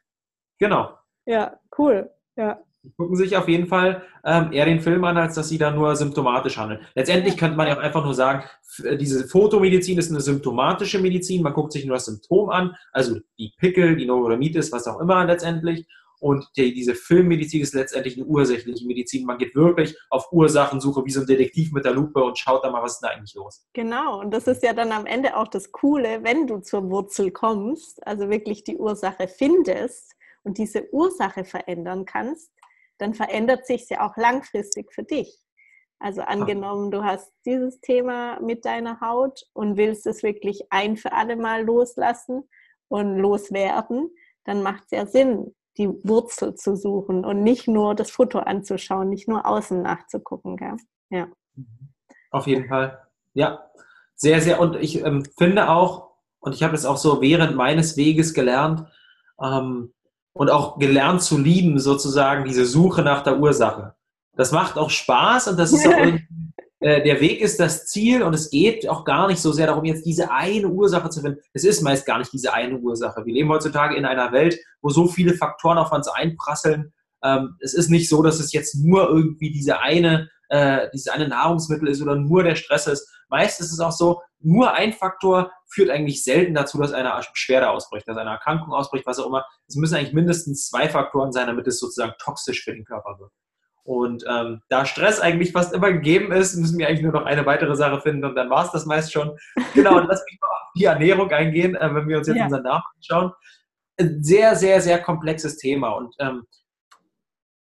Genau. 0.59 0.96
Ja, 1.26 1.59
cool. 1.76 2.11
Ja. 2.37 2.62
Die 2.84 2.92
gucken 2.96 3.16
sich 3.16 3.36
auf 3.36 3.48
jeden 3.48 3.68
Fall 3.68 4.02
ähm, 4.24 4.52
eher 4.52 4.64
den 4.64 4.80
Film 4.80 5.04
an, 5.04 5.16
als 5.16 5.36
dass 5.36 5.48
sie 5.48 5.58
da 5.58 5.70
nur 5.70 5.94
symptomatisch 5.94 6.56
handeln. 6.56 6.80
Letztendlich 6.96 7.36
könnte 7.36 7.56
man 7.56 7.68
ja 7.68 7.76
auch 7.76 7.82
einfach 7.82 8.04
nur 8.04 8.14
sagen, 8.14 8.42
äh, 8.82 8.96
diese 8.96 9.28
Fotomedizin 9.28 9.98
ist 9.98 10.10
eine 10.10 10.20
symptomatische 10.20 10.98
Medizin. 10.98 11.42
Man 11.42 11.52
guckt 11.52 11.72
sich 11.72 11.84
nur 11.84 11.96
das 11.96 12.06
Symptom 12.06 12.50
an, 12.50 12.74
also 12.92 13.20
die 13.38 13.52
Pickel, 13.56 13.94
die 13.96 14.06
Neurodermitis, 14.06 14.72
was 14.72 14.88
auch 14.88 15.00
immer 15.00 15.24
letztendlich. 15.24 15.86
Und 16.18 16.48
die, 16.56 16.72
diese 16.72 16.94
Filmmedizin 16.94 17.62
ist 17.62 17.74
letztendlich 17.74 18.16
eine 18.16 18.26
ursächliche 18.26 18.86
Medizin. 18.86 19.26
Man 19.26 19.38
geht 19.38 19.56
wirklich 19.56 19.96
auf 20.08 20.30
Ursachensuche 20.32 21.04
wie 21.04 21.10
so 21.10 21.20
ein 21.20 21.26
Detektiv 21.26 21.72
mit 21.72 21.84
der 21.84 21.92
Lupe 21.92 22.22
und 22.22 22.38
schaut 22.38 22.64
da 22.64 22.70
mal, 22.70 22.82
was 22.82 22.94
ist 22.94 23.00
da 23.00 23.08
eigentlich 23.08 23.34
los. 23.34 23.64
Genau, 23.72 24.20
und 24.20 24.32
das 24.32 24.46
ist 24.46 24.62
ja 24.62 24.72
dann 24.72 24.92
am 24.92 25.06
Ende 25.06 25.36
auch 25.36 25.48
das 25.48 25.72
Coole, 25.72 26.22
wenn 26.22 26.46
du 26.46 26.58
zur 26.58 26.90
Wurzel 26.90 27.32
kommst, 27.32 28.04
also 28.06 28.30
wirklich 28.30 28.62
die 28.62 28.76
Ursache 28.76 29.26
findest 29.26 30.14
und 30.44 30.58
diese 30.58 30.92
Ursache 30.92 31.44
verändern 31.44 32.04
kannst, 32.04 32.52
dann 33.02 33.14
verändert 33.14 33.66
sich 33.66 33.88
ja 33.90 34.06
auch 34.06 34.16
langfristig 34.16 34.92
für 34.92 35.02
dich. 35.02 35.38
Also 35.98 36.22
angenommen, 36.22 36.90
du 36.90 37.04
hast 37.04 37.32
dieses 37.44 37.80
Thema 37.80 38.40
mit 38.40 38.64
deiner 38.64 39.00
Haut 39.00 39.44
und 39.52 39.76
willst 39.76 40.06
es 40.06 40.22
wirklich 40.22 40.62
ein 40.70 40.96
für 40.96 41.12
alle 41.12 41.36
Mal 41.36 41.64
loslassen 41.64 42.48
und 42.88 43.18
loswerden, 43.18 44.10
dann 44.44 44.62
macht 44.62 44.84
es 44.84 44.90
ja 44.90 45.06
Sinn, 45.06 45.54
die 45.78 45.88
Wurzel 45.88 46.54
zu 46.54 46.76
suchen 46.76 47.24
und 47.24 47.42
nicht 47.42 47.68
nur 47.68 47.94
das 47.94 48.10
Foto 48.10 48.40
anzuschauen, 48.40 49.08
nicht 49.08 49.28
nur 49.28 49.46
außen 49.46 49.80
nachzugucken. 49.80 50.56
Gell? 50.56 50.76
Ja. 51.10 51.28
Auf 52.30 52.46
jeden 52.46 52.68
Fall. 52.68 53.00
Ja, 53.34 53.70
sehr, 54.14 54.40
sehr. 54.40 54.60
Und 54.60 54.76
ich 54.76 55.04
ähm, 55.04 55.24
finde 55.38 55.70
auch, 55.70 56.10
und 56.40 56.54
ich 56.54 56.62
habe 56.62 56.74
es 56.74 56.84
auch 56.84 56.96
so 56.96 57.20
während 57.20 57.56
meines 57.56 57.96
Weges 57.96 58.34
gelernt, 58.34 58.88
ähm, 59.40 59.94
und 60.34 60.50
auch 60.50 60.78
gelernt 60.78 61.22
zu 61.22 61.38
lieben, 61.38 61.78
sozusagen, 61.78 62.44
diese 62.44 62.64
Suche 62.64 63.02
nach 63.02 63.22
der 63.22 63.38
Ursache. 63.38 63.94
Das 64.34 64.52
macht 64.52 64.78
auch 64.78 64.90
Spaß 64.90 65.48
und 65.48 65.58
das 65.58 65.72
ist 65.72 65.86
auch 65.86 65.92
äh, 66.80 67.02
der 67.02 67.20
Weg 67.20 67.40
ist 67.40 67.60
das 67.60 67.86
Ziel 67.86 68.22
und 68.22 68.34
es 68.34 68.50
geht 68.50 68.88
auch 68.88 69.04
gar 69.04 69.28
nicht 69.28 69.40
so 69.40 69.52
sehr 69.52 69.66
darum, 69.66 69.84
jetzt 69.84 70.06
diese 70.06 70.30
eine 70.30 70.68
Ursache 70.68 71.10
zu 71.10 71.20
finden. 71.20 71.38
Es 71.52 71.64
ist 71.64 71.82
meist 71.82 72.06
gar 72.06 72.18
nicht 72.18 72.32
diese 72.32 72.52
eine 72.52 72.78
Ursache. 72.78 73.24
Wir 73.24 73.34
leben 73.34 73.50
heutzutage 73.50 73.96
in 73.96 74.04
einer 74.04 74.32
Welt, 74.32 74.58
wo 74.80 74.88
so 74.88 75.06
viele 75.06 75.34
Faktoren 75.34 75.78
auf 75.78 75.92
uns 75.92 76.08
einprasseln. 76.08 76.92
Ähm, 77.22 77.56
es 77.60 77.74
ist 77.74 77.90
nicht 77.90 78.08
so, 78.08 78.22
dass 78.22 78.40
es 78.40 78.52
jetzt 78.52 78.74
nur 78.74 79.08
irgendwie 79.08 79.52
diese 79.52 79.80
eine, 79.80 80.30
äh, 80.52 80.90
dieses 80.92 81.08
eine 81.08 81.28
Nahrungsmittel 81.28 81.88
ist 81.88 82.02
oder 82.02 82.14
nur 82.14 82.42
der 82.42 82.56
Stress 82.56 82.86
ist. 82.86 83.08
Meist 83.30 83.58
ist 83.60 83.72
es 83.72 83.80
auch 83.80 83.90
so, 83.90 84.20
nur 84.38 84.74
ein 84.74 84.92
Faktor 84.92 85.50
führt 85.66 85.88
eigentlich 85.88 86.22
selten 86.22 86.52
dazu, 86.52 86.78
dass 86.78 86.92
eine 86.92 87.18
Beschwerde 87.32 87.70
ausbricht, 87.70 88.06
dass 88.06 88.18
eine 88.18 88.30
Erkrankung 88.30 88.74
ausbricht, 88.74 89.06
was 89.06 89.18
auch 89.18 89.26
immer. 89.26 89.46
Es 89.66 89.76
müssen 89.76 89.94
eigentlich 89.94 90.12
mindestens 90.12 90.68
zwei 90.68 90.90
Faktoren 90.90 91.32
sein, 91.32 91.46
damit 91.46 91.66
es 91.66 91.80
sozusagen 91.80 92.12
toxisch 92.18 92.64
für 92.64 92.72
den 92.72 92.84
Körper 92.84 93.18
wird. 93.18 93.30
Und 93.84 94.24
ähm, 94.28 94.60
da 94.68 94.84
Stress 94.84 95.20
eigentlich 95.20 95.52
fast 95.52 95.72
immer 95.72 95.90
gegeben 95.90 96.30
ist, 96.32 96.54
müssen 96.56 96.78
wir 96.78 96.86
eigentlich 96.86 97.02
nur 97.02 97.12
noch 97.12 97.24
eine 97.24 97.46
weitere 97.46 97.74
Sache 97.74 98.02
finden 98.02 98.26
und 98.26 98.34
dann 98.34 98.50
war 98.50 98.66
es 98.66 98.72
das 98.72 98.84
meist 98.84 99.10
schon. 99.10 99.36
Genau, 99.74 99.96
und 99.96 100.06
lass 100.06 100.22
mich 100.30 100.38
mal 100.38 100.48
auf 100.48 100.72
die 100.76 100.84
Ernährung 100.84 101.30
eingehen, 101.30 101.74
äh, 101.74 101.94
wenn 101.94 102.06
wir 102.06 102.18
uns 102.18 102.28
jetzt 102.28 102.36
ja. 102.36 102.44
unseren 102.44 102.62
Namen 102.62 102.84
anschauen. 102.96 103.32
Ein 103.98 104.22
sehr, 104.22 104.54
sehr, 104.54 104.82
sehr 104.82 105.00
komplexes 105.00 105.56
Thema 105.56 105.90
und 105.92 106.14
ähm, 106.18 106.46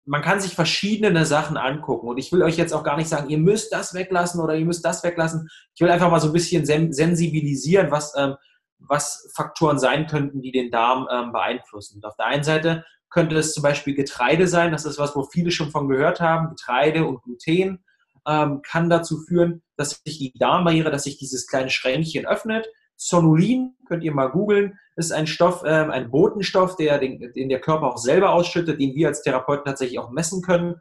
man 0.09 0.23
kann 0.23 0.41
sich 0.41 0.55
verschiedene 0.55 1.23
Sachen 1.23 1.55
angucken. 1.55 2.07
Und 2.07 2.17
ich 2.17 2.31
will 2.31 2.41
euch 2.41 2.57
jetzt 2.57 2.73
auch 2.73 2.83
gar 2.83 2.97
nicht 2.97 3.07
sagen, 3.07 3.29
ihr 3.29 3.37
müsst 3.37 3.71
das 3.71 3.93
weglassen 3.93 4.41
oder 4.41 4.55
ihr 4.55 4.65
müsst 4.65 4.83
das 4.83 5.03
weglassen. 5.03 5.47
Ich 5.75 5.81
will 5.81 5.91
einfach 5.91 6.09
mal 6.09 6.19
so 6.19 6.29
ein 6.29 6.33
bisschen 6.33 6.65
sensibilisieren, 6.65 7.91
was, 7.91 8.13
ähm, 8.17 8.35
was 8.79 9.31
Faktoren 9.35 9.77
sein 9.77 10.07
könnten, 10.07 10.41
die 10.41 10.51
den 10.51 10.71
Darm 10.71 11.07
ähm, 11.11 11.31
beeinflussen. 11.31 11.97
Und 11.97 12.05
auf 12.05 12.15
der 12.15 12.25
einen 12.25 12.43
Seite 12.43 12.83
könnte 13.11 13.37
es 13.37 13.53
zum 13.53 13.61
Beispiel 13.61 13.93
Getreide 13.93 14.47
sein. 14.47 14.71
Das 14.71 14.83
ist 14.83 14.97
was, 14.97 15.15
wo 15.15 15.21
viele 15.23 15.51
schon 15.51 15.69
von 15.69 15.87
gehört 15.87 16.19
haben. 16.19 16.49
Getreide 16.49 17.05
und 17.05 17.21
Gluten 17.21 17.83
ähm, 18.27 18.63
kann 18.63 18.89
dazu 18.89 19.19
führen, 19.27 19.61
dass 19.77 20.01
sich 20.03 20.17
die 20.17 20.33
Darmbarriere, 20.39 20.89
dass 20.89 21.03
sich 21.03 21.19
dieses 21.19 21.45
kleine 21.45 21.69
Schränkchen 21.69 22.25
öffnet. 22.25 22.67
Zonulin, 22.99 23.75
könnt 23.87 24.03
ihr 24.03 24.13
mal 24.13 24.27
googeln, 24.27 24.77
ist 24.95 25.11
ein 25.11 25.25
Stoff, 25.25 25.63
äh, 25.63 25.69
ein 25.69 26.11
Botenstoff, 26.11 26.75
der 26.75 26.99
den, 26.99 27.31
den, 27.33 27.49
der 27.49 27.61
Körper 27.61 27.87
auch 27.87 27.97
selber 27.97 28.31
ausschüttet, 28.31 28.79
den 28.79 28.93
wir 28.93 29.07
als 29.07 29.21
Therapeuten 29.21 29.65
tatsächlich 29.65 29.97
auch 29.99 30.11
messen 30.11 30.41
können, 30.41 30.75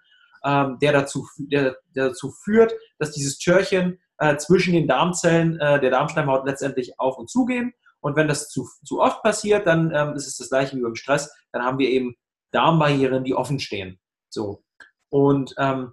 ähm, 0.45 0.79
der, 0.83 0.93
dazu, 0.93 1.27
der, 1.39 1.77
der, 1.95 2.09
dazu 2.09 2.31
führt, 2.31 2.75
dass 2.99 3.13
dieses 3.13 3.39
Türchen 3.39 3.99
äh, 4.19 4.37
zwischen 4.37 4.75
den 4.75 4.89
Darmzellen 4.89 5.59
äh, 5.61 5.81
der 5.81 5.91
Darmschleimhaut 5.91 6.45
letztendlich 6.45 6.99
auf 6.99 7.19
und 7.19 7.31
zugehen. 7.31 7.73
Und 8.01 8.17
wenn 8.17 8.29
das 8.29 8.49
zu, 8.49 8.69
zu 8.85 9.01
oft 9.01 9.23
passiert, 9.23 9.67
dann 9.67 9.93
ähm, 9.95 10.15
ist 10.15 10.27
es 10.27 10.37
das 10.37 10.51
gleiche 10.51 10.77
wie 10.77 10.83
beim 10.83 10.97
Stress, 10.97 11.33
dann 11.53 11.65
haben 11.65 11.79
wir 11.79 11.89
eben 11.89 12.15
Darmbarrieren, 12.51 13.25
die 13.25 13.35
offen 13.35 13.59
stehen. 13.61 13.99
So. 14.29 14.63
Und 15.11 15.55
ähm, 15.59 15.93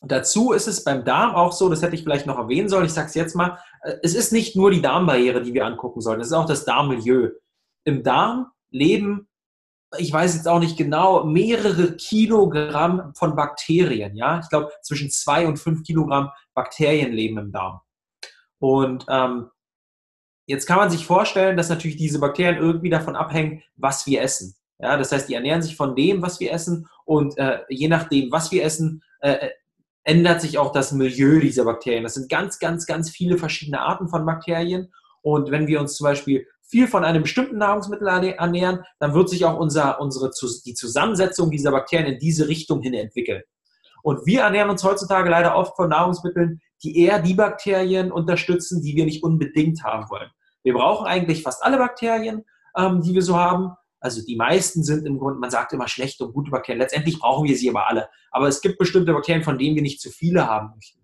dazu 0.00 0.52
ist 0.52 0.68
es 0.68 0.84
beim 0.84 1.04
Darm 1.04 1.34
auch 1.34 1.52
so, 1.52 1.68
das 1.68 1.82
hätte 1.82 1.94
ich 1.94 2.02
vielleicht 2.02 2.26
noch 2.26 2.38
erwähnen 2.38 2.68
sollen, 2.68 2.86
ich 2.86 2.92
sage 2.92 3.08
es 3.08 3.14
jetzt 3.14 3.34
mal, 3.34 3.58
äh, 3.82 3.94
es 4.02 4.14
ist 4.14 4.32
nicht 4.32 4.56
nur 4.56 4.70
die 4.70 4.82
Darmbarriere, 4.82 5.42
die 5.42 5.54
wir 5.54 5.66
angucken 5.66 6.00
sollen, 6.00 6.20
es 6.20 6.28
ist 6.28 6.32
auch 6.32 6.46
das 6.46 6.64
Darmmilieu. 6.64 7.30
Im 7.84 8.02
Darm 8.02 8.46
leben, 8.70 9.28
ich 9.96 10.12
weiß 10.12 10.34
jetzt 10.34 10.46
auch 10.46 10.58
nicht 10.58 10.76
genau, 10.76 11.24
mehrere 11.24 11.96
Kilogramm 11.96 13.14
von 13.14 13.34
Bakterien. 13.34 14.14
Ja, 14.16 14.40
ich 14.40 14.48
glaube 14.50 14.70
zwischen 14.82 15.10
zwei 15.10 15.46
und 15.46 15.58
fünf 15.58 15.82
Kilogramm 15.82 16.30
Bakterien 16.54 17.12
leben 17.12 17.38
im 17.38 17.52
Darm. 17.52 17.80
Und 18.58 19.06
ähm, 19.08 19.48
jetzt 20.46 20.66
kann 20.66 20.76
man 20.76 20.90
sich 20.90 21.06
vorstellen, 21.06 21.56
dass 21.56 21.70
natürlich 21.70 21.96
diese 21.96 22.18
Bakterien 22.18 22.58
irgendwie 22.58 22.90
davon 22.90 23.16
abhängen, 23.16 23.62
was 23.76 24.06
wir 24.06 24.20
essen. 24.20 24.54
Ja, 24.78 24.96
das 24.96 25.10
heißt, 25.10 25.28
die 25.28 25.34
ernähren 25.34 25.62
sich 25.62 25.76
von 25.76 25.96
dem, 25.96 26.22
was 26.22 26.38
wir 26.38 26.52
essen 26.52 26.86
und 27.04 27.36
äh, 27.38 27.60
je 27.68 27.88
nachdem, 27.88 28.30
was 28.30 28.52
wir 28.52 28.64
essen, 28.64 29.02
äh, 29.20 29.48
ändert 30.08 30.40
sich 30.40 30.56
auch 30.56 30.72
das 30.72 30.92
Milieu 30.92 31.38
dieser 31.38 31.64
Bakterien. 31.64 32.02
Das 32.02 32.14
sind 32.14 32.30
ganz, 32.30 32.58
ganz, 32.58 32.86
ganz 32.86 33.10
viele 33.10 33.36
verschiedene 33.36 33.80
Arten 33.80 34.08
von 34.08 34.24
Bakterien 34.24 34.90
und 35.20 35.50
wenn 35.50 35.66
wir 35.66 35.80
uns 35.80 35.96
zum 35.96 36.04
Beispiel 36.04 36.46
viel 36.62 36.86
von 36.86 37.04
einem 37.04 37.22
bestimmten 37.22 37.58
Nahrungsmittel 37.58 38.08
ernähren, 38.08 38.84
dann 38.98 39.12
wird 39.12 39.28
sich 39.28 39.44
auch 39.44 39.58
unser, 39.58 40.00
unsere, 40.00 40.30
die 40.64 40.74
Zusammensetzung 40.74 41.50
dieser 41.50 41.72
Bakterien 41.72 42.14
in 42.14 42.18
diese 42.18 42.48
Richtung 42.48 42.80
hin 42.80 42.94
entwickeln. 42.94 43.42
Und 44.02 44.24
wir 44.26 44.42
ernähren 44.42 44.70
uns 44.70 44.82
heutzutage 44.84 45.28
leider 45.28 45.56
oft 45.56 45.76
von 45.76 45.90
Nahrungsmitteln, 45.90 46.60
die 46.82 46.98
eher 46.98 47.20
die 47.20 47.34
Bakterien 47.34 48.10
unterstützen, 48.10 48.80
die 48.82 48.94
wir 48.96 49.04
nicht 49.04 49.22
unbedingt 49.22 49.82
haben 49.82 50.08
wollen. 50.08 50.30
Wir 50.62 50.74
brauchen 50.74 51.06
eigentlich 51.06 51.42
fast 51.42 51.62
alle 51.62 51.76
Bakterien, 51.76 52.44
ähm, 52.76 53.02
die 53.02 53.12
wir 53.12 53.22
so 53.22 53.36
haben, 53.36 53.72
also 54.00 54.24
die 54.24 54.36
meisten 54.36 54.84
sind 54.84 55.06
im 55.06 55.18
Grunde, 55.18 55.40
man 55.40 55.50
sagt 55.50 55.72
immer 55.72 55.88
schlechte 55.88 56.24
und 56.24 56.32
gute 56.32 56.50
Bakterien. 56.50 56.80
Letztendlich 56.80 57.18
brauchen 57.18 57.48
wir 57.48 57.56
sie 57.56 57.68
aber 57.70 57.88
alle. 57.88 58.08
Aber 58.30 58.48
es 58.48 58.60
gibt 58.60 58.78
bestimmte 58.78 59.12
Bakterien, 59.12 59.42
von 59.42 59.58
denen 59.58 59.74
wir 59.74 59.82
nicht 59.82 60.00
zu 60.00 60.10
viele 60.10 60.46
haben 60.46 60.72
möchten. 60.74 61.00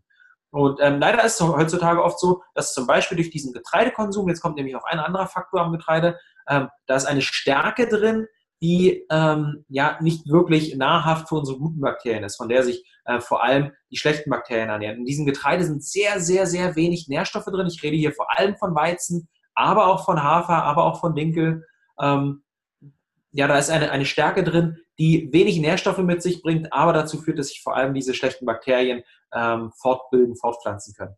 Und 0.50 0.78
ähm, 0.80 1.00
leider 1.00 1.24
ist 1.24 1.40
es 1.40 1.46
heutzutage 1.46 2.02
oft 2.02 2.20
so, 2.20 2.42
dass 2.54 2.72
zum 2.72 2.86
Beispiel 2.86 3.16
durch 3.16 3.30
diesen 3.30 3.52
Getreidekonsum, 3.52 4.28
jetzt 4.28 4.40
kommt 4.40 4.54
nämlich 4.56 4.76
auch 4.76 4.84
ein 4.84 5.00
anderer 5.00 5.26
Faktor 5.26 5.60
am 5.62 5.72
Getreide, 5.72 6.16
ähm, 6.48 6.68
da 6.86 6.94
ist 6.94 7.06
eine 7.06 7.22
Stärke 7.22 7.88
drin, 7.88 8.28
die 8.62 9.04
ähm, 9.10 9.64
ja 9.68 9.98
nicht 10.00 10.28
wirklich 10.28 10.76
nahrhaft 10.76 11.28
für 11.28 11.34
unsere 11.34 11.58
guten 11.58 11.80
Bakterien 11.80 12.22
ist, 12.22 12.36
von 12.36 12.48
der 12.48 12.62
sich 12.62 12.84
äh, 13.04 13.20
vor 13.20 13.42
allem 13.42 13.72
die 13.90 13.96
schlechten 13.96 14.30
Bakterien 14.30 14.68
ernähren. 14.68 14.98
In 14.98 15.04
diesem 15.04 15.26
Getreide 15.26 15.64
sind 15.64 15.82
sehr, 15.82 16.20
sehr, 16.20 16.46
sehr 16.46 16.76
wenig 16.76 17.08
Nährstoffe 17.08 17.46
drin. 17.46 17.66
Ich 17.66 17.82
rede 17.82 17.96
hier 17.96 18.12
vor 18.12 18.38
allem 18.38 18.56
von 18.56 18.76
Weizen, 18.76 19.28
aber 19.56 19.88
auch 19.88 20.04
von 20.04 20.22
Hafer, 20.22 20.62
aber 20.62 20.84
auch 20.84 21.00
von 21.00 21.16
Dinkel. 21.16 21.66
Ähm, 22.00 22.43
ja, 23.34 23.48
da 23.48 23.58
ist 23.58 23.68
eine, 23.68 23.90
eine 23.90 24.06
Stärke 24.06 24.44
drin, 24.44 24.78
die 24.98 25.28
wenig 25.32 25.58
Nährstoffe 25.58 25.98
mit 25.98 26.22
sich 26.22 26.40
bringt, 26.40 26.72
aber 26.72 26.92
dazu 26.92 27.20
führt, 27.20 27.38
dass 27.38 27.48
sich 27.48 27.62
vor 27.62 27.76
allem 27.76 27.92
diese 27.92 28.14
schlechten 28.14 28.46
Bakterien 28.46 29.02
ähm, 29.34 29.72
fortbilden, 29.76 30.36
fortpflanzen 30.36 30.94
können. 30.94 31.16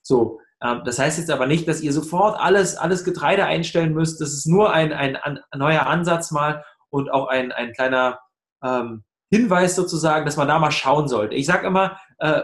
So, 0.00 0.40
ähm, 0.62 0.80
das 0.86 0.98
heißt 0.98 1.18
jetzt 1.18 1.30
aber 1.30 1.46
nicht, 1.46 1.68
dass 1.68 1.82
ihr 1.82 1.92
sofort 1.92 2.40
alles, 2.40 2.76
alles 2.76 3.04
Getreide 3.04 3.44
einstellen 3.44 3.92
müsst. 3.92 4.20
Das 4.22 4.32
ist 4.32 4.46
nur 4.46 4.72
ein, 4.72 4.94
ein, 4.94 5.16
ein 5.16 5.40
neuer 5.54 5.86
Ansatz 5.86 6.30
mal 6.30 6.64
und 6.88 7.10
auch 7.10 7.28
ein, 7.28 7.52
ein 7.52 7.74
kleiner 7.74 8.18
ähm, 8.64 9.04
Hinweis 9.30 9.76
sozusagen, 9.76 10.24
dass 10.24 10.38
man 10.38 10.48
da 10.48 10.58
mal 10.58 10.70
schauen 10.70 11.06
sollte. 11.06 11.34
Ich 11.34 11.44
sage 11.44 11.66
immer, 11.66 12.00
äh, 12.18 12.42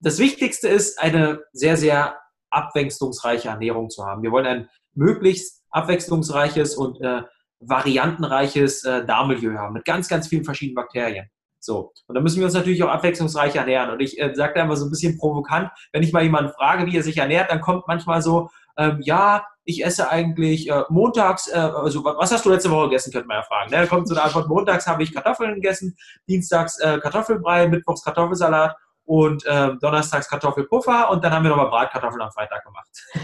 das 0.00 0.18
Wichtigste 0.18 0.68
ist, 0.68 1.00
eine 1.00 1.40
sehr, 1.54 1.78
sehr 1.78 2.18
abwechslungsreiche 2.50 3.48
Ernährung 3.48 3.88
zu 3.88 4.04
haben. 4.04 4.22
Wir 4.22 4.32
wollen 4.32 4.46
ein 4.46 4.68
möglichst 4.92 5.62
abwechslungsreiches 5.70 6.76
und 6.76 7.00
äh, 7.00 7.22
variantenreiches 7.68 8.84
äh, 8.84 9.04
Darmmilieu 9.04 9.56
haben 9.58 9.74
mit 9.74 9.84
ganz, 9.84 10.08
ganz 10.08 10.28
vielen 10.28 10.44
verschiedenen 10.44 10.76
Bakterien. 10.76 11.28
So. 11.64 11.92
Und 12.06 12.14
da 12.14 12.20
müssen 12.20 12.38
wir 12.38 12.44
uns 12.44 12.54
natürlich 12.54 12.82
auch 12.82 12.90
abwechslungsreich 12.90 13.56
ernähren. 13.56 13.90
Und 13.90 14.00
ich 14.00 14.20
äh, 14.20 14.34
sage 14.34 14.52
da 14.54 14.64
immer 14.64 14.76
so 14.76 14.84
ein 14.84 14.90
bisschen 14.90 15.18
provokant, 15.18 15.70
wenn 15.92 16.02
ich 16.02 16.12
mal 16.12 16.22
jemanden 16.22 16.52
frage, 16.52 16.86
wie 16.86 16.96
er 16.96 17.02
sich 17.02 17.16
ernährt, 17.16 17.50
dann 17.50 17.60
kommt 17.60 17.88
manchmal 17.88 18.20
so, 18.20 18.50
ähm, 18.76 18.98
ja, 19.02 19.46
ich 19.64 19.84
esse 19.84 20.10
eigentlich 20.10 20.70
äh, 20.70 20.82
montags, 20.90 21.48
äh, 21.48 21.56
also 21.56 22.04
was 22.04 22.30
hast 22.30 22.44
du 22.44 22.50
letzte 22.50 22.70
Woche 22.70 22.88
gegessen, 22.88 23.12
könnte 23.12 23.28
man 23.28 23.38
ja 23.38 23.42
fragen. 23.42 23.70
Ne? 23.70 23.78
Da 23.78 23.86
kommt 23.86 24.08
so 24.08 24.14
eine 24.14 24.24
Antwort, 24.24 24.48
montags 24.48 24.86
habe 24.86 25.02
ich 25.02 25.14
Kartoffeln 25.14 25.54
gegessen, 25.54 25.96
dienstags 26.28 26.78
äh, 26.80 26.98
Kartoffelbrei, 26.98 27.66
mittwochs 27.68 28.04
Kartoffelsalat 28.04 28.76
und 29.04 29.44
äh, 29.46 29.70
donnerstags 29.80 30.28
Kartoffelpuffer 30.28 31.10
und 31.10 31.24
dann 31.24 31.32
haben 31.32 31.44
wir 31.44 31.50
nochmal 31.50 31.68
Bratkartoffeln 31.68 32.20
am 32.20 32.32
Freitag 32.32 32.64
gemacht. 32.64 32.88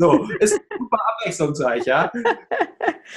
So, 0.00 0.26
ist 0.38 0.58
super 0.78 0.98
abwechslungsreich, 1.08 1.84
ja. 1.84 2.10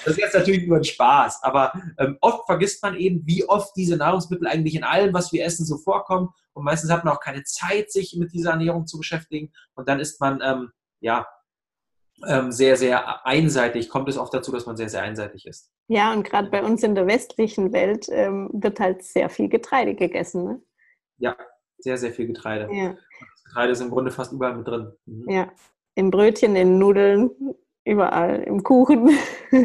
Das 0.04 0.08
ist 0.08 0.18
jetzt 0.18 0.36
natürlich 0.36 0.68
nur 0.68 0.78
ein 0.78 0.84
Spaß, 0.84 1.42
aber 1.42 1.72
ähm, 1.98 2.18
oft 2.20 2.46
vergisst 2.46 2.84
man 2.84 2.98
eben, 2.98 3.26
wie 3.26 3.48
oft 3.48 3.74
diese 3.78 3.96
Nahrungsmittel 3.96 4.48
eigentlich 4.48 4.76
in 4.76 4.84
allem, 4.84 5.14
was 5.14 5.32
wir 5.32 5.46
essen, 5.46 5.66
so 5.66 5.78
vorkommen. 5.78 6.30
Und 6.52 6.66
meistens 6.66 6.92
hat 6.92 7.06
man 7.06 7.14
auch 7.14 7.22
keine 7.22 7.44
Zeit, 7.44 7.90
sich 7.90 8.18
mit 8.18 8.34
dieser 8.34 8.52
Ernährung 8.52 8.86
zu 8.86 8.98
beschäftigen. 8.98 9.54
Und 9.76 9.88
dann 9.88 10.02
ist 10.02 10.20
man, 10.20 10.42
ähm, 10.44 10.72
ja, 11.00 11.26
ähm, 12.28 12.52
sehr, 12.52 12.76
sehr 12.76 13.26
einseitig, 13.26 13.88
kommt 13.88 14.10
es 14.10 14.18
oft 14.18 14.34
dazu, 14.34 14.52
dass 14.52 14.66
man 14.66 14.76
sehr, 14.76 14.90
sehr 14.90 15.04
einseitig 15.04 15.46
ist. 15.46 15.72
Ja, 15.88 16.12
und 16.12 16.24
gerade 16.24 16.50
bei 16.50 16.64
uns 16.64 16.84
in 16.84 16.96
der 16.96 17.08
westlichen 17.08 17.72
Welt 17.72 18.08
ähm, 18.10 18.50
wird 18.52 18.82
halt 18.82 19.04
sehr 19.04 19.30
viel 19.30 19.48
Getreide 19.48 19.96
gegessen. 19.96 20.44
Ne? 20.44 20.62
Ja, 21.18 21.38
sehr, 21.78 21.98
sehr 21.98 22.12
viel 22.12 22.28
Getreide. 22.28 22.68
Ja. 22.74 22.98
Getreide 23.46 23.72
ist 23.72 23.82
im 23.82 23.90
Grunde 23.90 24.12
fast 24.12 24.34
überall 24.34 24.58
mit 24.58 24.68
drin. 24.68 24.92
Mhm. 25.06 25.30
Ja, 25.30 25.52
im 25.96 26.12
Brötchen, 26.12 26.56
in 26.56 26.78
Nudeln, 26.80 27.32
überall, 27.86 28.44
im 28.44 28.64
Kuchen. 28.64 29.10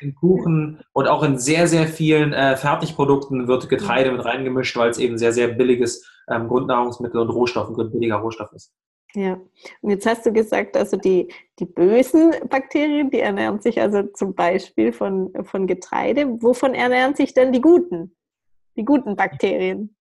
Im 0.00 0.14
Kuchen 0.14 0.80
und 0.92 1.08
auch 1.08 1.22
in 1.22 1.38
sehr, 1.38 1.66
sehr 1.66 1.86
vielen 1.86 2.32
äh, 2.32 2.56
Fertigprodukten 2.56 3.48
wird 3.48 3.68
Getreide 3.68 4.12
mit 4.12 4.24
reingemischt, 4.24 4.76
weil 4.76 4.90
es 4.90 4.98
eben 4.98 5.18
sehr, 5.18 5.32
sehr 5.32 5.48
billiges 5.48 6.08
ähm, 6.28 6.48
Grundnahrungsmittel 6.48 7.20
und 7.20 7.30
Rohstoff, 7.30 7.68
ein 7.68 7.90
billiger 7.90 8.16
Rohstoff 8.16 8.52
ist. 8.52 8.72
Ja, 9.14 9.40
und 9.80 9.90
jetzt 9.90 10.06
hast 10.06 10.26
du 10.26 10.32
gesagt, 10.32 10.76
also 10.76 10.96
die, 10.96 11.32
die 11.60 11.66
bösen 11.66 12.32
Bakterien, 12.48 13.10
die 13.10 13.20
ernähren 13.20 13.60
sich 13.60 13.80
also 13.80 14.02
zum 14.02 14.34
Beispiel 14.34 14.92
von, 14.92 15.32
von 15.44 15.68
Getreide. 15.68 16.26
Wovon 16.42 16.74
ernähren 16.74 17.14
sich 17.14 17.32
denn 17.32 17.52
die 17.52 17.60
guten? 17.60 18.16
Die 18.76 18.84
guten 18.84 19.14
Bakterien? 19.14 19.93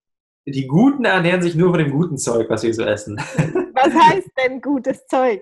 Die 0.46 0.68
Guten 0.68 1.06
ernähren 1.06 1.42
sich 1.42 1.56
nur 1.56 1.70
von 1.70 1.80
dem 1.80 1.92
guten 1.92 2.18
Zeug, 2.18 2.50
was 2.50 2.64
wir 2.64 2.74
so 2.74 2.84
essen. 2.84 3.18
Was 3.18 3.94
heißt 3.94 4.30
denn 4.38 4.62
gutes 4.62 5.08
Zeug? 5.08 5.42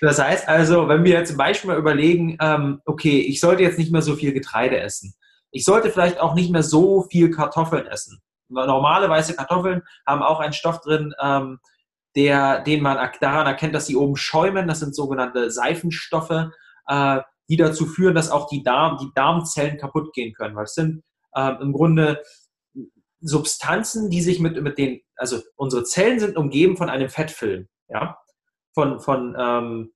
das 0.00 0.20
heißt 0.20 0.48
also, 0.48 0.88
wenn 0.88 1.04
wir 1.04 1.12
jetzt 1.12 1.30
zum 1.30 1.38
Beispiel 1.38 1.70
mal 1.70 1.78
überlegen, 1.78 2.36
ähm, 2.40 2.80
okay, 2.84 3.20
ich 3.20 3.40
sollte 3.40 3.62
jetzt 3.62 3.78
nicht 3.78 3.92
mehr 3.92 4.02
so 4.02 4.14
viel 4.14 4.32
Getreide 4.32 4.78
essen. 4.78 5.14
Ich 5.50 5.64
sollte 5.64 5.90
vielleicht 5.90 6.20
auch 6.20 6.34
nicht 6.34 6.50
mehr 6.50 6.62
so 6.62 7.02
viel 7.02 7.30
Kartoffeln 7.30 7.86
essen. 7.86 8.20
Normale 8.48 9.08
weiße 9.08 9.34
Kartoffeln 9.34 9.82
haben 10.06 10.22
auch 10.22 10.40
einen 10.40 10.52
Stoff 10.52 10.80
drin, 10.80 11.14
ähm, 11.22 11.58
der, 12.16 12.62
den 12.62 12.82
man 12.82 12.98
daran 13.20 13.46
erkennt, 13.46 13.74
dass 13.74 13.86
sie 13.86 13.96
oben 13.96 14.16
schäumen. 14.16 14.68
Das 14.68 14.80
sind 14.80 14.94
sogenannte 14.94 15.50
Seifenstoffe, 15.50 16.50
äh, 16.88 17.20
die 17.48 17.56
dazu 17.56 17.86
führen, 17.86 18.14
dass 18.14 18.30
auch 18.30 18.48
die, 18.48 18.62
Darm, 18.62 18.98
die 18.98 19.12
Darmzellen 19.14 19.78
kaputt 19.78 20.12
gehen 20.12 20.32
können. 20.32 20.56
Weil 20.56 20.64
es 20.64 20.74
sind 20.74 21.02
äh, 21.34 21.52
im 21.60 21.72
Grunde 21.72 22.22
Substanzen, 23.20 24.10
die 24.10 24.22
sich 24.22 24.40
mit, 24.40 24.60
mit 24.62 24.78
den, 24.78 25.00
also 25.16 25.40
unsere 25.56 25.84
Zellen 25.84 26.20
sind 26.20 26.36
umgeben 26.36 26.76
von 26.76 26.88
einem 26.88 27.08
Fettfilm, 27.08 27.68
ja, 27.88 28.18
von, 28.74 29.00
von, 29.00 29.36
ähm, 29.38 29.92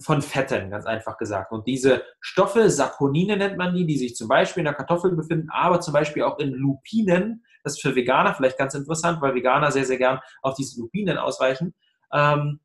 von 0.00 0.22
Fetten, 0.22 0.70
ganz 0.70 0.86
einfach 0.86 1.18
gesagt. 1.18 1.50
Und 1.50 1.66
diese 1.66 2.04
Stoffe, 2.20 2.70
Saponine 2.70 3.36
nennt 3.36 3.56
man 3.56 3.74
die, 3.74 3.86
die 3.86 3.98
sich 3.98 4.14
zum 4.14 4.28
Beispiel 4.28 4.60
in 4.60 4.66
der 4.66 4.74
Kartoffel 4.74 5.16
befinden, 5.16 5.48
aber 5.50 5.80
zum 5.80 5.92
Beispiel 5.92 6.22
auch 6.22 6.38
in 6.38 6.52
Lupinen, 6.52 7.44
das 7.64 7.74
ist 7.74 7.82
für 7.82 7.96
Veganer 7.96 8.34
vielleicht 8.34 8.56
ganz 8.56 8.74
interessant, 8.74 9.20
weil 9.20 9.34
Veganer 9.34 9.72
sehr, 9.72 9.84
sehr 9.84 9.98
gern 9.98 10.20
auf 10.42 10.54
diese 10.54 10.80
Lupinen 10.80 11.18
ausweichen. 11.18 11.74
Ähm, 12.12 12.60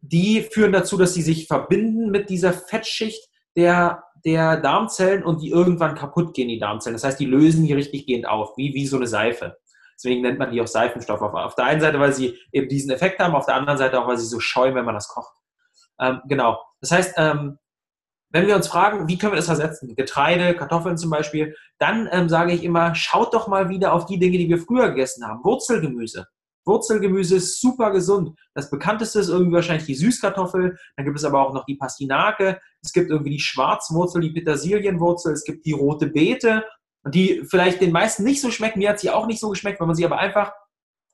die 0.00 0.42
führen 0.42 0.72
dazu, 0.72 0.96
dass 0.96 1.14
sie 1.14 1.22
sich 1.22 1.46
verbinden 1.46 2.10
mit 2.10 2.28
dieser 2.28 2.52
Fettschicht 2.52 3.28
der 3.56 4.02
der 4.24 4.56
Darmzellen 4.56 5.24
und 5.24 5.42
die 5.42 5.50
irgendwann 5.50 5.94
kaputt 5.94 6.34
gehen, 6.34 6.48
die 6.48 6.58
Darmzellen. 6.58 6.94
Das 6.94 7.04
heißt, 7.04 7.20
die 7.20 7.26
lösen 7.26 7.66
die 7.66 7.72
richtig 7.72 8.06
gehend 8.06 8.26
auf, 8.26 8.56
wie, 8.56 8.74
wie 8.74 8.86
so 8.86 8.96
eine 8.96 9.06
Seife. 9.06 9.58
Deswegen 9.94 10.22
nennt 10.22 10.38
man 10.38 10.50
die 10.50 10.60
auch 10.60 10.66
Seifenstoffe. 10.66 11.22
Auf 11.22 11.54
der 11.54 11.66
einen 11.66 11.80
Seite, 11.80 12.00
weil 12.00 12.12
sie 12.12 12.38
eben 12.50 12.68
diesen 12.68 12.90
Effekt 12.90 13.20
haben, 13.20 13.34
auf 13.34 13.46
der 13.46 13.54
anderen 13.54 13.78
Seite 13.78 14.00
auch, 14.00 14.08
weil 14.08 14.18
sie 14.18 14.26
so 14.26 14.40
schäumen, 14.40 14.76
wenn 14.76 14.84
man 14.84 14.94
das 14.94 15.08
kocht. 15.08 15.34
Ähm, 16.00 16.20
genau. 16.26 16.60
Das 16.80 16.90
heißt, 16.90 17.14
ähm, 17.16 17.58
wenn 18.30 18.46
wir 18.46 18.56
uns 18.56 18.66
fragen, 18.66 19.08
wie 19.08 19.18
können 19.18 19.32
wir 19.32 19.36
das 19.36 19.48
ersetzen? 19.48 19.94
Getreide, 19.94 20.54
Kartoffeln 20.54 20.96
zum 20.96 21.10
Beispiel, 21.10 21.54
dann 21.78 22.08
ähm, 22.10 22.28
sage 22.28 22.52
ich 22.52 22.64
immer, 22.64 22.94
schaut 22.94 23.34
doch 23.34 23.46
mal 23.46 23.68
wieder 23.68 23.92
auf 23.92 24.06
die 24.06 24.18
Dinge, 24.18 24.38
die 24.38 24.48
wir 24.48 24.58
früher 24.58 24.88
gegessen 24.88 25.26
haben. 25.26 25.44
Wurzelgemüse. 25.44 26.26
Wurzelgemüse 26.64 27.36
ist 27.36 27.60
super 27.60 27.90
gesund. 27.90 28.38
Das 28.54 28.70
bekannteste 28.70 29.20
ist 29.20 29.28
irgendwie 29.28 29.54
wahrscheinlich 29.54 29.86
die 29.86 29.94
Süßkartoffel. 29.94 30.78
Dann 30.96 31.04
gibt 31.04 31.18
es 31.18 31.24
aber 31.24 31.46
auch 31.46 31.52
noch 31.52 31.64
die 31.64 31.76
Pastinake. 31.76 32.60
Es 32.82 32.92
gibt 32.92 33.10
irgendwie 33.10 33.32
die 33.32 33.40
Schwarzwurzel, 33.40 34.20
die 34.20 34.30
Petersilienwurzel. 34.30 35.32
Es 35.32 35.44
gibt 35.44 35.66
die 35.66 35.72
rote 35.72 36.06
Beete, 36.06 36.64
die 37.06 37.42
vielleicht 37.48 37.80
den 37.80 37.92
meisten 37.92 38.24
nicht 38.24 38.40
so 38.40 38.50
schmecken. 38.50 38.78
Mir 38.78 38.90
hat 38.90 39.00
sie 39.00 39.10
auch 39.10 39.26
nicht 39.26 39.40
so 39.40 39.48
geschmeckt, 39.48 39.80
wenn 39.80 39.88
man 39.88 39.96
sie 39.96 40.06
aber 40.06 40.18
einfach 40.18 40.52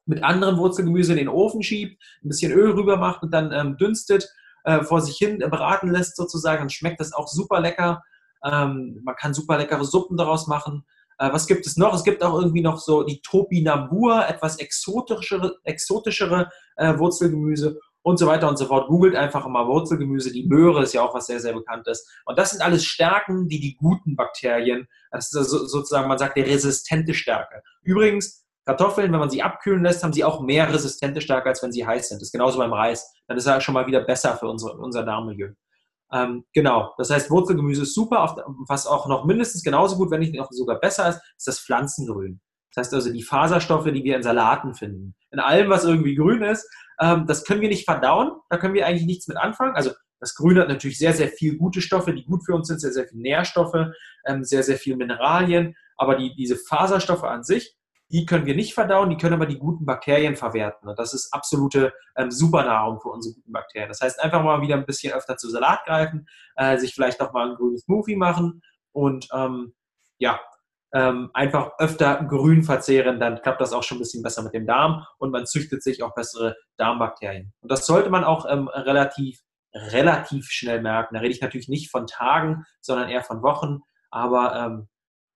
mit 0.07 0.23
anderem 0.23 0.57
Wurzelgemüse 0.57 1.13
in 1.13 1.19
den 1.19 1.29
Ofen 1.29 1.63
schiebt, 1.63 2.03
ein 2.25 2.29
bisschen 2.29 2.53
Öl 2.53 2.71
rüber 2.71 2.97
macht 2.97 3.23
und 3.23 3.31
dann 3.31 3.53
ähm, 3.53 3.77
dünstet, 3.77 4.27
äh, 4.65 4.83
vor 4.83 5.01
sich 5.01 5.17
hin 5.17 5.39
braten 5.39 5.91
lässt 5.91 6.17
sozusagen, 6.17 6.61
dann 6.61 6.71
schmeckt 6.71 7.01
das 7.01 7.13
auch 7.13 7.29
super 7.29 7.61
lecker. 7.61 8.03
Ähm, 8.45 9.01
man 9.05 9.17
kann 9.17 9.35
super 9.35 9.59
leckere 9.59 9.85
Suppen 9.85 10.17
daraus 10.17 10.47
machen. 10.47 10.85
Äh, 11.19 11.33
was 11.33 11.47
gibt 11.47 11.67
es 11.67 11.77
noch? 11.77 11.95
Es 11.95 12.05
gibt 12.05 12.23
auch 12.23 12.39
irgendwie 12.39 12.63
noch 12.63 12.79
so 12.79 13.03
die 13.03 13.21
Topinambur, 13.21 14.27
etwas 14.27 14.59
exotischere, 14.59 15.57
exotischere 15.65 16.51
äh, 16.77 16.99
Wurzelgemüse 16.99 17.79
und 18.03 18.19
so 18.19 18.27
weiter 18.27 18.49
und 18.49 18.57
so 18.57 18.67
fort. 18.67 18.89
Googelt 18.89 19.17
einfach 19.17 19.47
mal 19.49 19.67
Wurzelgemüse. 19.67 20.33
Die 20.33 20.47
Möhre 20.47 20.83
ist 20.83 20.95
ja 20.95 21.03
auch 21.03 21.15
was 21.15 21.27
sehr, 21.27 21.41
sehr 21.41 21.53
bekanntes. 21.53 22.09
Und 22.25 22.39
das 22.39 22.51
sind 22.51 22.63
alles 22.63 22.85
Stärken, 22.85 23.49
die 23.49 23.61
die 23.61 23.77
guten 23.77 24.17
Bakterien, 24.17 24.89
das 25.11 25.27
ist 25.27 25.37
also 25.37 25.67
sozusagen, 25.67 26.09
man 26.09 26.19
sagt, 26.19 26.37
die 26.37 26.43
resistente 26.43 27.15
Stärke. 27.15 27.63
Übrigens, 27.83 28.45
Kartoffeln, 28.65 29.11
wenn 29.13 29.21
man 29.21 29.31
sie 29.31 29.43
abkühlen 29.43 29.83
lässt, 29.83 30.05
haben 30.05 30.13
sie 30.13 30.25
auch 30.25 30.41
mehr 30.43 30.73
resistente 30.73 31.23
Stärke, 31.23 31.49
als 31.49 31.63
wenn 31.63 31.73
sie 31.73 31.87
heiß 31.87 32.11
sind. 32.11 32.21
Das 32.21 32.29
ist 32.29 32.33
genauso 32.33 32.59
beim 32.59 32.73
Reis. 32.73 33.11
Dann 33.27 33.39
ist 33.39 33.47
er 33.47 33.61
schon 33.63 33.73
mal 33.73 33.87
wieder 33.87 34.03
besser 34.03 34.37
für 34.37 34.47
unsere, 34.47 34.77
unser 34.77 35.05
Darmmilieu. 35.05 35.53
Ähm, 36.13 36.45
genau, 36.55 36.95
das 36.97 37.11
heißt, 37.11 37.31
Wurzelgemüse 37.31 37.83
ist 37.83 37.95
super. 37.95 38.45
Was 38.67 38.87
auch 38.87 39.07
noch 39.09 39.25
mindestens 39.25 39.63
genauso 39.63 39.97
gut, 39.97 40.11
wenn 40.11 40.21
nicht 40.21 40.35
noch 40.35 40.51
sogar 40.51 40.81
besser 40.81 41.09
ist, 41.09 41.21
ist 41.37 41.47
das 41.47 41.61
Pflanzengrün. 41.61 42.41
Das 42.75 42.87
heißt 42.87 42.95
also 42.95 43.13
die 43.13 43.23
Faserstoffe, 43.23 43.87
die 43.87 44.05
wir 44.05 44.17
in 44.17 44.23
Salaten 44.23 44.75
finden. 44.75 45.15
In 45.31 45.41
allem, 45.41 45.71
was 45.71 45.85
irgendwie 45.85 46.15
grün 46.15 46.43
ist, 46.43 46.69
ähm, 47.01 47.27
das 47.27 47.45
können 47.45 47.61
wir 47.61 47.69
nicht 47.69 47.85
verdauen. 47.85 48.33
Da 48.51 48.59
können 48.59 48.75
wir 48.75 48.87
eigentlich 48.87 49.07
nichts 49.07 49.29
mit 49.29 49.37
anfangen. 49.37 49.75
Also 49.75 49.91
das 50.21 50.35
Grün 50.35 50.59
hat 50.59 50.69
natürlich 50.69 50.99
sehr, 50.99 51.13
sehr 51.13 51.29
viel 51.29 51.57
gute 51.57 51.81
Stoffe, 51.81 52.13
die 52.13 52.25
gut 52.25 52.45
für 52.45 52.55
uns 52.55 52.69
sind, 52.69 52.81
sehr, 52.81 52.93
sehr 52.93 53.07
viel 53.07 53.21
Nährstoffe, 53.21 53.93
ähm, 54.27 54.45
sehr, 54.45 54.63
sehr 54.63 54.77
viel 54.77 54.97
Mineralien. 54.97 55.77
Aber 55.97 56.17
die, 56.17 56.35
diese 56.35 56.57
Faserstoffe 56.57 57.25
an 57.25 57.45
sich, 57.45 57.77
die 58.11 58.25
können 58.25 58.47
wir 58.47 58.55
nicht 58.55 58.75
verdauen, 58.75 59.11
die 59.11 59.17
können 59.17 59.35
aber 59.35 59.47
die 59.47 59.59
guten 59.59 59.85
Bakterien 59.85 60.37
verwerten. 60.37 60.89
Und 60.89 60.99
das 60.99 61.13
ist 61.13 61.33
absolute 61.33 61.93
ähm, 62.17 62.31
Supernahrung 62.31 63.01
für 63.01 63.09
unsere 63.09 63.35
guten 63.35 63.53
Bakterien. 63.53 63.89
Das 63.89 64.01
heißt, 64.01 64.23
einfach 64.23 64.43
mal 64.43 64.63
wieder 64.63 64.77
ein 64.77 64.87
bisschen 64.87 65.13
öfter 65.13 65.37
zu 65.37 65.51
Salat 65.51 65.85
greifen, 65.85 66.27
äh, 66.57 66.79
sich 66.79 66.95
vielleicht 66.95 67.21
noch 67.21 67.33
mal 67.33 67.51
ein 67.51 67.57
grünes 67.57 67.83
Smoothie 67.83 68.17
machen 68.17 68.63
und 68.93 69.29
ähm, 69.35 69.75
ja, 70.19 70.41
ähm, 70.93 71.31
einfach 71.35 71.73
öfter 71.79 72.25
grün 72.25 72.63
verzehren, 72.63 73.21
dann 73.21 73.43
klappt 73.43 73.61
das 73.61 73.73
auch 73.73 73.83
schon 73.83 73.99
ein 73.99 74.01
bisschen 74.01 74.23
besser 74.23 74.43
mit 74.43 74.55
dem 74.55 74.67
Darm 74.67 75.05
und 75.19 75.31
man 75.31 75.47
züchtet 75.47 75.83
sich 75.83 76.03
auch 76.03 76.15
bessere 76.15 76.57
Darmbakterien. 76.79 77.53
Und 77.61 77.71
das 77.71 77.85
sollte 77.85 78.09
man 78.09 78.25
auch 78.25 78.47
ähm, 78.49 78.69
relativ, 78.69 79.41
relativ 79.75 80.47
schnell 80.47 80.81
merken. 80.81 81.15
Da 81.15 81.21
rede 81.21 81.35
ich 81.35 81.43
natürlich 81.43 81.69
nicht 81.69 81.91
von 81.91 82.07
Tagen, 82.07 82.65
sondern 82.81 83.11
eher 83.11 83.23
von 83.23 83.43
Wochen. 83.43 83.81
Aber 84.11 84.57
ähm, 84.57 84.89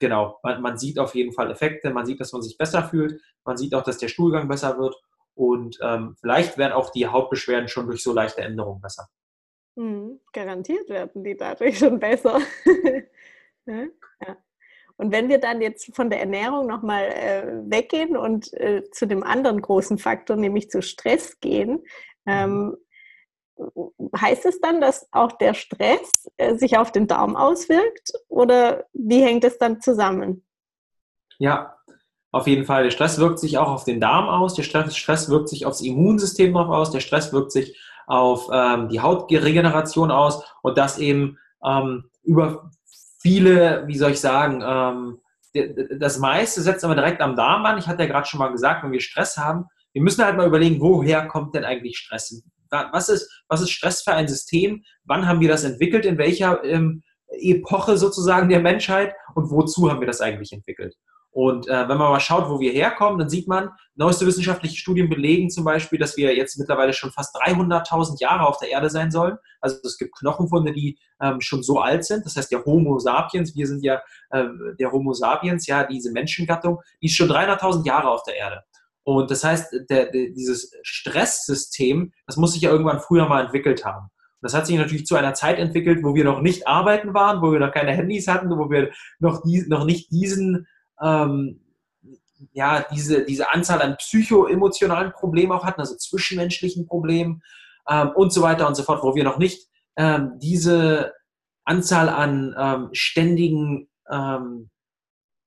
genau, 0.02 0.40
man, 0.42 0.60
man, 0.60 0.76
sieht 0.78 0.98
auf 0.98 1.14
jeden 1.14 1.32
Fall 1.32 1.50
Effekte, 1.50 1.90
man 1.90 2.04
sieht, 2.04 2.20
dass 2.20 2.32
man 2.32 2.42
sich 2.42 2.58
besser 2.58 2.82
fühlt, 2.82 3.22
man 3.44 3.56
sieht 3.56 3.72
auch, 3.74 3.84
dass 3.84 3.98
der 3.98 4.08
Stuhlgang 4.08 4.48
besser 4.48 4.76
wird 4.78 4.96
und 5.34 5.78
ähm, 5.80 6.16
vielleicht 6.20 6.58
werden 6.58 6.72
auch 6.72 6.90
die 6.90 7.06
Hautbeschwerden 7.06 7.68
schon 7.68 7.86
durch 7.86 8.02
so 8.02 8.12
leichte 8.12 8.42
Änderungen 8.42 8.80
besser. 8.80 9.06
Mhm, 9.76 10.20
garantiert 10.32 10.88
werden 10.90 11.22
die 11.22 11.36
dadurch 11.36 11.78
schon 11.78 12.00
besser. 12.00 12.40
ja. 13.66 13.86
Und 14.96 15.12
wenn 15.12 15.28
wir 15.28 15.38
dann 15.38 15.62
jetzt 15.62 15.94
von 15.94 16.10
der 16.10 16.20
Ernährung 16.20 16.66
nochmal 16.66 17.04
äh, 17.04 17.46
weggehen 17.70 18.16
und 18.16 18.52
äh, 18.54 18.82
zu 18.90 19.06
dem 19.06 19.22
anderen 19.22 19.62
großen 19.62 19.98
Faktor, 19.98 20.36
nämlich 20.36 20.68
zu 20.68 20.82
Stress 20.82 21.38
gehen, 21.40 21.84
ähm, 22.26 22.66
mhm 22.66 22.76
heißt 24.18 24.46
es 24.46 24.60
dann, 24.60 24.80
dass 24.80 25.08
auch 25.12 25.32
der 25.32 25.54
Stress 25.54 26.30
äh, 26.36 26.56
sich 26.56 26.76
auf 26.78 26.92
den 26.92 27.06
Darm 27.06 27.36
auswirkt 27.36 28.12
oder 28.28 28.84
wie 28.92 29.22
hängt 29.22 29.44
es 29.44 29.58
dann 29.58 29.80
zusammen? 29.80 30.44
Ja, 31.38 31.76
auf 32.30 32.46
jeden 32.46 32.64
Fall. 32.64 32.84
Der 32.84 32.90
Stress 32.90 33.18
wirkt 33.18 33.38
sich 33.38 33.58
auch 33.58 33.68
auf 33.68 33.84
den 33.84 34.00
Darm 34.00 34.28
aus, 34.28 34.54
der 34.54 34.62
Stress, 34.62 35.28
wirkt 35.28 35.48
sich 35.48 35.66
aufs 35.66 35.80
Immunsystem 35.80 36.52
drauf 36.52 36.68
aus, 36.68 36.90
der 36.90 37.00
Stress 37.00 37.32
wirkt 37.32 37.52
sich 37.52 37.78
auf 38.06 38.48
ähm, 38.52 38.88
die 38.88 39.00
Hautregeneration 39.00 40.10
aus 40.10 40.44
und 40.62 40.78
das 40.78 40.98
eben 40.98 41.38
ähm, 41.64 42.10
über 42.22 42.70
viele, 43.20 43.86
wie 43.86 43.96
soll 43.96 44.12
ich 44.12 44.20
sagen, 44.20 44.62
ähm, 44.64 45.20
das 45.98 46.18
meiste 46.18 46.62
setzt 46.62 46.84
aber 46.84 46.94
direkt 46.94 47.20
am 47.20 47.36
Darm 47.36 47.64
an. 47.66 47.78
Ich 47.78 47.86
hatte 47.86 48.02
ja 48.02 48.08
gerade 48.08 48.26
schon 48.26 48.38
mal 48.38 48.50
gesagt, 48.50 48.82
wenn 48.82 48.92
wir 48.92 49.00
Stress 49.00 49.36
haben, 49.36 49.66
wir 49.92 50.02
müssen 50.02 50.24
halt 50.24 50.36
mal 50.36 50.46
überlegen, 50.46 50.80
woher 50.80 51.26
kommt 51.28 51.54
denn 51.54 51.64
eigentlich 51.64 51.98
Stress? 51.98 52.42
Was 52.72 53.08
ist, 53.08 53.42
was 53.48 53.60
ist 53.60 53.70
Stress 53.70 54.02
für 54.02 54.12
ein 54.12 54.28
System? 54.28 54.82
Wann 55.04 55.26
haben 55.26 55.40
wir 55.40 55.48
das 55.48 55.64
entwickelt? 55.64 56.04
In 56.04 56.18
welcher 56.18 56.64
ähm, 56.64 57.02
Epoche 57.28 57.96
sozusagen 57.98 58.48
der 58.48 58.60
Menschheit? 58.60 59.14
Und 59.34 59.50
wozu 59.50 59.90
haben 59.90 60.00
wir 60.00 60.06
das 60.06 60.20
eigentlich 60.20 60.52
entwickelt? 60.52 60.94
Und 61.32 61.66
äh, 61.66 61.88
wenn 61.88 61.96
man 61.96 62.10
mal 62.10 62.20
schaut, 62.20 62.50
wo 62.50 62.60
wir 62.60 62.72
herkommen, 62.72 63.18
dann 63.18 63.30
sieht 63.30 63.48
man, 63.48 63.70
neueste 63.94 64.26
wissenschaftliche 64.26 64.76
Studien 64.76 65.08
belegen 65.08 65.48
zum 65.48 65.64
Beispiel, 65.64 65.98
dass 65.98 66.18
wir 66.18 66.36
jetzt 66.36 66.58
mittlerweile 66.58 66.92
schon 66.92 67.10
fast 67.10 67.34
300.000 67.36 68.20
Jahre 68.20 68.46
auf 68.46 68.58
der 68.58 68.68
Erde 68.68 68.90
sein 68.90 69.10
sollen. 69.10 69.38
Also 69.62 69.78
es 69.82 69.96
gibt 69.96 70.14
Knochenfunde, 70.14 70.72
die 70.72 70.98
ähm, 71.22 71.40
schon 71.40 71.62
so 71.62 71.80
alt 71.80 72.04
sind. 72.04 72.26
Das 72.26 72.36
heißt, 72.36 72.52
der 72.52 72.62
Homo 72.66 72.98
sapiens, 72.98 73.56
wir 73.56 73.66
sind 73.66 73.82
ja 73.82 74.02
äh, 74.28 74.44
der 74.78 74.92
Homo 74.92 75.14
sapiens, 75.14 75.66
ja, 75.66 75.84
diese 75.84 76.12
Menschengattung, 76.12 76.80
die 77.00 77.06
ist 77.06 77.16
schon 77.16 77.30
300.000 77.30 77.86
Jahre 77.86 78.10
auf 78.10 78.22
der 78.24 78.36
Erde. 78.36 78.62
Und 79.04 79.30
das 79.30 79.44
heißt, 79.44 79.72
der, 79.90 80.10
der, 80.10 80.30
dieses 80.30 80.72
Stresssystem, 80.82 82.12
das 82.26 82.36
muss 82.36 82.52
sich 82.52 82.62
ja 82.62 82.70
irgendwann 82.70 83.00
früher 83.00 83.28
mal 83.28 83.44
entwickelt 83.44 83.84
haben. 83.84 84.06
Und 84.06 84.42
das 84.42 84.54
hat 84.54 84.66
sich 84.66 84.76
natürlich 84.76 85.06
zu 85.06 85.16
einer 85.16 85.34
Zeit 85.34 85.58
entwickelt, 85.58 86.02
wo 86.02 86.14
wir 86.14 86.24
noch 86.24 86.40
nicht 86.40 86.66
arbeiten 86.66 87.14
waren, 87.14 87.42
wo 87.42 87.52
wir 87.52 87.60
noch 87.60 87.72
keine 87.72 87.92
Handys 87.92 88.28
hatten, 88.28 88.50
wo 88.50 88.70
wir 88.70 88.92
noch, 89.18 89.42
die, 89.42 89.64
noch 89.66 89.84
nicht 89.84 90.10
diesen, 90.10 90.66
ähm, 91.00 91.60
ja, 92.52 92.84
diese, 92.92 93.24
diese 93.24 93.52
Anzahl 93.52 93.82
an 93.82 93.96
psychoemotionalen 93.96 95.12
Problemen 95.12 95.52
auch 95.52 95.64
hatten, 95.64 95.80
also 95.80 95.96
zwischenmenschlichen 95.96 96.86
Problemen 96.86 97.42
ähm, 97.88 98.10
und 98.14 98.32
so 98.32 98.42
weiter 98.42 98.66
und 98.66 98.74
so 98.74 98.82
fort, 98.82 99.02
wo 99.02 99.14
wir 99.14 99.24
noch 99.24 99.38
nicht 99.38 99.68
ähm, 99.96 100.32
diese 100.38 101.12
Anzahl 101.64 102.08
an 102.08 102.54
ähm, 102.58 102.88
ständigen, 102.92 103.88
ähm, 104.10 104.70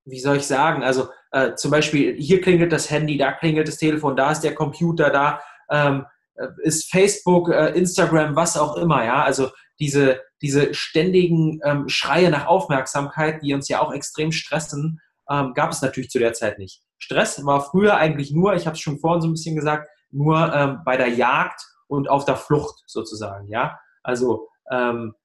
wie 0.05 0.19
soll 0.19 0.37
ich 0.37 0.47
sagen, 0.47 0.83
also 0.83 1.09
äh, 1.31 1.55
zum 1.55 1.71
Beispiel 1.71 2.15
hier 2.15 2.41
klingelt 2.41 2.71
das 2.71 2.89
Handy, 2.89 3.17
da 3.17 3.31
klingelt 3.31 3.67
das 3.67 3.77
Telefon, 3.77 4.15
da 4.15 4.31
ist 4.31 4.41
der 4.41 4.55
Computer, 4.55 5.09
da 5.09 5.41
ähm, 5.69 6.05
äh, 6.35 6.47
ist 6.63 6.89
Facebook, 6.89 7.49
äh, 7.49 7.71
Instagram, 7.71 8.35
was 8.35 8.57
auch 8.57 8.77
immer, 8.77 9.03
ja. 9.03 9.23
Also 9.23 9.49
diese, 9.79 10.21
diese 10.41 10.73
ständigen 10.73 11.59
ähm, 11.63 11.89
Schreie 11.89 12.29
nach 12.29 12.45
Aufmerksamkeit, 12.45 13.41
die 13.41 13.53
uns 13.53 13.67
ja 13.67 13.81
auch 13.81 13.91
extrem 13.91 14.31
stressen, 14.31 15.01
ähm, 15.29 15.53
gab 15.53 15.71
es 15.71 15.81
natürlich 15.81 16.09
zu 16.09 16.19
der 16.19 16.33
Zeit 16.33 16.59
nicht. 16.59 16.81
Stress 16.97 17.43
war 17.45 17.61
früher 17.61 17.97
eigentlich 17.97 18.31
nur, 18.31 18.55
ich 18.55 18.67
habe 18.67 18.75
es 18.75 18.81
schon 18.81 18.99
vorhin 18.99 19.21
so 19.21 19.27
ein 19.27 19.33
bisschen 19.33 19.55
gesagt, 19.55 19.89
nur 20.11 20.53
ähm, 20.53 20.81
bei 20.85 20.97
der 20.97 21.09
Jagd 21.09 21.61
und 21.87 22.09
auf 22.09 22.25
der 22.25 22.37
Flucht 22.37 22.83
sozusagen, 22.85 23.47
ja. 23.49 23.79
Also 24.03 24.47
ähm, 24.71 25.15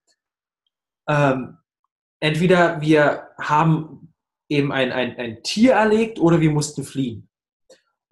ähm, 1.08 1.58
entweder 2.20 2.80
wir 2.80 3.28
haben 3.38 4.09
eben 4.50 4.72
ein, 4.72 4.92
ein, 4.92 5.16
ein 5.16 5.42
Tier 5.42 5.72
erlegt 5.72 6.18
oder 6.18 6.40
wir 6.40 6.50
mussten 6.50 6.84
fliehen. 6.84 7.30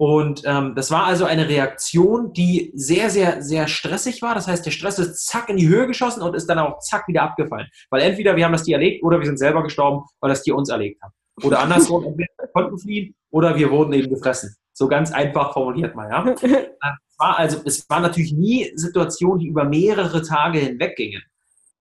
Und 0.00 0.42
ähm, 0.46 0.76
das 0.76 0.92
war 0.92 1.06
also 1.06 1.24
eine 1.24 1.48
Reaktion, 1.48 2.32
die 2.32 2.70
sehr, 2.74 3.10
sehr, 3.10 3.42
sehr 3.42 3.66
stressig 3.66 4.22
war. 4.22 4.36
Das 4.36 4.46
heißt, 4.46 4.64
der 4.64 4.70
Stress 4.70 5.00
ist 5.00 5.26
zack 5.26 5.48
in 5.48 5.56
die 5.56 5.66
Höhe 5.66 5.88
geschossen 5.88 6.22
und 6.22 6.36
ist 6.36 6.46
dann 6.46 6.60
auch 6.60 6.78
zack 6.78 7.08
wieder 7.08 7.22
abgefallen. 7.22 7.66
Weil 7.90 8.02
entweder 8.02 8.36
wir 8.36 8.44
haben 8.44 8.52
das 8.52 8.62
Tier 8.62 8.76
erlegt 8.76 9.02
oder 9.02 9.18
wir 9.18 9.26
sind 9.26 9.38
selber 9.38 9.64
gestorben, 9.64 10.04
weil 10.20 10.30
das 10.30 10.44
Tier 10.44 10.54
uns 10.54 10.68
erlegt 10.68 11.02
hat. 11.02 11.10
Oder 11.42 11.58
andersrum, 11.58 12.04
entweder 12.04 12.28
wir 12.38 12.48
konnten 12.54 12.78
fliehen 12.78 13.14
oder 13.30 13.56
wir 13.56 13.72
wurden 13.72 13.92
eben 13.92 14.08
gefressen. 14.08 14.54
So 14.72 14.86
ganz 14.86 15.10
einfach 15.10 15.52
formuliert 15.52 15.96
mal, 15.96 16.08
ja. 16.08 16.34
Es 17.10 17.20
war 17.20 17.36
also, 17.36 17.60
es 17.64 17.90
war 17.90 17.98
natürlich 17.98 18.32
nie 18.32 18.70
Situationen, 18.76 19.40
die 19.40 19.48
über 19.48 19.64
mehrere 19.64 20.22
Tage 20.22 20.60
hinweg 20.60 20.94
gingen. 20.94 21.20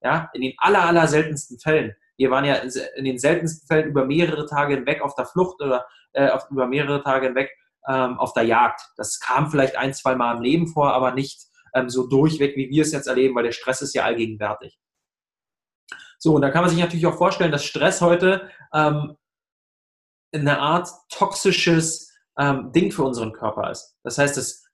Ja, 0.02 0.28
in 0.34 0.42
den 0.42 0.52
aller, 0.56 0.84
aller 0.84 1.06
seltensten 1.06 1.60
Fällen. 1.60 1.92
Wir 2.18 2.30
waren 2.30 2.44
ja 2.44 2.56
in 2.56 3.04
den 3.04 3.18
seltensten 3.18 3.66
Fällen 3.66 3.88
über 3.88 4.04
mehrere 4.04 4.46
Tage 4.46 4.74
hinweg 4.74 5.00
auf 5.02 5.14
der 5.14 5.24
Flucht 5.24 5.62
oder 5.62 5.86
äh, 6.12 6.28
auf, 6.28 6.50
über 6.50 6.66
mehrere 6.66 7.02
Tage 7.02 7.26
hinweg 7.26 7.50
ähm, 7.88 8.18
auf 8.18 8.32
der 8.32 8.42
Jagd. 8.42 8.80
Das 8.96 9.20
kam 9.20 9.50
vielleicht 9.50 9.76
ein, 9.76 9.94
zwei 9.94 10.14
Mal 10.14 10.36
im 10.36 10.42
Leben 10.42 10.68
vor, 10.68 10.92
aber 10.92 11.12
nicht 11.12 11.46
ähm, 11.74 11.88
so 11.88 12.06
durchweg, 12.06 12.56
wie 12.56 12.68
wir 12.68 12.82
es 12.82 12.92
jetzt 12.92 13.06
erleben, 13.06 13.34
weil 13.34 13.44
der 13.44 13.52
Stress 13.52 13.82
ist 13.82 13.94
ja 13.94 14.04
allgegenwärtig. 14.04 14.78
So, 16.18 16.34
und 16.34 16.42
da 16.42 16.50
kann 16.50 16.62
man 16.62 16.70
sich 16.70 16.80
natürlich 16.80 17.06
auch 17.06 17.16
vorstellen, 17.16 17.52
dass 17.52 17.64
Stress 17.64 18.00
heute 18.00 18.50
ähm, 18.74 19.16
eine 20.32 20.58
Art 20.58 20.88
toxisches 21.08 22.12
ähm, 22.36 22.72
Ding 22.72 22.90
für 22.90 23.04
unseren 23.04 23.32
Körper 23.32 23.70
ist. 23.70 23.96
Das 24.02 24.18
heißt, 24.18 24.36
es 24.36 24.67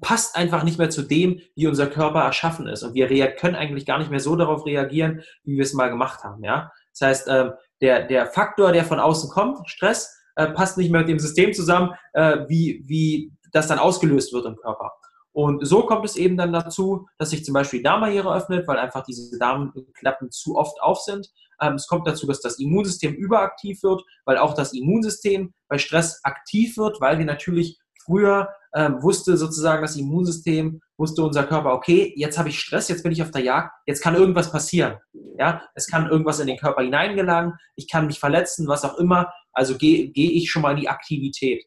passt 0.00 0.36
einfach 0.36 0.64
nicht 0.64 0.78
mehr 0.78 0.90
zu 0.90 1.02
dem, 1.02 1.40
wie 1.54 1.66
unser 1.66 1.86
Körper 1.86 2.20
erschaffen 2.20 2.66
ist. 2.66 2.82
Und 2.82 2.94
wir 2.94 3.08
können 3.32 3.54
eigentlich 3.54 3.86
gar 3.86 3.98
nicht 3.98 4.10
mehr 4.10 4.20
so 4.20 4.36
darauf 4.36 4.66
reagieren, 4.66 5.22
wie 5.44 5.56
wir 5.56 5.62
es 5.62 5.74
mal 5.74 5.90
gemacht 5.90 6.24
haben. 6.24 6.42
Ja? 6.42 6.72
Das 6.92 7.08
heißt, 7.08 7.28
ähm, 7.28 7.52
der, 7.80 8.06
der 8.06 8.26
Faktor, 8.26 8.72
der 8.72 8.84
von 8.84 9.00
außen 9.00 9.30
kommt, 9.30 9.58
Stress, 9.68 10.16
äh, 10.36 10.48
passt 10.48 10.78
nicht 10.78 10.90
mehr 10.90 11.00
mit 11.00 11.08
dem 11.08 11.18
System 11.18 11.52
zusammen, 11.52 11.90
äh, 12.14 12.38
wie, 12.48 12.82
wie 12.86 13.32
das 13.52 13.68
dann 13.68 13.78
ausgelöst 13.78 14.32
wird 14.32 14.46
im 14.46 14.56
Körper. 14.56 14.92
Und 15.32 15.66
so 15.66 15.86
kommt 15.86 16.04
es 16.04 16.16
eben 16.16 16.36
dann 16.36 16.52
dazu, 16.52 17.06
dass 17.18 17.30
sich 17.30 17.44
zum 17.44 17.54
Beispiel 17.54 17.78
die 17.78 17.84
Darmbarriere 17.84 18.34
öffnet, 18.34 18.68
weil 18.68 18.78
einfach 18.78 19.02
diese 19.02 19.38
Darmklappen 19.38 20.30
zu 20.30 20.56
oft 20.56 20.80
auf 20.82 21.00
sind. 21.00 21.30
Ähm, 21.60 21.74
es 21.74 21.86
kommt 21.86 22.06
dazu, 22.06 22.26
dass 22.26 22.40
das 22.40 22.58
Immunsystem 22.58 23.14
überaktiv 23.14 23.82
wird, 23.82 24.02
weil 24.26 24.36
auch 24.36 24.54
das 24.54 24.74
Immunsystem 24.74 25.54
bei 25.68 25.78
Stress 25.78 26.20
aktiv 26.22 26.76
wird, 26.76 27.00
weil 27.00 27.18
wir 27.18 27.24
natürlich 27.24 27.78
früher 28.04 28.48
ähm, 28.74 29.02
wusste 29.02 29.36
sozusagen 29.36 29.82
das 29.82 29.96
Immunsystem, 29.96 30.80
wusste 30.96 31.22
unser 31.22 31.44
Körper, 31.44 31.72
okay, 31.72 32.12
jetzt 32.16 32.38
habe 32.38 32.48
ich 32.48 32.58
Stress, 32.58 32.88
jetzt 32.88 33.02
bin 33.02 33.12
ich 33.12 33.22
auf 33.22 33.30
der 33.30 33.42
Jagd, 33.42 33.72
jetzt 33.86 34.02
kann 34.02 34.14
irgendwas 34.14 34.50
passieren. 34.50 34.98
Ja, 35.38 35.62
es 35.74 35.86
kann 35.86 36.08
irgendwas 36.08 36.40
in 36.40 36.46
den 36.46 36.58
Körper 36.58 36.82
hineingelangen, 36.82 37.54
ich 37.76 37.90
kann 37.90 38.06
mich 38.06 38.18
verletzen, 38.18 38.68
was 38.68 38.84
auch 38.84 38.98
immer. 38.98 39.32
Also 39.52 39.76
gehe 39.76 40.08
geh 40.10 40.30
ich 40.30 40.50
schon 40.50 40.62
mal 40.62 40.72
in 40.72 40.80
die 40.80 40.88
Aktivität. 40.88 41.64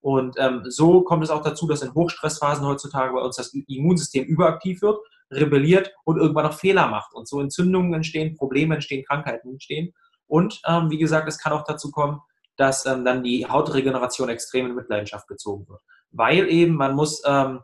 Und 0.00 0.36
ähm, 0.38 0.62
so 0.68 1.02
kommt 1.02 1.24
es 1.24 1.30
auch 1.30 1.42
dazu, 1.42 1.66
dass 1.66 1.82
in 1.82 1.94
Hochstressphasen 1.94 2.66
heutzutage 2.66 3.12
bei 3.12 3.20
uns 3.20 3.36
das 3.36 3.52
Immunsystem 3.52 4.24
überaktiv 4.24 4.80
wird, 4.82 4.98
rebelliert 5.30 5.92
und 6.04 6.18
irgendwann 6.18 6.46
noch 6.46 6.54
Fehler 6.54 6.88
macht. 6.88 7.14
Und 7.14 7.28
so 7.28 7.40
Entzündungen 7.40 7.92
entstehen, 7.94 8.36
Probleme 8.36 8.74
entstehen, 8.74 9.04
Krankheiten 9.04 9.50
entstehen. 9.50 9.92
Und 10.26 10.60
ähm, 10.66 10.90
wie 10.90 10.98
gesagt, 10.98 11.28
es 11.28 11.38
kann 11.38 11.52
auch 11.52 11.64
dazu 11.64 11.90
kommen, 11.90 12.20
dass 12.58 12.84
ähm, 12.86 13.04
dann 13.04 13.22
die 13.22 13.46
Hautregeneration 13.46 14.28
extrem 14.28 14.66
in 14.66 14.74
Mitleidenschaft 14.74 15.28
gezogen 15.28 15.66
wird. 15.68 15.80
Weil 16.10 16.48
eben, 16.48 16.74
man 16.74 16.94
muss 16.94 17.22
ähm, 17.26 17.60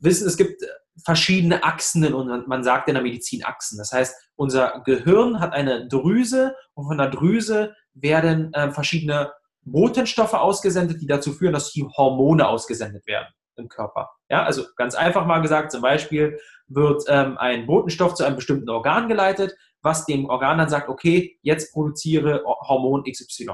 wissen, 0.00 0.26
es 0.26 0.36
gibt 0.36 0.62
verschiedene 1.04 1.64
Achsen 1.64 2.12
und 2.12 2.48
man 2.48 2.64
sagt 2.64 2.88
in 2.88 2.94
der 2.94 3.02
Medizin 3.02 3.44
Achsen. 3.44 3.78
Das 3.78 3.92
heißt, 3.92 4.14
unser 4.36 4.82
Gehirn 4.84 5.40
hat 5.40 5.52
eine 5.52 5.88
Drüse 5.88 6.54
und 6.74 6.86
von 6.86 6.98
der 6.98 7.08
Drüse 7.08 7.74
werden 7.94 8.52
äh, 8.54 8.70
verschiedene 8.70 9.32
Botenstoffe 9.64 10.34
ausgesendet, 10.34 11.00
die 11.00 11.06
dazu 11.06 11.32
führen, 11.32 11.52
dass 11.52 11.72
die 11.72 11.84
Hormone 11.84 12.46
ausgesendet 12.46 13.06
werden 13.06 13.28
im 13.56 13.68
Körper. 13.68 14.10
Ja, 14.28 14.44
also 14.44 14.64
ganz 14.76 14.94
einfach 14.94 15.26
mal 15.26 15.40
gesagt, 15.40 15.72
zum 15.72 15.82
Beispiel 15.82 16.38
wird 16.68 17.04
ähm, 17.08 17.36
ein 17.38 17.66
Botenstoff 17.66 18.14
zu 18.14 18.24
einem 18.24 18.36
bestimmten 18.36 18.68
Organ 18.70 19.08
geleitet, 19.08 19.54
was 19.82 20.06
dem 20.06 20.26
Organ 20.26 20.58
dann 20.58 20.68
sagt, 20.68 20.88
okay, 20.88 21.38
jetzt 21.42 21.72
produziere 21.72 22.42
Hormon 22.44 23.04
XY. 23.04 23.50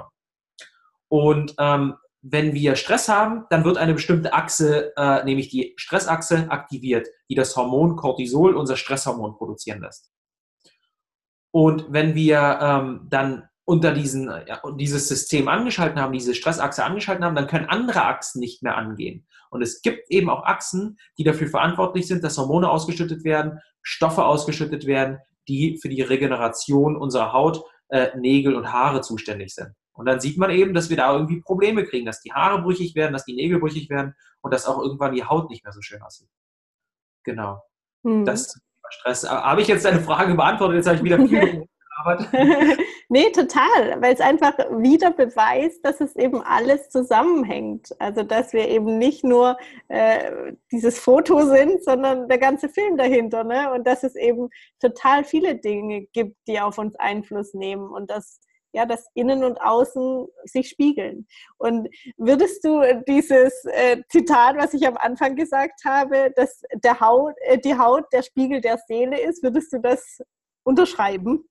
Und 1.09 1.55
ähm, 1.59 1.95
wenn 2.23 2.53
wir 2.53 2.77
Stress 2.77 3.09
haben, 3.09 3.45
dann 3.51 3.65
wird 3.65 3.79
eine 3.79 3.95
bestimmte 3.95 4.33
Achse, 4.33 4.93
äh, 4.97 5.25
nämlich 5.25 5.49
die 5.49 5.75
Stressachse, 5.77 6.51
aktiviert, 6.51 7.09
die 7.31 7.35
das 7.35 7.57
Hormon 7.57 7.97
Cortisol, 7.97 8.57
unser 8.57 8.77
Stresshormon, 8.77 9.37
produzieren 9.37 9.81
lässt. 9.81 10.13
Und 11.51 11.87
wenn 11.91 12.15
wir 12.15 12.59
ähm, 12.61 13.07
dann 13.09 13.49
unter 13.65 13.93
diesen, 13.93 14.29
ja, 14.47 14.63
dieses 14.79 15.09
System 15.09 15.47
angeschalten 15.47 16.01
haben, 16.01 16.13
diese 16.13 16.35
Stressachse 16.35 16.85
angeschalten 16.85 17.25
haben, 17.25 17.35
dann 17.35 17.47
können 17.47 17.67
andere 17.67 18.05
Achsen 18.05 18.41
nicht 18.41 18.63
mehr 18.63 18.77
angehen. 18.77 19.27
Und 19.51 19.63
es 19.63 19.83
gibt 19.83 20.11
eben 20.11 20.31
auch 20.31 20.45
Achsen, 20.45 20.99
die 21.19 21.25
dafür 21.25 21.49
verantwortlich 21.49 22.07
sind, 22.07 22.25
dass 22.25 22.39
Hormone 22.39 22.69
ausgeschüttet 22.69 23.25
werden, 23.25 23.61
Stoffe 23.83 24.25
ausgeschüttet 24.25 24.87
werden, 24.87 25.19
die 25.49 25.79
für 25.81 25.89
die 25.89 26.03
Regeneration 26.03 26.97
unserer 26.97 27.33
Haut, 27.33 27.63
äh, 27.89 28.17
Nägel 28.17 28.55
und 28.55 28.73
Haare 28.73 29.01
zuständig 29.01 29.55
sind. 29.55 29.75
Und 29.99 30.07
dann 30.07 30.21
sieht 30.21 30.39
man 30.39 30.51
eben, 30.51 30.75
dass 30.75 30.91
wir 30.91 30.97
da 30.97 31.13
irgendwie 31.13 31.41
Probleme 31.41 31.85
kriegen, 31.85 32.07
dass 32.07 32.21
die 32.21 32.33
Haare 32.33 32.63
brüchig 32.63 32.95
werden, 32.95 33.13
dass 33.13 33.25
die 33.25 33.35
Nägel 33.35 33.59
brüchig 33.59 33.91
werden 33.91 34.15
und 34.41 34.55
dass 34.55 34.67
auch 34.67 34.81
irgendwann 34.81 35.13
die 35.13 35.25
Haut 35.25 35.51
nicht 35.51 35.65
mehr 35.65 35.73
so 35.73 35.83
schön 35.83 36.01
aussieht. 36.03 36.29
Genau. 37.25 37.61
Hm. 38.05 38.25
Das 38.25 38.55
Stress. 38.91 39.29
Habe 39.29 39.61
ich 39.61 39.69
jetzt 39.69 39.85
deine 39.85 40.01
Frage 40.01 40.35
beantwortet? 40.35 40.77
Jetzt 40.77 40.87
habe 40.87 40.97
ich 40.99 41.03
wieder 41.03 41.19
viel 41.27 41.67
nee, 43.09 43.31
total, 43.33 44.01
weil 44.01 44.15
es 44.15 44.21
einfach 44.21 44.57
wieder 44.71 45.11
beweist, 45.11 45.85
dass 45.85 46.01
es 46.01 46.15
eben 46.15 46.43
alles 46.43 46.91
zusammenhängt. 46.91 47.89
Also, 47.99 48.23
dass 48.23 48.53
wir 48.53 48.69
eben 48.69 48.99
nicht 48.99 49.25
nur 49.25 49.57
äh, 49.89 50.53
dieses 50.71 51.01
Foto 51.01 51.45
sind, 51.47 51.83
sondern 51.83 52.29
der 52.29 52.39
ganze 52.39 52.69
Film 52.69 52.97
dahinter. 52.97 53.43
Ne? 53.43 53.73
Und 53.73 53.85
dass 53.85 54.05
es 54.05 54.15
eben 54.15 54.49
total 54.81 55.25
viele 55.25 55.57
Dinge 55.57 56.07
gibt, 56.13 56.37
die 56.47 56.61
auf 56.61 56.79
uns 56.79 56.95
Einfluss 56.97 57.53
nehmen 57.53 57.89
und 57.89 58.09
dass 58.11 58.41
ja, 58.73 58.87
dass 58.87 59.09
Innen 59.15 59.45
und 59.45 59.61
Außen 59.61 60.27
sich 60.45 60.69
spiegeln. 60.69 61.27
Und 61.57 61.89
würdest 62.17 62.65
du 62.65 62.83
dieses 63.07 63.65
äh, 63.65 64.03
Zitat, 64.09 64.57
was 64.57 64.75
ich 64.75 64.87
am 64.87 64.97
Anfang 64.97 65.37
gesagt 65.37 65.85
habe, 65.85 66.31
dass 66.37 66.63
der 66.75 67.01
Haut, 67.01 67.35
äh, 67.43 67.59
die 67.59 67.77
Haut 67.77 68.05
der 68.13 68.23
Spiegel 68.23 68.61
der 68.61 68.79
Seele 68.87 69.21
ist, 69.21 69.43
würdest 69.43 69.73
du 69.73 69.81
das 69.81 70.21
unterschreiben? 70.65 71.49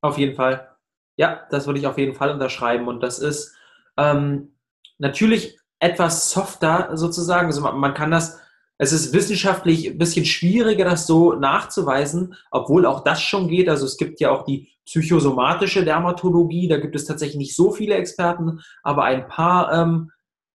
Auf 0.00 0.18
jeden 0.18 0.34
Fall. 0.34 0.76
Ja, 1.16 1.46
das 1.50 1.66
würde 1.66 1.78
ich 1.78 1.86
auf 1.86 1.98
jeden 1.98 2.14
Fall 2.14 2.30
unterschreiben. 2.30 2.88
Und 2.88 3.00
das 3.00 3.18
ist 3.18 3.54
ähm, 3.96 4.56
natürlich 4.98 5.58
etwas 5.78 6.30
softer 6.30 6.96
sozusagen. 6.96 7.46
Also 7.46 7.60
man, 7.60 7.76
man, 7.76 7.94
kann 7.94 8.10
das, 8.10 8.40
es 8.82 8.90
ist 8.92 9.12
wissenschaftlich 9.12 9.88
ein 9.88 9.96
bisschen 9.96 10.24
schwieriger, 10.24 10.84
das 10.84 11.06
so 11.06 11.34
nachzuweisen, 11.34 12.34
obwohl 12.50 12.84
auch 12.84 13.04
das 13.04 13.22
schon 13.22 13.46
geht. 13.46 13.68
Also 13.68 13.86
es 13.86 13.96
gibt 13.96 14.18
ja 14.18 14.32
auch 14.32 14.44
die 14.44 14.72
psychosomatische 14.86 15.84
Dermatologie, 15.84 16.66
da 16.66 16.78
gibt 16.78 16.96
es 16.96 17.04
tatsächlich 17.04 17.36
nicht 17.36 17.54
so 17.54 17.70
viele 17.70 17.94
Experten, 17.94 18.58
aber 18.82 19.04
ein 19.04 19.28
paar, 19.28 19.72
ähm, 19.72 20.10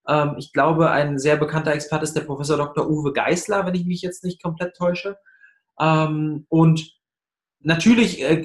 ähm, 0.10 0.36
ich 0.38 0.52
glaube, 0.52 0.92
ein 0.92 1.18
sehr 1.18 1.38
bekannter 1.38 1.72
Experte 1.72 2.04
ist 2.04 2.18
der 2.18 2.22
Professor 2.22 2.58
Dr. 2.58 2.90
Uwe 2.90 3.14
Geisler, 3.14 3.66
wenn 3.66 3.76
ich 3.76 3.86
mich 3.86 4.02
jetzt 4.02 4.26
nicht 4.26 4.44
komplett 4.44 4.76
täusche. 4.76 5.16
Ähm, 5.80 6.46
und 6.50 6.98
natürlich 7.62 8.22
äh, 8.22 8.44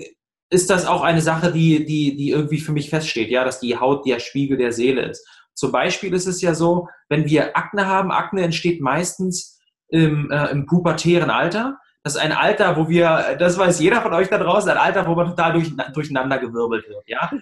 ist 0.49 0.71
das 0.71 0.87
auch 0.87 1.03
eine 1.03 1.23
Sache, 1.23 1.51
die, 1.51 1.85
die, 1.85 2.15
die 2.15 2.31
irgendwie 2.31 2.61
für 2.61 2.71
mich 2.71 2.89
feststeht, 2.89 3.31
ja, 3.31 3.45
dass 3.45 3.59
die 3.59 3.77
Haut 3.77 4.07
der 4.07 4.21
Spiegel 4.21 4.59
der 4.59 4.71
Seele 4.71 5.03
ist. 5.07 5.27
Zum 5.55 5.73
Beispiel 5.73 6.15
ist 6.15 6.27
es 6.27 6.41
ja 6.41 6.55
so, 6.55 6.87
wenn 7.09 7.25
wir 7.25 7.57
Akne 7.57 7.89
haben, 7.89 8.13
Akne 8.13 8.43
entsteht 8.43 8.81
meistens 8.81 9.59
im, 9.93 10.31
äh, 10.31 10.47
im 10.51 10.67
pubertären 10.67 11.31
Alter. 11.31 11.79
Das 12.03 12.17
ist 12.17 12.21
ein 12.21 12.33
Alter, 12.33 12.77
wo 12.77 12.89
wir, 12.89 13.37
das 13.39 13.57
weiß 13.59 13.79
jeder 13.79 14.03
von 14.03 14.13
euch 14.13 14.29
da 14.29 14.39
draußen, 14.39 14.69
ein 14.71 14.77
Alter, 14.77 15.07
wo 15.07 15.15
man 15.15 15.29
total 15.29 15.53
durch, 15.53 15.71
durcheinander 15.95 16.39
gewirbelt 16.39 16.89
wird, 16.89 17.05
ja. 17.07 17.31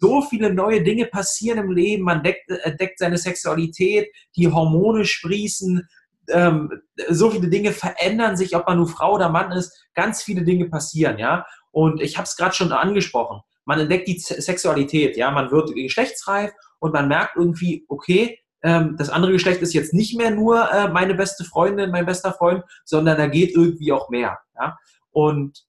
So 0.00 0.20
viele 0.22 0.52
neue 0.52 0.82
Dinge 0.82 1.06
passieren 1.06 1.58
im 1.58 1.70
Leben, 1.70 2.02
man 2.02 2.22
deckt, 2.22 2.50
entdeckt 2.64 2.98
seine 2.98 3.18
Sexualität, 3.18 4.10
die 4.36 4.50
Hormone 4.50 5.04
sprießen, 5.04 5.86
ähm, 6.28 6.70
so 7.08 7.30
viele 7.30 7.48
Dinge 7.48 7.72
verändern 7.72 8.36
sich, 8.36 8.56
ob 8.56 8.66
man 8.66 8.78
nur 8.78 8.88
Frau 8.88 9.14
oder 9.14 9.28
Mann 9.28 9.52
ist, 9.52 9.86
ganz 9.94 10.22
viele 10.22 10.42
Dinge 10.42 10.68
passieren, 10.68 11.18
ja. 11.18 11.46
Und 11.70 12.02
ich 12.02 12.16
habe 12.16 12.24
es 12.24 12.36
gerade 12.36 12.54
schon 12.54 12.72
angesprochen. 12.72 13.40
Man 13.64 13.78
entdeckt 13.78 14.08
die 14.08 14.18
Sexualität, 14.18 15.16
ja, 15.16 15.30
man 15.30 15.52
wird 15.52 15.72
geschlechtsreif 15.74 16.50
und 16.80 16.92
man 16.92 17.06
merkt 17.06 17.36
irgendwie, 17.36 17.84
okay, 17.88 18.41
ähm, 18.62 18.96
das 18.96 19.10
andere 19.10 19.32
Geschlecht 19.32 19.60
ist 19.60 19.74
jetzt 19.74 19.92
nicht 19.92 20.16
mehr 20.16 20.30
nur 20.30 20.70
äh, 20.70 20.88
meine 20.88 21.14
beste 21.14 21.44
Freundin, 21.44 21.90
mein 21.90 22.06
bester 22.06 22.32
Freund, 22.32 22.64
sondern 22.84 23.18
da 23.18 23.26
geht 23.26 23.54
irgendwie 23.54 23.92
auch 23.92 24.08
mehr. 24.08 24.38
Ja? 24.56 24.78
Und 25.10 25.64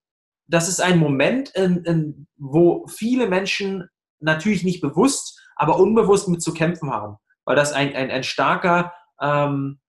das 0.47 0.69
ist 0.69 0.81
ein 0.81 0.99
Moment, 0.99 1.49
in, 1.55 1.83
in, 1.85 2.27
wo 2.37 2.85
viele 2.87 3.27
Menschen 3.27 3.89
natürlich 4.19 4.63
nicht 4.63 4.81
bewusst, 4.81 5.39
aber 5.55 5.79
unbewusst 5.79 6.27
mit 6.27 6.41
zu 6.41 6.53
kämpfen 6.53 6.91
haben, 6.91 7.17
weil 7.45 7.55
das 7.55 7.73
ein, 7.73 7.95
ein, 7.95 8.11
ein 8.11 8.23
starker, 8.23 8.93
ähm, 9.19 9.79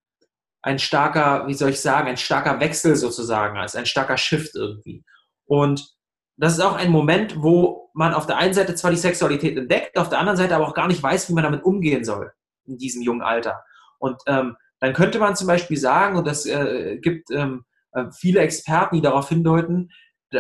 ein 0.63 0.79
starker, 0.79 1.47
wie 1.47 1.55
soll 1.55 1.71
ich 1.71 1.81
sagen, 1.81 2.09
ein 2.09 2.17
starker 2.17 2.59
Wechsel 2.61 2.97
sozusagen 2.97 3.63
ist, 3.63 3.77
ein 3.77 3.87
starker 3.87 4.17
Shift 4.17 4.55
irgendwie. 4.55 5.05
Und 5.45 5.95
das 6.37 6.55
ist 6.55 6.61
auch 6.61 6.75
ein 6.75 6.91
Moment, 6.91 7.43
wo 7.43 7.91
man 7.93 8.15
auf 8.15 8.27
der 8.27 8.39
einen 8.39 8.55
Seite 8.55 8.75
zwar 8.75 8.91
die 8.91 8.97
Sexualität 8.97 9.57
entdeckt, 9.59 9.99
auf 9.99 10.09
der 10.09 10.19
anderen 10.19 10.39
Seite 10.39 10.57
aber 10.57 10.67
auch 10.67 10.75
gar 10.75 10.89
nicht 10.89 11.03
weiß, 11.03 11.29
wie 11.29 11.35
man 11.35 11.45
damit 11.45 11.65
umgehen 11.65 12.05
soll 12.05 12.33
in 12.67 12.79
diesem 12.79 13.03
jungen 13.03 13.23
Alter. 13.23 13.65
Und 13.99 14.21
ähm, 14.27 14.57
dann 14.81 14.93
könnte 14.93 15.19
man 15.19 15.37
zum 15.37 15.47
Beispiel 15.47 15.77
sagen, 15.77 16.17
und 16.17 16.27
das 16.27 16.47
äh, 16.47 16.99
gibt 17.01 17.31
ähm, 17.31 17.65
äh, 17.93 18.05
viele 18.13 18.41
Experten, 18.41 18.97
die 18.97 19.03
darauf 19.03 19.29
hindeuten, 19.29 19.91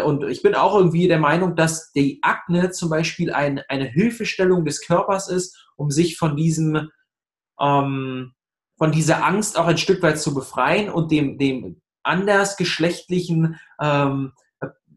und 0.02 0.24
ich 0.24 0.42
bin 0.42 0.56
auch 0.56 0.74
irgendwie 0.76 1.06
der 1.06 1.20
Meinung, 1.20 1.54
dass 1.54 1.92
die 1.92 2.18
Akne 2.22 2.72
zum 2.72 2.90
Beispiel 2.90 3.32
ein, 3.32 3.62
eine 3.68 3.84
Hilfestellung 3.84 4.64
des 4.64 4.84
Körpers 4.84 5.28
ist, 5.28 5.68
um 5.76 5.90
sich 5.90 6.16
von 6.16 6.36
diesem, 6.36 6.90
ähm, 7.60 8.32
von 8.76 8.90
dieser 8.90 9.24
Angst 9.24 9.56
auch 9.56 9.66
ein 9.66 9.78
Stück 9.78 10.02
weit 10.02 10.18
zu 10.18 10.34
befreien 10.34 10.90
und 10.90 11.12
dem, 11.12 11.38
dem 11.38 11.80
andersgeschlechtlichen 12.02 13.60
ähm, 13.80 14.32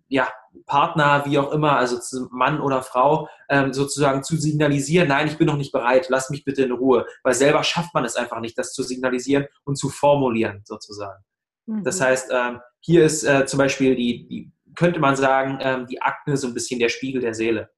ja, 0.08 0.28
Partner, 0.68 1.24
wie 1.26 1.40
auch 1.40 1.52
immer, 1.52 1.78
also 1.78 1.98
Mann 2.30 2.62
oder 2.62 2.84
Frau, 2.84 3.28
ähm, 3.50 3.74
sozusagen 3.74 4.22
zu 4.22 4.38
signalisieren, 4.38 5.08
nein, 5.08 5.28
ich 5.28 5.38
bin 5.38 5.48
noch 5.48 5.58
nicht 5.58 5.72
bereit, 5.72 6.08
lass 6.10 6.30
mich 6.30 6.44
bitte 6.44 6.64
in 6.64 6.72
Ruhe. 6.72 7.08
Weil 7.24 7.34
selber 7.34 7.64
schafft 7.64 7.94
man 7.94 8.06
es 8.06 8.16
einfach 8.16 8.40
nicht, 8.40 8.58
das 8.58 8.74
zu 8.74 8.84
signalisieren 8.84 9.48
und 9.64 9.78
zu 9.78 9.90
formulieren, 9.90 10.62
sozusagen. 10.66 11.24
Mhm. 11.66 11.84
Das 11.84 12.02
heißt, 12.02 12.32
ähm, 12.32 12.60
hier 12.82 13.06
ist 13.06 13.24
äh, 13.24 13.46
zum 13.46 13.58
Beispiel 13.58 13.96
die, 13.96 14.28
die 14.28 14.52
könnte 14.76 15.00
man 15.00 15.16
sagen, 15.16 15.58
ähm, 15.62 15.88
die 15.88 16.02
Akne 16.02 16.38
so 16.38 16.48
ein 16.48 16.54
bisschen 16.54 16.80
der 16.80 16.90
Spiegel 16.90 17.22
der 17.22 17.34
Seele. 17.34 17.70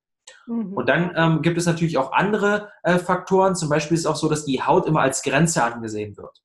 Mhm. 0.47 0.73
Und 0.73 0.89
dann 0.89 1.13
ähm, 1.15 1.41
gibt 1.41 1.57
es 1.57 1.65
natürlich 1.65 1.97
auch 1.97 2.11
andere 2.11 2.71
äh, 2.83 2.97
Faktoren. 2.97 3.55
Zum 3.55 3.69
Beispiel 3.69 3.95
ist 3.95 4.01
es 4.01 4.05
auch 4.05 4.15
so, 4.15 4.29
dass 4.29 4.45
die 4.45 4.61
Haut 4.61 4.85
immer 4.87 5.01
als 5.01 5.21
Grenze 5.21 5.63
angesehen 5.63 6.17
wird. 6.17 6.41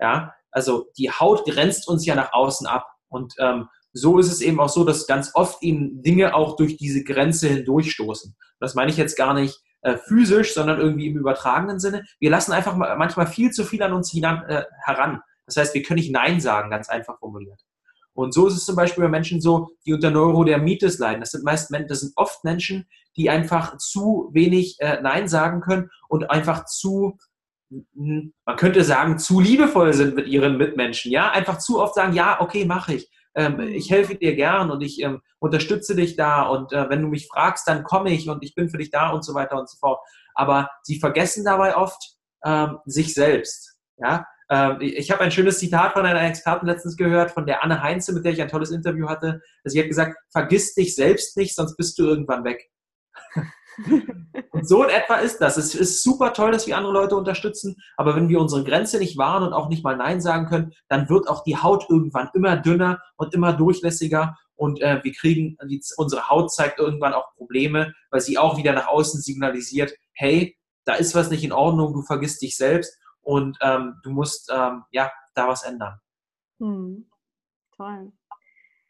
Ja, 0.00 0.34
also 0.50 0.90
die 0.98 1.10
Haut 1.10 1.44
grenzt 1.44 1.88
uns 1.88 2.04
ja 2.04 2.14
nach 2.14 2.32
außen 2.32 2.66
ab. 2.66 2.88
Und 3.08 3.34
ähm, 3.38 3.68
so 3.92 4.18
ist 4.18 4.30
es 4.30 4.40
eben 4.40 4.60
auch 4.60 4.68
so, 4.68 4.84
dass 4.84 5.06
ganz 5.06 5.32
oft 5.34 5.62
eben 5.62 6.02
Dinge 6.02 6.34
auch 6.34 6.56
durch 6.56 6.76
diese 6.76 7.04
Grenze 7.04 7.48
hindurchstoßen. 7.48 8.34
Das 8.60 8.74
meine 8.74 8.90
ich 8.90 8.96
jetzt 8.96 9.16
gar 9.16 9.34
nicht 9.34 9.60
äh, 9.82 9.96
physisch, 9.96 10.54
sondern 10.54 10.80
irgendwie 10.80 11.08
im 11.08 11.18
übertragenen 11.18 11.78
Sinne. 11.78 12.04
Wir 12.20 12.30
lassen 12.30 12.52
einfach 12.52 12.76
manchmal 12.76 13.26
viel 13.26 13.50
zu 13.50 13.64
viel 13.64 13.82
an 13.82 13.92
uns 13.92 14.10
hinan, 14.10 14.44
äh, 14.48 14.64
heran. 14.84 15.20
Das 15.46 15.56
heißt, 15.56 15.74
wir 15.74 15.82
können 15.82 15.98
nicht 15.98 16.12
Nein 16.12 16.40
sagen, 16.40 16.70
ganz 16.70 16.88
einfach 16.88 17.18
formuliert. 17.18 17.60
Und 18.14 18.34
so 18.34 18.46
ist 18.46 18.54
es 18.54 18.64
zum 18.64 18.76
Beispiel 18.76 19.04
bei 19.04 19.10
Menschen 19.10 19.40
so, 19.40 19.70
die 19.86 19.92
unter 19.92 20.10
Neurodermitis 20.10 20.98
leiden. 20.98 21.20
Das 21.20 21.30
sind 21.30 21.44
meist 21.44 21.74
das 21.88 22.00
sind 22.00 22.12
oft 22.16 22.44
Menschen, 22.44 22.86
die 23.16 23.30
einfach 23.30 23.78
zu 23.78 24.30
wenig 24.32 24.76
äh, 24.80 25.00
Nein 25.02 25.28
sagen 25.28 25.60
können 25.60 25.90
und 26.08 26.30
einfach 26.30 26.66
zu, 26.66 27.18
man 27.70 28.56
könnte 28.56 28.84
sagen, 28.84 29.18
zu 29.18 29.40
liebevoll 29.40 29.94
sind 29.94 30.14
mit 30.14 30.26
ihren 30.26 30.58
Mitmenschen. 30.58 31.10
Ja, 31.10 31.30
einfach 31.30 31.58
zu 31.58 31.80
oft 31.80 31.94
sagen, 31.94 32.12
ja, 32.12 32.40
okay, 32.40 32.64
mache 32.66 32.94
ich. 32.94 33.10
Ähm, 33.34 33.60
ich 33.60 33.90
helfe 33.90 34.14
dir 34.14 34.34
gern 34.34 34.70
und 34.70 34.82
ich 34.82 35.00
ähm, 35.02 35.22
unterstütze 35.38 35.94
dich 35.96 36.16
da 36.16 36.42
und 36.42 36.72
äh, 36.72 36.88
wenn 36.90 37.02
du 37.02 37.08
mich 37.08 37.28
fragst, 37.28 37.66
dann 37.66 37.84
komme 37.84 38.10
ich 38.12 38.28
und 38.28 38.42
ich 38.42 38.54
bin 38.54 38.68
für 38.68 38.78
dich 38.78 38.90
da 38.90 39.10
und 39.10 39.24
so 39.24 39.34
weiter 39.34 39.58
und 39.58 39.68
so 39.68 39.76
fort. 39.78 40.00
Aber 40.34 40.70
sie 40.82 40.98
vergessen 40.98 41.44
dabei 41.44 41.76
oft 41.76 42.16
ähm, 42.44 42.78
sich 42.84 43.14
selbst. 43.14 43.76
Ja, 43.96 44.26
ähm, 44.50 44.78
ich 44.80 45.10
habe 45.10 45.22
ein 45.22 45.30
schönes 45.30 45.58
Zitat 45.58 45.92
von 45.92 46.04
einer 46.04 46.22
Expertin 46.22 46.68
letztens 46.68 46.96
gehört, 46.96 47.30
von 47.30 47.46
der 47.46 47.62
Anne 47.62 47.82
Heinze, 47.82 48.12
mit 48.12 48.24
der 48.24 48.32
ich 48.32 48.42
ein 48.42 48.48
tolles 48.48 48.70
Interview 48.70 49.08
hatte. 49.08 49.40
Sie 49.64 49.80
hat 49.80 49.88
gesagt, 49.88 50.16
vergiss 50.30 50.74
dich 50.74 50.94
selbst 50.94 51.36
nicht, 51.36 51.54
sonst 51.54 51.76
bist 51.76 51.98
du 51.98 52.04
irgendwann 52.04 52.44
weg. 52.44 52.71
und 54.50 54.68
so 54.68 54.82
in 54.84 54.90
etwa 54.90 55.16
ist 55.16 55.38
das. 55.38 55.56
Es 55.56 55.74
ist 55.74 56.02
super 56.02 56.32
toll, 56.32 56.52
dass 56.52 56.66
wir 56.66 56.76
andere 56.76 56.92
Leute 56.92 57.16
unterstützen, 57.16 57.76
aber 57.96 58.14
wenn 58.16 58.28
wir 58.28 58.40
unsere 58.40 58.64
Grenze 58.64 58.98
nicht 58.98 59.16
wahren 59.16 59.42
und 59.42 59.52
auch 59.52 59.68
nicht 59.68 59.84
mal 59.84 59.96
Nein 59.96 60.20
sagen 60.20 60.46
können, 60.46 60.72
dann 60.88 61.08
wird 61.08 61.28
auch 61.28 61.42
die 61.44 61.56
Haut 61.56 61.86
irgendwann 61.88 62.30
immer 62.34 62.56
dünner 62.56 63.00
und 63.16 63.34
immer 63.34 63.52
durchlässiger 63.52 64.36
und 64.62 64.80
äh, 64.80 65.02
wir 65.02 65.12
kriegen, 65.12 65.56
unsere 65.96 66.28
Haut 66.28 66.52
zeigt 66.52 66.78
irgendwann 66.78 67.14
auch 67.14 67.34
Probleme, 67.34 67.94
weil 68.10 68.20
sie 68.20 68.38
auch 68.38 68.56
wieder 68.56 68.72
nach 68.72 68.86
außen 68.86 69.20
signalisiert, 69.20 69.92
hey, 70.12 70.56
da 70.84 70.94
ist 70.94 71.14
was 71.14 71.30
nicht 71.30 71.44
in 71.44 71.52
Ordnung, 71.52 71.92
du 71.92 72.02
vergisst 72.02 72.42
dich 72.42 72.56
selbst 72.56 72.96
und 73.22 73.58
ähm, 73.60 73.96
du 74.02 74.10
musst 74.10 74.50
ähm, 74.54 74.84
ja 74.90 75.10
da 75.34 75.48
was 75.48 75.62
ändern. 75.62 75.98
Hm. 76.60 77.10
Toll. 77.76 78.12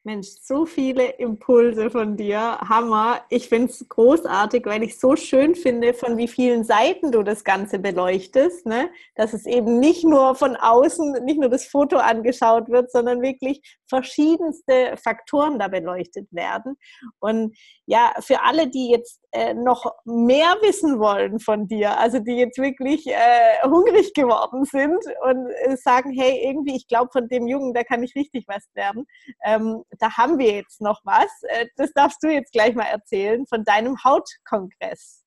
Mensch, 0.04 0.30
so 0.40 0.66
viele 0.66 1.10
Impulse 1.10 1.88
von 1.88 2.16
dir. 2.16 2.58
Hammer. 2.58 3.20
Ich 3.28 3.48
finde 3.48 3.70
es 3.70 3.88
großartig, 3.88 4.66
weil 4.66 4.82
ich 4.82 4.98
so 4.98 5.14
schön 5.14 5.54
finde, 5.54 5.94
von 5.94 6.16
wie 6.16 6.26
vielen 6.26 6.64
Seiten 6.64 7.12
du 7.12 7.22
das 7.22 7.44
Ganze 7.44 7.78
beleuchtest. 7.78 8.66
Ne? 8.66 8.90
Dass 9.14 9.32
es 9.32 9.46
eben 9.46 9.78
nicht 9.78 10.02
nur 10.02 10.34
von 10.34 10.56
außen, 10.56 11.24
nicht 11.24 11.38
nur 11.38 11.50
das 11.50 11.66
Foto 11.66 11.98
angeschaut 11.98 12.68
wird, 12.68 12.90
sondern 12.90 13.22
wirklich 13.22 13.60
verschiedenste 13.86 14.96
Faktoren 14.96 15.60
da 15.60 15.68
beleuchtet 15.68 16.26
werden. 16.32 16.76
Und 17.20 17.56
ja, 17.86 18.12
für 18.18 18.42
alle, 18.42 18.68
die 18.68 18.90
jetzt 18.90 19.21
äh, 19.32 19.54
noch 19.54 19.86
mehr 20.04 20.56
wissen 20.60 20.98
wollen 20.98 21.40
von 21.40 21.66
dir, 21.66 21.98
also 21.98 22.18
die 22.18 22.36
jetzt 22.36 22.58
wirklich 22.58 23.06
äh, 23.06 23.62
hungrig 23.64 24.12
geworden 24.14 24.64
sind 24.64 24.98
und 25.24 25.48
äh, 25.64 25.76
sagen, 25.76 26.12
hey, 26.12 26.42
irgendwie, 26.44 26.76
ich 26.76 26.86
glaube, 26.86 27.10
von 27.12 27.28
dem 27.28 27.46
Jungen, 27.46 27.74
da 27.74 27.82
kann 27.82 28.02
ich 28.02 28.14
richtig 28.14 28.44
was 28.46 28.68
lernen. 28.74 29.06
Ähm, 29.44 29.82
da 29.98 30.16
haben 30.16 30.38
wir 30.38 30.52
jetzt 30.52 30.80
noch 30.80 31.00
was. 31.04 31.30
Äh, 31.44 31.66
das 31.76 31.92
darfst 31.92 32.22
du 32.22 32.28
jetzt 32.28 32.52
gleich 32.52 32.74
mal 32.74 32.84
erzählen 32.84 33.46
von 33.46 33.64
deinem 33.64 33.96
Hautkongress. 34.04 35.24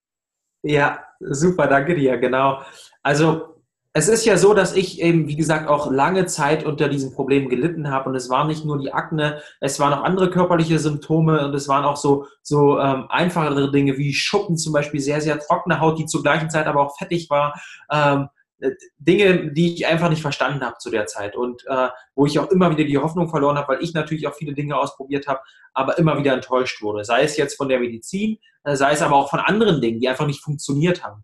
Ja, 0.61 1.03
super, 1.19 1.67
danke 1.67 1.95
dir, 1.95 2.17
genau. 2.17 2.61
Also 3.03 3.54
es 3.97 4.09
ist 4.09 4.25
ja 4.25 4.35
so, 4.35 4.53
dass 4.53 4.75
ich 4.75 5.01
eben, 5.01 5.29
wie 5.29 5.37
gesagt, 5.37 5.69
auch 5.69 5.89
lange 5.89 6.25
Zeit 6.25 6.65
unter 6.65 6.89
diesen 6.89 7.13
Problemen 7.13 7.47
gelitten 7.47 7.89
habe. 7.89 8.09
Und 8.09 8.15
es 8.15 8.29
waren 8.29 8.49
nicht 8.49 8.65
nur 8.65 8.77
die 8.77 8.91
Akne, 8.91 9.41
es 9.61 9.79
waren 9.79 9.93
auch 9.93 10.03
andere 10.03 10.29
körperliche 10.29 10.79
Symptome 10.79 11.45
und 11.45 11.55
es 11.55 11.69
waren 11.69 11.85
auch 11.85 11.95
so, 11.95 12.27
so 12.41 12.77
ähm, 12.77 13.05
einfachere 13.07 13.71
Dinge 13.71 13.97
wie 13.97 14.13
Schuppen, 14.13 14.57
zum 14.57 14.73
Beispiel 14.73 14.99
sehr, 14.99 15.21
sehr 15.21 15.39
trockene 15.39 15.79
Haut, 15.79 15.97
die 15.97 16.07
zur 16.07 16.23
gleichen 16.23 16.49
Zeit 16.49 16.67
aber 16.67 16.81
auch 16.81 16.97
fettig 16.97 17.29
war. 17.29 17.57
Ähm, 17.89 18.27
äh, 18.59 18.71
Dinge, 18.97 19.53
die 19.53 19.75
ich 19.75 19.87
einfach 19.87 20.09
nicht 20.09 20.21
verstanden 20.21 20.65
habe 20.65 20.75
zu 20.77 20.89
der 20.89 21.05
Zeit 21.05 21.37
und 21.37 21.65
äh, 21.65 21.87
wo 22.15 22.25
ich 22.25 22.37
auch 22.37 22.51
immer 22.51 22.71
wieder 22.71 22.83
die 22.83 22.97
Hoffnung 22.97 23.29
verloren 23.29 23.57
habe, 23.57 23.75
weil 23.75 23.81
ich 23.83 23.93
natürlich 23.93 24.27
auch 24.27 24.35
viele 24.35 24.53
Dinge 24.53 24.75
ausprobiert 24.75 25.25
habe, 25.27 25.39
aber 25.73 25.97
immer 25.97 26.17
wieder 26.17 26.33
enttäuscht 26.33 26.81
wurde. 26.81 27.05
Sei 27.05 27.23
es 27.23 27.37
jetzt 27.37 27.55
von 27.55 27.69
der 27.69 27.79
Medizin, 27.79 28.39
äh, 28.65 28.75
sei 28.75 28.91
es 28.91 29.01
aber 29.01 29.15
auch 29.15 29.29
von 29.29 29.39
anderen 29.39 29.79
Dingen, 29.79 30.01
die 30.01 30.09
einfach 30.09 30.27
nicht 30.27 30.43
funktioniert 30.43 31.01
haben. 31.01 31.23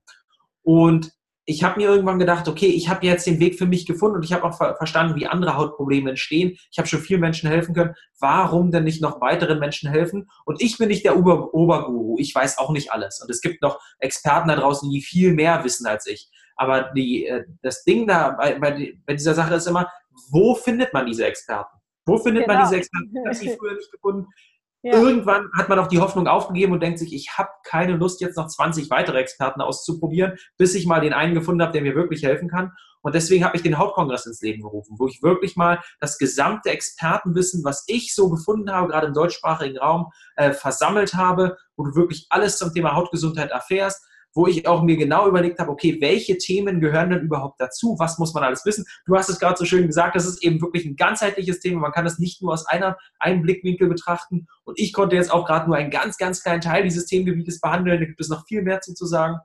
Und 0.64 1.12
ich 1.46 1.64
habe 1.64 1.80
mir 1.80 1.90
irgendwann 1.90 2.20
gedacht, 2.20 2.48
okay, 2.48 2.68
ich 2.68 2.88
habe 2.88 3.06
jetzt 3.06 3.26
den 3.26 3.40
Weg 3.40 3.58
für 3.58 3.66
mich 3.66 3.86
gefunden 3.86 4.18
und 4.18 4.24
ich 4.24 4.34
habe 4.34 4.44
auch 4.44 4.56
ver 4.56 4.76
verstanden, 4.76 5.16
wie 5.16 5.28
andere 5.28 5.58
Hautprobleme 5.58 6.12
entstehen. 6.12 6.58
Ich 6.72 6.78
habe 6.78 6.88
schon 6.88 7.00
vielen 7.00 7.22
Menschen 7.22 7.50
helfen 7.50 7.74
können. 7.74 7.96
Warum 8.20 8.72
denn 8.72 8.84
nicht 8.84 9.02
noch 9.02 9.22
weiteren 9.22 9.60
Menschen 9.60 9.90
helfen? 9.90 10.30
Und 10.46 10.62
ich 10.62 10.78
bin 10.78 10.90
nicht 10.90 11.04
der 11.04 11.18
Ober 11.18 11.54
Oberguru. 11.54 12.18
Ich 12.20 12.34
weiß 12.34 12.60
auch 12.60 12.72
nicht 12.72 12.92
alles. 12.92 13.22
Und 13.22 13.30
es 13.32 13.42
gibt 13.42 13.62
noch 13.62 13.80
Experten 14.00 14.50
da 14.50 14.56
draußen, 14.56 14.90
die 14.90 15.02
viel 15.02 15.34
mehr 15.34 15.64
wissen 15.64 15.88
als 15.88 16.06
ich. 16.06 16.30
Aber 16.56 16.92
die, 16.96 17.26
äh, 17.26 17.44
das 17.64 17.84
Ding 17.84 18.06
da 18.06 18.32
bei, 18.32 18.60
bei, 18.60 18.94
bei 19.06 19.14
dieser 19.14 19.34
Sache 19.34 19.56
ist 19.56 19.68
immer, 19.68 19.90
wo 20.30 20.54
findet 20.54 20.94
man 20.94 21.08
diese 21.08 21.26
Experten? 21.26 21.78
Wo 22.06 22.18
findet 22.18 22.46
genau. 22.46 22.56
man 22.56 22.66
diese 22.66 22.78
Experten? 22.78 23.12
Ich 23.12 23.26
habe 23.26 23.36
sie 23.36 23.56
früher 23.60 23.74
nicht 23.74 23.92
gefunden. 23.92 24.28
Ja. 24.84 24.94
Irgendwann 24.94 25.50
hat 25.56 25.70
man 25.70 25.78
auch 25.78 25.88
die 25.88 26.00
Hoffnung 26.00 26.28
aufgegeben 26.28 26.74
und 26.74 26.82
denkt 26.82 26.98
sich, 26.98 27.14
ich 27.14 27.38
habe 27.38 27.50
keine 27.64 27.98
Lust, 27.98 28.20
jetzt 28.20 28.36
noch 28.36 28.48
20 28.48 28.90
weitere 28.90 29.20
Experten 29.20 29.62
auszuprobieren, 29.62 30.38
bis 30.58 30.74
ich 30.74 30.88
mal 30.88 31.02
den 31.02 31.14
einen 31.14 31.36
gefunden 31.36 31.62
habe, 31.62 31.72
der 31.72 31.84
mir 31.84 31.96
wirklich 31.96 32.24
helfen 32.24 32.50
kann. 32.50 32.72
Und 33.02 33.16
deswegen 33.16 33.44
habe 33.44 33.56
ich 33.56 33.64
den 33.64 33.78
Hauptkongress 33.78 34.26
ins 34.26 34.42
Leben 34.42 34.62
gerufen, 34.62 34.96
wo 34.98 35.08
ich 35.08 35.22
wirklich 35.22 35.56
mal 35.56 35.82
das 36.00 36.18
gesamte 36.18 36.70
Expertenwissen, 36.70 37.64
was 37.64 37.84
ich 37.88 38.16
so 38.16 38.30
gefunden 38.30 38.72
habe, 38.72 38.88
gerade 38.88 39.08
im 39.08 39.14
deutschsprachigen 39.14 39.78
Raum, 39.78 40.12
äh, 40.36 40.52
versammelt 40.52 41.14
habe, 41.14 41.58
wo 41.76 41.84
du 41.84 41.96
wirklich 41.96 42.28
alles 42.30 42.58
zum 42.58 42.74
Thema 42.74 42.96
Hautgesundheit 42.96 43.52
erfährst, 43.52 44.04
wo 44.34 44.48
ich 44.48 44.68
auch 44.68 44.82
mir 44.84 44.98
genau 44.98 45.28
überlegt 45.28 45.60
habe, 45.60 45.72
okay, 45.72 45.98
welche 46.00 46.38
Themen 46.38 46.80
gehören 46.80 47.10
denn 47.10 47.22
überhaupt 47.22 47.60
dazu? 47.60 47.96
Was 48.00 48.18
muss 48.18 48.34
man 48.34 48.44
alles 48.44 48.66
wissen? 48.66 48.86
Du 49.06 49.16
hast 49.16 49.30
es 49.30 49.40
gerade 49.40 49.58
so 49.58 49.66
schön 49.66 49.88
gesagt, 49.88 50.16
das 50.16 50.26
ist 50.26 50.44
eben 50.44 50.62
wirklich 50.62 50.86
ein 50.86 50.96
ganzheitliches 50.96 51.60
Thema. 51.60 51.82
Man 51.82 51.92
kann 51.92 52.06
das 52.06 52.20
nicht 52.20 52.42
nur 52.42 52.54
aus 52.54 52.66
einer, 52.66 52.98
einem 53.20 53.42
Blickwinkel 53.42 53.88
betrachten. 53.88 54.48
Und 54.64 54.80
ich 54.80 54.94
konnte 54.94 55.16
jetzt 55.16 55.32
auch 55.32 55.46
gerade 55.46 55.68
nur 55.68 55.76
einen 55.76 55.92
ganz, 55.92 56.18
ganz 56.18 56.42
kleinen 56.44 56.62
Teil 56.62 56.84
dieses 56.84 57.06
Themengebietes 57.06 57.60
behandeln. 57.60 58.00
Da 58.00 58.06
gibt 58.06 58.22
es 58.22 58.30
noch 58.30 58.46
viel 58.48 58.62
mehr 58.62 58.82
zu, 58.82 59.06
sagen. 59.06 59.38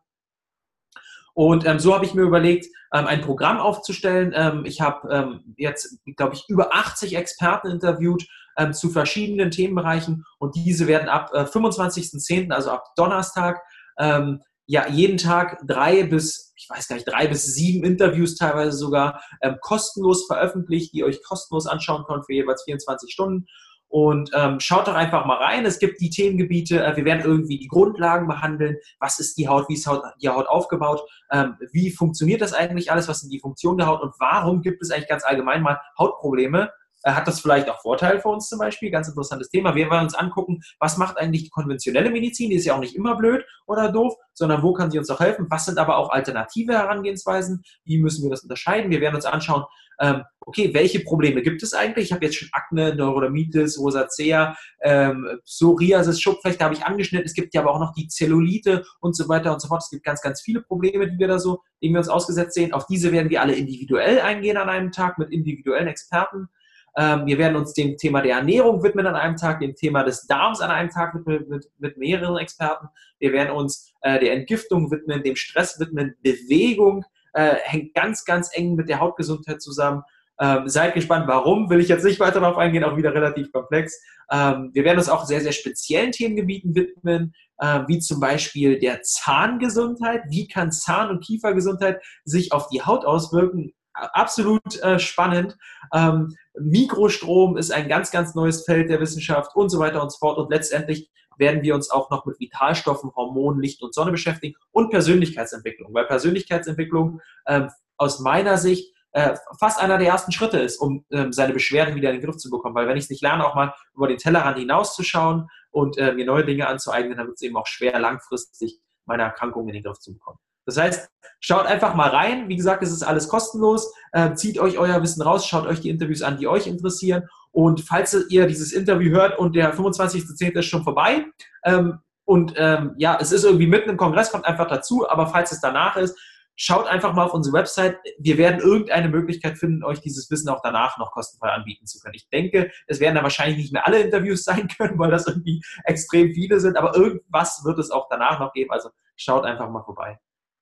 Und 1.35 1.67
ähm, 1.67 1.79
so 1.79 1.95
habe 1.95 2.05
ich 2.05 2.15
mir 2.15 2.23
überlegt, 2.23 2.67
ähm, 2.93 3.07
ein 3.07 3.21
Programm 3.21 3.59
aufzustellen. 3.59 4.33
Ähm, 4.35 4.65
ich 4.65 4.81
habe 4.81 5.09
ähm, 5.13 5.55
jetzt, 5.57 5.99
glaube 6.17 6.35
ich, 6.35 6.45
über 6.49 6.75
80 6.75 7.17
Experten 7.17 7.69
interviewt 7.69 8.27
ähm, 8.57 8.73
zu 8.73 8.91
verschiedenen 8.91 9.51
Themenbereichen 9.51 10.25
und 10.39 10.57
diese 10.57 10.87
werden 10.87 11.09
ab 11.09 11.31
äh, 11.35 11.43
25.10., 11.43 12.53
also 12.53 12.71
ab 12.71 12.85
Donnerstag, 12.97 13.61
ähm, 13.99 14.41
ja 14.67 14.89
jeden 14.89 15.17
Tag 15.17 15.61
drei 15.67 16.03
bis, 16.03 16.53
ich 16.57 16.69
weiß 16.69 16.89
gar 16.89 16.97
nicht, 16.97 17.09
drei 17.09 17.27
bis 17.27 17.55
sieben 17.55 17.85
Interviews 17.85 18.37
teilweise 18.37 18.77
sogar 18.77 19.23
ähm, 19.41 19.57
kostenlos 19.61 20.27
veröffentlicht, 20.27 20.93
die 20.93 20.99
ihr 20.99 21.07
euch 21.07 21.23
kostenlos 21.23 21.67
anschauen 21.67 22.05
könnt 22.07 22.27
für 22.27 22.35
jeweils 22.35 22.65
24 22.65 23.13
Stunden. 23.13 23.47
Und 23.89 24.31
ähm, 24.35 24.59
schaut 24.59 24.89
doch 24.89 24.95
einfach 24.95 25.27
mal 25.27 25.37
rein. 25.37 25.65
Es 25.65 25.79
gibt 25.79 26.01
die 26.01 26.11
Themengebiete, 26.11 26.85
äh, 26.85 26.97
wir 26.97 27.05
werden 27.05 27.25
irgendwie 27.25 27.59
die 27.59 27.69
Grundlagen 27.69 28.27
behandeln. 28.27 28.77
Was 28.99 29.21
ist 29.21 29.39
die 29.39 29.47
Haut, 29.47 29.69
wie 29.69 29.75
ist 29.75 29.87
Haut, 29.87 30.03
die 30.21 30.29
Haut 30.29 30.49
aufgebaut? 30.49 31.03
Ähm, 31.31 31.55
wie 31.73 31.93
funktioniert 31.93 32.41
das 32.41 32.53
eigentlich 32.53 32.91
alles? 32.91 33.09
Was 33.09 33.21
sind 33.21 33.31
die 33.31 33.39
Funktionen 33.39 33.79
der 33.79 33.87
Haut? 33.87 34.03
Und 34.03 34.15
warum 34.19 34.61
gibt 34.61 34.83
es 34.83 34.91
eigentlich 34.91 35.09
ganz 35.09 35.25
allgemein 35.25 35.63
mal 35.63 35.81
Hautprobleme? 35.99 36.71
Äh, 37.07 37.13
hat 37.13 37.29
das 37.29 37.41
vielleicht 37.41 37.71
auch 37.71 37.81
Vorteile 37.81 38.21
für 38.21 38.29
uns 38.29 38.49
zum 38.49 38.59
Beispiel? 38.59 38.91
Ganz 38.91 39.07
interessantes 39.07 39.49
Thema. 39.49 39.77
Wir 39.77 39.89
wollen 39.89 40.03
uns 40.03 40.15
angucken, 40.15 40.61
was 40.81 40.99
macht 40.99 41.19
eigentlich 41.19 41.45
die 41.45 41.51
konventionelle 41.51 42.11
Medizin? 42.11 42.51
Die 42.51 42.57
ist 42.57 42.65
ja 42.65 42.75
auch 42.75 42.81
nicht 42.81 42.97
immer 42.97 43.17
blöd 43.17 43.47
oder 43.67 43.93
doof, 43.93 44.15
sondern 44.35 44.63
wo 44.63 44.73
kann 44.73 44.91
sie 44.91 44.99
uns 44.99 45.09
auch 45.09 45.21
helfen? 45.21 45.47
Was 45.49 45.67
sind 45.67 45.79
aber 45.79 45.99
auch 45.99 46.11
alternative 46.11 46.73
Herangehensweisen? 46.73 47.63
Wie 47.85 47.99
müssen 47.99 48.25
wir 48.25 48.31
das 48.31 48.43
unterscheiden? 48.43 48.91
Wir 48.91 49.01
werden 49.01 49.15
uns 49.15 49.25
anschauen, 49.25 49.65
ähm, 50.01 50.25
okay, 50.41 50.75
welche 50.75 51.01
Probleme 51.01 51.43
gibt 51.43 51.63
es 51.63 51.75
eigentlich? 51.75 52.07
Ich 52.07 52.13
habe 52.13 52.25
jetzt 52.25 52.39
schon 52.39 52.49
Akne, 52.53 52.95
Neurodermitis, 52.97 53.79
Rosacea, 53.79 54.57
ähm, 54.83 55.41
Psoriasis, 55.45 56.21
Schupflechte 56.21 56.65
habe 56.65 56.75
ich 56.75 56.85
angeschnitten. 56.85 57.25
Es 57.25 57.35
gibt 57.35 57.55
ja 57.55 57.61
aber 57.61 57.73
auch 57.73 57.81
noch 57.81 57.95
die 57.95 58.09
Zellulite 58.09 58.85
und 59.01 59.17
so 59.17 59.29
weiter 59.29 59.53
und 59.53 59.63
so 59.63 59.69
fort. 59.69 59.83
Es 59.83 59.91
gibt 59.91 60.05
ganz, 60.05 60.21
ganz 60.23 60.43
viele 60.43 60.61
Probleme, 60.61 61.09
die 61.09 61.19
wir 61.19 61.29
da 61.29 61.39
so, 61.39 61.63
denen 61.81 61.95
wir 61.95 62.01
uns 62.01 62.09
ausgesetzt 62.09 62.55
sehen. 62.55 62.73
Auf 62.73 62.87
diese 62.87 63.13
werden 63.13 63.31
wir 63.31 63.41
alle 63.41 63.55
individuell 63.55 64.21
eingehen 64.21 64.57
an 64.57 64.69
einem 64.69 64.91
Tag 64.91 65.19
mit 65.19 65.31
individuellen 65.31 65.87
Experten. 65.87 66.49
Ähm, 66.97 67.27
wir 67.27 67.39
werden 67.39 67.57
uns 67.57 67.75
dem 67.75 67.97
Thema 67.97 68.23
der 68.23 68.37
Ernährung 68.37 68.83
widmen 68.83 69.07
an 69.07 69.17
einem 69.17 69.37
Tag, 69.37 69.61
dem 69.61 69.75
Thema 69.75 70.03
des 70.03 70.27
Darms 70.27 70.61
an 70.61 70.71
einem 70.71 70.91
Tag 70.91 71.15
mit, 71.15 71.49
mit, 71.49 71.71
mit 71.79 71.97
mehreren 71.99 72.39
Experten. 72.39 72.89
Wir 73.19 73.33
werden 73.33 73.51
uns 73.51 73.93
äh, 74.01 74.19
der 74.19 74.33
Entgiftung 74.33 74.91
widmen, 74.91 75.23
dem 75.23 75.37
Stress 75.37 75.79
widmen. 75.79 76.15
Bewegung 76.23 77.05
äh, 77.35 77.57
hängt 77.65 77.95
ganz, 77.95 78.25
ganz 78.25 78.51
eng 78.55 78.75
mit 78.77 78.89
der 78.89 79.01
Hautgesundheit 79.01 79.61
zusammen. 79.61 80.03
Ähm, 80.39 80.69
seid 80.69 80.95
gespannt, 80.95 81.27
warum, 81.29 81.71
will 81.71 81.81
ich 81.81 81.89
jetzt 81.89 82.05
nicht 82.05 82.21
weiter 82.21 82.41
darauf 82.41 82.59
eingehen, 82.59 82.85
auch 82.85 82.97
wieder 82.97 83.15
relativ 83.15 83.53
komplex. 83.53 83.99
Ähm, 84.31 84.71
wir 84.75 84.85
werden 84.85 84.99
uns 84.99 85.09
auch 85.09 85.25
sehr, 85.25 85.41
sehr 85.41 85.53
speziellen 85.53 86.13
Themengebieten 86.13 86.75
widmen, 86.75 87.35
äh, 87.59 87.81
wie 87.87 87.99
zum 88.01 88.21
Beispiel 88.21 88.79
der 88.79 89.03
Zahngesundheit. 89.03 90.23
Wie 90.29 90.47
kann 90.47 90.73
Zahn- 90.73 91.11
und 91.11 91.25
Kiefergesundheit 91.25 92.03
sich 92.25 92.53
auf 92.53 92.69
die 92.69 92.83
Haut 92.83 93.07
auswirken? 93.07 93.73
Absolut 93.97 94.83
äh, 94.83 94.99
spannend. 94.99 95.57
Ähm, 95.95 96.37
Mikrostrom 96.59 97.57
ist 97.57 97.73
ein 97.73 97.89
ganz, 97.89 98.11
ganz 98.11 98.35
neues 98.35 98.65
Feld 98.65 98.91
der 98.91 99.01
Wissenschaft 99.01 99.57
und 99.57 99.71
so 99.71 99.79
weiter 99.79 100.03
und 100.03 100.13
so 100.13 100.19
fort. 100.19 100.37
Und 100.39 100.51
letztendlich 100.51 101.11
werden 101.39 101.63
wir 101.63 101.75
uns 101.75 101.91
auch 101.91 102.11
noch 102.11 102.27
mit 102.27 102.39
Vitalstoffen, 102.39 103.15
Hormonen, 103.15 103.61
Licht 103.61 103.83
und 103.83 103.95
Sonne 103.95 104.11
beschäftigen 104.11 104.55
und 104.71 104.91
Persönlichkeitsentwicklung. 104.91 105.95
Weil 105.95 106.07
Persönlichkeitsentwicklung 106.07 107.21
äh, 107.47 107.69
aus 107.97 108.21
meiner 108.21 108.59
Sicht 108.59 108.95
äh, 109.13 109.35
fast 109.59 109.81
einer 109.81 109.97
der 109.97 110.09
ersten 110.09 110.31
Schritte 110.31 110.59
ist, 110.59 110.77
um 110.77 111.07
ähm, 111.11 111.33
seine 111.33 111.55
Beschwerden 111.55 111.95
wieder 111.95 112.11
in 112.11 112.17
den 112.17 112.25
Griff 112.25 112.37
zu 112.37 112.51
bekommen. 112.51 112.75
Weil 112.75 112.87
wenn 112.87 112.99
ich 112.99 113.05
es 113.05 113.11
nicht 113.11 113.23
lerne, 113.23 113.47
auch 113.47 113.55
mal 113.55 113.73
über 113.95 114.09
den 114.09 114.19
Tellerrand 114.19 114.59
hinauszuschauen 114.59 115.49
und 115.71 115.97
äh, 115.97 116.13
mir 116.13 116.27
neue 116.27 116.45
Dinge 116.45 116.67
anzueignen, 116.67 117.17
dann 117.17 117.29
wird 117.29 117.37
es 117.37 117.43
eben 117.43 117.57
auch 117.57 117.67
schwer, 117.67 117.99
langfristig 117.99 118.79
meine 119.07 119.23
Erkrankung 119.23 119.69
in 119.69 119.75
den 119.75 119.83
Griff 119.83 120.01
zu 120.01 120.13
bekommen. 120.13 120.39
Das 120.67 120.77
heißt, 120.77 121.09
schaut 121.41 121.67
einfach 121.67 121.95
mal 121.95 122.11
rein. 122.11 122.49
Wie 122.49 122.57
gesagt, 122.57 122.83
es 122.83 122.93
ist 122.93 123.03
alles 123.03 123.29
kostenlos. 123.29 123.93
Äh, 124.13 124.35
zieht 124.35 124.59
euch 124.59 124.79
euer 124.79 125.03
Wissen 125.03 125.23
raus, 125.23 125.47
schaut 125.47 125.67
euch 125.67 125.81
die 125.81 125.91
Interviews 125.91 126.23
an, 126.23 126.39
die 126.39 126.49
euch 126.49 126.67
interessieren. 126.67 127.25
Und 127.53 127.81
falls 127.81 128.15
ihr 128.29 128.47
dieses 128.47 128.73
Interview 128.73 129.11
hört 129.13 129.39
und 129.39 129.57
der 129.57 129.75
25.10. 129.75 130.59
ist 130.59 130.67
schon 130.67 130.85
vorbei, 130.85 131.25
ähm, 131.65 132.01
und 132.27 132.55
ähm, 132.57 132.95
ja, 132.99 133.17
es 133.21 133.31
ist 133.31 133.45
irgendwie 133.45 133.69
mitten 133.69 133.89
im 133.89 133.97
Kongress, 133.97 134.33
kommt 134.33 134.47
einfach 134.47 134.67
dazu, 134.67 135.09
aber 135.09 135.29
falls 135.29 135.53
es 135.53 135.61
danach 135.61 135.97
ist, 135.97 136.19
schaut 136.57 136.87
einfach 136.89 137.13
mal 137.13 137.25
auf 137.25 137.35
unsere 137.35 137.55
Website. 137.55 137.99
Wir 138.19 138.37
werden 138.37 138.61
irgendeine 138.61 139.09
Möglichkeit 139.09 139.59
finden, 139.59 139.85
euch 139.85 140.01
dieses 140.01 140.29
Wissen 140.31 140.49
auch 140.49 140.61
danach 140.63 140.99
noch 140.99 141.13
kostenfrei 141.13 141.51
anbieten 141.51 141.87
zu 141.87 142.01
können. 142.01 142.15
Ich 142.15 142.29
denke, 142.29 142.71
es 142.89 142.99
werden 142.99 143.15
da 143.15 143.23
wahrscheinlich 143.23 143.59
nicht 143.59 143.73
mehr 143.73 143.87
alle 143.87 144.01
Interviews 144.01 144.43
sein 144.45 144.67
können, 144.69 144.99
weil 144.99 145.11
das 145.11 145.29
irgendwie 145.29 145.63
extrem 145.85 146.35
viele 146.35 146.59
sind, 146.59 146.77
aber 146.77 146.97
irgendwas 146.97 147.63
wird 147.65 147.79
es 147.79 147.91
auch 147.91 148.09
danach 148.11 148.41
noch 148.41 148.53
geben. 148.53 148.73
Also 148.73 148.91
schaut 149.17 149.45
einfach 149.45 149.71
mal 149.71 149.85
vorbei. 149.85 150.19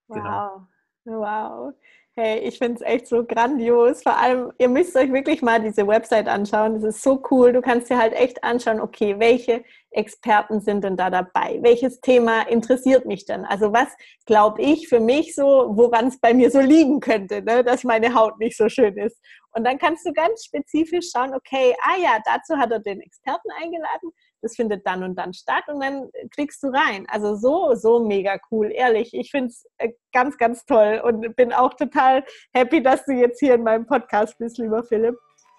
Genau. 0.09 0.67
Wow. 1.05 1.17
Wow. 1.17 1.73
Hey, 2.17 2.39
ich 2.39 2.59
finde 2.59 2.77
es 2.77 2.81
echt 2.83 3.09
so 3.09 3.25
grandios. 3.25 4.05
Vor 4.05 4.17
allem, 4.17 4.53
ihr 4.59 4.69
müsst 4.69 4.95
euch 4.97 5.13
wirklich 5.13 5.43
mal 5.43 5.61
diese 5.61 5.85
Website 5.85 6.29
anschauen. 6.29 6.75
Das 6.75 6.85
ist 6.85 7.03
so 7.03 7.21
cool. 7.31 7.53
Du 7.53 7.61
kannst 7.61 7.91
dir 7.91 7.99
halt 7.99 8.13
echt 8.13 8.45
anschauen, 8.45 8.81
okay, 8.81 9.19
welche 9.19 9.65
Experten 9.91 10.61
sind 10.61 10.85
denn 10.85 10.97
da 10.97 11.11
dabei? 11.11 11.59
Welches 11.63 12.01
Thema 12.01 12.43
interessiert 12.43 13.05
mich 13.05 13.27
denn? 13.27 13.45
Also 13.45 13.73
was 13.73 13.89
glaube 14.27 14.63
ich 14.63 14.89
für 14.89 15.01
mich 15.01 15.35
so, 15.35 15.73
woran 15.75 16.07
es 16.07 16.21
bei 16.21 16.33
mir 16.35 16.53
so 16.53 16.61
liegen 16.61 17.01
könnte, 17.01 17.43
ne? 17.43 17.65
dass 17.65 17.83
meine 17.83 18.15
Haut 18.15 18.39
nicht 18.39 18.57
so 18.57 18.69
schön 18.69 18.97
ist. 18.97 19.21
Und 19.51 19.65
dann 19.65 19.79
kannst 19.79 20.07
du 20.07 20.13
ganz 20.13 20.45
spezifisch 20.45 21.11
schauen, 21.13 21.35
okay, 21.35 21.75
ah 21.83 21.97
ja, 22.01 22.19
dazu 22.25 22.57
hat 22.57 22.71
er 22.71 22.79
den 22.79 23.01
Experten 23.01 23.51
eingeladen 23.61 24.13
das 24.45 24.55
findet 24.55 24.87
dann 24.87 25.03
und 25.03 25.17
dann 25.17 25.33
statt 25.33 25.65
und 25.69 25.81
dann 25.81 26.11
klickst 26.31 26.63
du 26.63 26.69
rein. 26.69 27.07
Also 27.09 27.35
so, 27.35 27.75
so 27.75 28.05
mega 28.05 28.39
cool, 28.51 28.71
ehrlich. 28.71 29.13
Ich 29.13 29.31
finde 29.31 29.49
es 29.49 29.67
äh, 29.79 29.91
ganz, 30.13 30.37
ganz 30.39 30.65
toll 30.67 31.01
und 31.03 31.35
bin 31.35 31.53
auch 31.53 31.75
total 31.75 32.25
happy, 32.53 32.83
dass 32.83 33.05
du 33.07 33.13
jetzt 33.13 33.41
hier 33.41 33.55
in 33.55 33.63
meinem 33.63 33.87
Podcast 33.87 34.39
bist, 34.39 34.59
lieber 34.59 34.85
Philipp. 34.85 35.17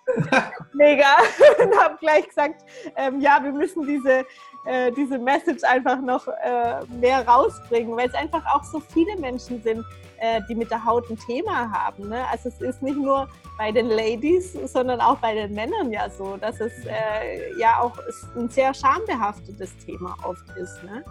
mega. 0.74 1.18
und 1.64 1.76
habe 1.80 1.98
gleich 2.00 2.28
gesagt, 2.28 2.64
ähm, 2.96 3.20
ja, 3.20 3.44
wir 3.44 3.52
müssen 3.52 3.86
diese, 3.88 4.24
äh, 4.66 4.92
diese 4.92 5.18
Message 5.18 5.64
einfach 5.64 6.02
noch 6.02 6.28
äh, 6.28 6.84
mehr 7.00 7.28
rausbringen, 7.28 7.96
weil 7.96 8.08
es 8.08 8.14
einfach 8.16 8.44
auch 8.54 8.64
so 8.64 8.80
viele 8.80 9.16
Menschen 9.18 9.62
sind, 9.62 9.86
äh, 10.20 10.42
die 10.50 10.56
mit 10.56 10.72
der 10.72 10.84
Haut 10.84 11.10
ein 11.10 11.18
Thema 11.18 11.72
haben. 11.72 12.10
Ne? 12.10 12.26
Also 12.32 12.50
es 12.50 12.62
ist 12.62 12.82
nicht 12.82 12.98
nur 12.98 13.28
bei 13.58 13.72
den 13.72 13.88
Ladies, 13.88 14.54
sondern 14.66 15.00
auch 15.02 15.18
bei 15.18 15.34
den 15.34 15.54
Männern 15.54 15.92
ja 15.92 16.10
so, 16.10 16.38
dass 16.38 16.60
es 16.60 16.74
äh, 16.86 17.58
ja 17.60 17.80
auch 17.80 17.94
ein 18.36 18.50
sehr 18.50 18.74
schambehaftetes 18.74 19.78
Thema 19.86 20.16
oft 20.24 20.50
ist. 20.58 20.84
Ne? 20.84 21.04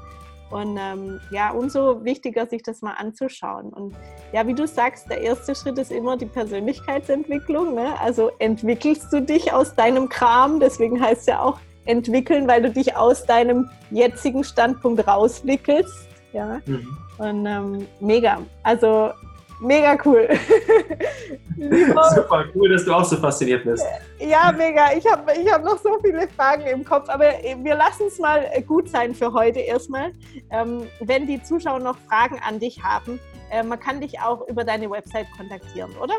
Und 0.51 0.79
ähm, 0.79 1.21
ja, 1.31 1.51
umso 1.51 2.05
wichtiger, 2.05 2.47
sich 2.47 2.63
das 2.63 2.83
mal 2.83 2.93
anzuschauen. 2.93 3.73
Und 3.73 3.97
ja, 4.33 4.47
wie 4.47 4.55
du 4.55 4.67
sagst, 4.67 5.11
der 5.11 5.21
erste 5.21 5.55
Schritt 5.55 5.79
ist 5.79 5.91
immer 5.91 6.17
die 6.17 6.27
Persönlichkeitsentwicklung. 6.27 7.75
Ne? 7.75 7.99
Also 8.01 8.31
entwickelst 8.39 9.13
du 9.13 9.21
dich 9.21 9.53
aus 9.53 9.75
deinem 9.75 10.09
Kram, 10.09 10.61
deswegen 10.61 11.01
heißt 11.01 11.23
es 11.23 11.27
ja 11.27 11.41
auch 11.41 11.59
entwickeln, 11.87 12.49
weil 12.49 12.62
du 12.62 12.70
dich 12.70 12.97
aus 12.97 13.24
deinem 13.24 13.68
jetzigen 13.91 14.45
Standpunkt 14.45 15.07
rauswickelst. 15.07 16.09
Ja. 16.32 16.61
Mhm. 16.66 16.97
Und 17.18 17.47
ähm, 17.47 17.87
mega. 18.01 18.41
Also 18.62 19.11
mega 19.61 19.97
cool. 20.05 20.28
Super, 22.14 22.45
cool, 22.55 22.68
dass 22.70 22.85
du 22.85 22.93
auch 22.93 23.05
so 23.05 23.16
fasziniert 23.16 23.64
bist. 23.64 23.85
Ja, 24.18 24.53
mega. 24.57 24.93
Ich 24.97 25.07
habe 25.11 25.32
ich 25.32 25.51
hab 25.51 25.64
noch 25.64 25.78
so 25.78 25.99
viele 26.03 26.28
Fragen 26.28 26.66
im 26.66 26.85
Kopf, 26.85 27.09
aber 27.09 27.26
wir 27.62 27.74
lassen 27.76 28.05
es 28.09 28.18
mal 28.18 28.45
gut 28.66 28.89
sein 28.89 29.14
für 29.14 29.32
heute 29.32 29.61
erstmal. 29.61 30.12
Ähm, 30.51 30.87
wenn 31.01 31.26
die 31.26 31.43
Zuschauer 31.43 31.78
noch 31.78 31.97
Fragen 32.09 32.41
an 32.47 32.59
dich 32.59 32.82
haben, 32.82 33.20
äh, 33.51 33.62
man 33.62 33.78
kann 33.78 34.01
dich 34.01 34.20
auch 34.20 34.47
über 34.49 34.64
deine 34.64 34.91
Website 34.91 35.26
kontaktieren, 35.37 35.93
oder? 36.03 36.14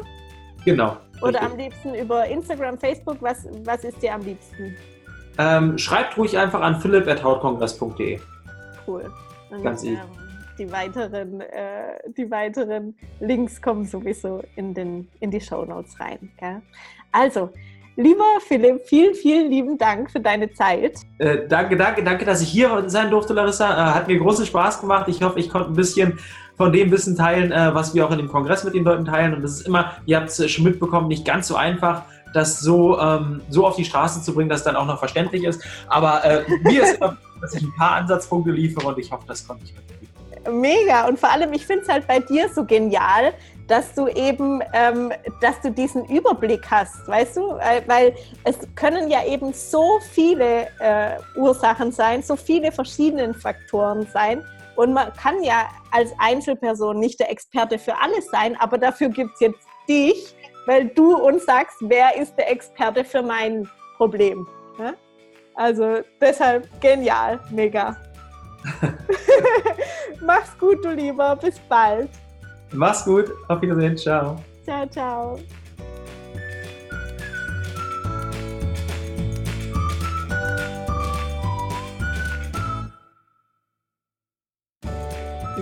Genau. 0.63 0.97
Oder 1.21 1.41
richtig. 1.41 1.51
am 1.51 1.57
liebsten 1.57 1.95
über 1.95 2.25
Instagram, 2.25 2.77
Facebook. 2.79 3.17
Was, 3.19 3.47
was 3.63 3.83
ist 3.83 4.01
dir 4.01 4.13
am 4.13 4.21
liebsten? 4.21 4.75
Ähm, 5.37 5.77
schreibt 5.77 6.17
ruhig 6.17 6.37
einfach 6.37 6.61
an 6.61 6.79
philipp.hautkongress.de. 6.79 8.19
Cool. 8.87 9.11
Und, 9.49 9.63
Ganz 9.63 9.83
easy. 9.83 9.95
Ähm, 9.95 10.25
die 10.57 10.71
weiteren, 10.71 11.41
äh, 11.41 11.99
die 12.17 12.29
weiteren 12.31 12.95
Links 13.19 13.61
kommen 13.61 13.85
sowieso 13.85 14.41
in, 14.55 14.73
den, 14.73 15.07
in 15.19 15.31
die 15.31 15.41
Show 15.41 15.65
Notes 15.65 15.99
rein. 15.99 16.31
Gell? 16.39 16.61
Also, 17.11 17.49
lieber 17.97 18.23
Philipp, 18.39 18.81
vielen, 18.85 19.15
vielen 19.15 19.49
lieben 19.49 19.77
Dank 19.77 20.11
für 20.11 20.19
deine 20.19 20.51
Zeit. 20.53 20.99
Äh, 21.17 21.47
danke, 21.47 21.75
danke, 21.75 22.03
danke, 22.03 22.25
dass 22.25 22.41
ich 22.41 22.49
hier 22.49 22.83
sein 22.87 23.09
durfte, 23.09 23.33
Larissa. 23.33 23.69
Äh, 23.69 23.93
hat 23.93 24.07
mir 24.07 24.17
großen 24.17 24.45
Spaß 24.45 24.79
gemacht. 24.79 25.07
Ich 25.09 25.21
hoffe, 25.21 25.39
ich 25.39 25.49
konnte 25.49 25.69
ein 25.69 25.75
bisschen 25.75 26.19
von 26.55 26.71
dem 26.71 26.89
Wissen 26.91 27.17
teilen, 27.17 27.51
äh, 27.51 27.75
was 27.75 27.93
wir 27.93 28.05
auch 28.05 28.11
in 28.11 28.17
dem 28.17 28.29
Kongress 28.29 28.63
mit 28.63 28.75
den 28.75 28.85
Leuten 28.85 29.05
teilen. 29.05 29.33
Und 29.33 29.41
das 29.41 29.59
ist 29.59 29.67
immer, 29.67 29.97
ihr 30.05 30.17
habt 30.17 30.29
es 30.29 30.51
schon 30.51 30.63
mitbekommen, 30.63 31.09
nicht 31.09 31.25
ganz 31.25 31.47
so 31.47 31.55
einfach 31.55 32.03
das 32.35 32.59
so, 32.59 32.99
ähm, 32.99 33.41
so 33.49 33.65
auf 33.65 33.75
die 33.75 33.85
Straße 33.85 34.21
zu 34.21 34.33
bringen, 34.33 34.49
dass 34.49 34.59
es 34.59 34.65
dann 34.65 34.75
auch 34.75 34.85
noch 34.85 34.99
verständlich 34.99 35.43
ist. 35.43 35.61
Aber 35.87 36.23
äh, 36.25 36.43
mir 36.63 36.83
ist 36.83 36.97
immer, 36.97 37.17
dass 37.41 37.53
ich 37.53 37.63
ein 37.63 37.73
paar 37.77 37.91
Ansatzpunkte 37.91 38.51
liefere 38.51 38.87
und 38.87 38.99
ich 38.99 39.11
hoffe, 39.11 39.23
das 39.27 39.47
konnte 39.47 39.63
ich 39.63 39.73
mitnehmen. 39.73 40.61
Mega. 40.61 41.07
Und 41.07 41.19
vor 41.19 41.31
allem, 41.31 41.53
ich 41.53 41.65
finde 41.65 41.83
es 41.83 41.89
halt 41.89 42.07
bei 42.07 42.19
dir 42.19 42.49
so 42.49 42.65
genial, 42.65 43.33
dass 43.67 43.93
du 43.95 44.07
eben, 44.07 44.61
ähm, 44.73 45.11
dass 45.41 45.59
du 45.61 45.71
diesen 45.71 46.05
Überblick 46.05 46.69
hast, 46.69 47.07
weißt 47.07 47.37
du? 47.37 47.57
Weil, 47.87 48.13
es 48.43 48.57
können 48.75 49.09
ja 49.09 49.25
eben 49.25 49.53
so 49.53 49.99
viele 50.11 50.67
äh, 50.79 51.17
Ursachen 51.35 51.91
sein, 51.91 52.21
so 52.21 52.35
viele 52.35 52.71
verschiedene 52.71 53.33
Faktoren 53.33 54.07
sein. 54.13 54.43
Und 54.75 54.93
man 54.93 55.11
kann 55.13 55.41
ja 55.41 55.69
als 55.91 56.11
Einzelperson 56.19 56.99
nicht 56.99 57.19
der 57.19 57.31
Experte 57.31 57.79
für 57.79 57.99
alles 57.99 58.29
sein, 58.29 58.55
aber 58.59 58.77
dafür 58.77 59.09
gibt 59.09 59.33
es 59.35 59.39
jetzt 59.39 59.59
dich, 59.87 60.35
weil 60.65 60.87
du 60.89 61.15
uns 61.15 61.45
sagst, 61.45 61.77
wer 61.81 62.15
ist 62.15 62.35
der 62.37 62.51
Experte 62.51 63.03
für 63.03 63.21
mein 63.21 63.69
Problem. 63.97 64.47
Ne? 64.77 64.95
Also 65.55 65.99
deshalb 66.19 66.67
genial, 66.81 67.39
mega. 67.49 67.95
Mach's 70.21 70.57
gut, 70.57 70.83
du 70.83 70.89
Lieber. 70.89 71.35
Bis 71.35 71.59
bald. 71.69 72.09
Mach's 72.71 73.05
gut. 73.05 73.31
Auf 73.47 73.61
Wiedersehen. 73.61 73.95
Ciao. 73.95 74.37
Ciao, 74.65 74.87
ciao. 74.87 75.39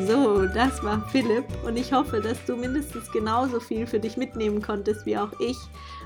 So, 0.07 0.47
das 0.47 0.83
war 0.83 1.07
Philipp 1.09 1.45
und 1.63 1.77
ich 1.77 1.93
hoffe, 1.93 2.19
dass 2.19 2.43
du 2.45 2.57
mindestens 2.57 3.11
genauso 3.11 3.59
viel 3.59 3.87
für 3.87 3.99
dich 3.99 4.17
mitnehmen 4.17 4.61
konntest 4.61 5.05
wie 5.05 5.17
auch 5.17 5.31
ich. 5.39 5.57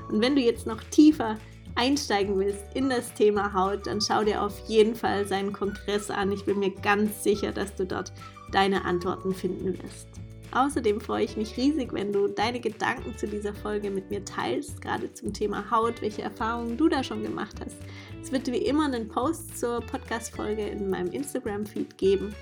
Und 0.08 0.20
wenn 0.20 0.36
du 0.36 0.42
jetzt 0.42 0.66
noch 0.66 0.82
tiefer 0.84 1.36
einsteigen 1.74 2.38
willst 2.38 2.64
in 2.74 2.90
das 2.90 3.12
Thema 3.14 3.52
Haut, 3.54 3.86
dann 3.86 4.00
schau 4.00 4.22
dir 4.22 4.42
auf 4.42 4.56
jeden 4.68 4.94
Fall 4.94 5.26
seinen 5.26 5.52
Kongress 5.52 6.10
an. 6.10 6.30
Ich 6.30 6.44
bin 6.44 6.58
mir 6.60 6.70
ganz 6.70 7.24
sicher, 7.24 7.50
dass 7.50 7.74
du 7.74 7.86
dort 7.86 8.12
deine 8.52 8.84
Antworten 8.84 9.34
finden 9.34 9.76
wirst. 9.82 10.06
Außerdem 10.52 11.00
freue 11.00 11.24
ich 11.24 11.36
mich 11.36 11.56
riesig, 11.56 11.92
wenn 11.92 12.12
du 12.12 12.28
deine 12.28 12.60
Gedanken 12.60 13.16
zu 13.16 13.26
dieser 13.26 13.54
Folge 13.54 13.90
mit 13.90 14.10
mir 14.10 14.24
teilst, 14.24 14.80
gerade 14.80 15.12
zum 15.12 15.32
Thema 15.32 15.70
Haut, 15.70 16.02
welche 16.02 16.22
Erfahrungen 16.22 16.76
du 16.76 16.88
da 16.88 17.02
schon 17.02 17.22
gemacht 17.22 17.56
hast. 17.64 17.76
Es 18.22 18.30
wird 18.30 18.46
wie 18.46 18.58
immer 18.58 18.84
einen 18.84 19.08
Post 19.08 19.58
zur 19.58 19.80
Podcast-Folge 19.80 20.66
in 20.66 20.88
meinem 20.88 21.10
Instagram-Feed 21.10 21.98
geben 21.98 22.34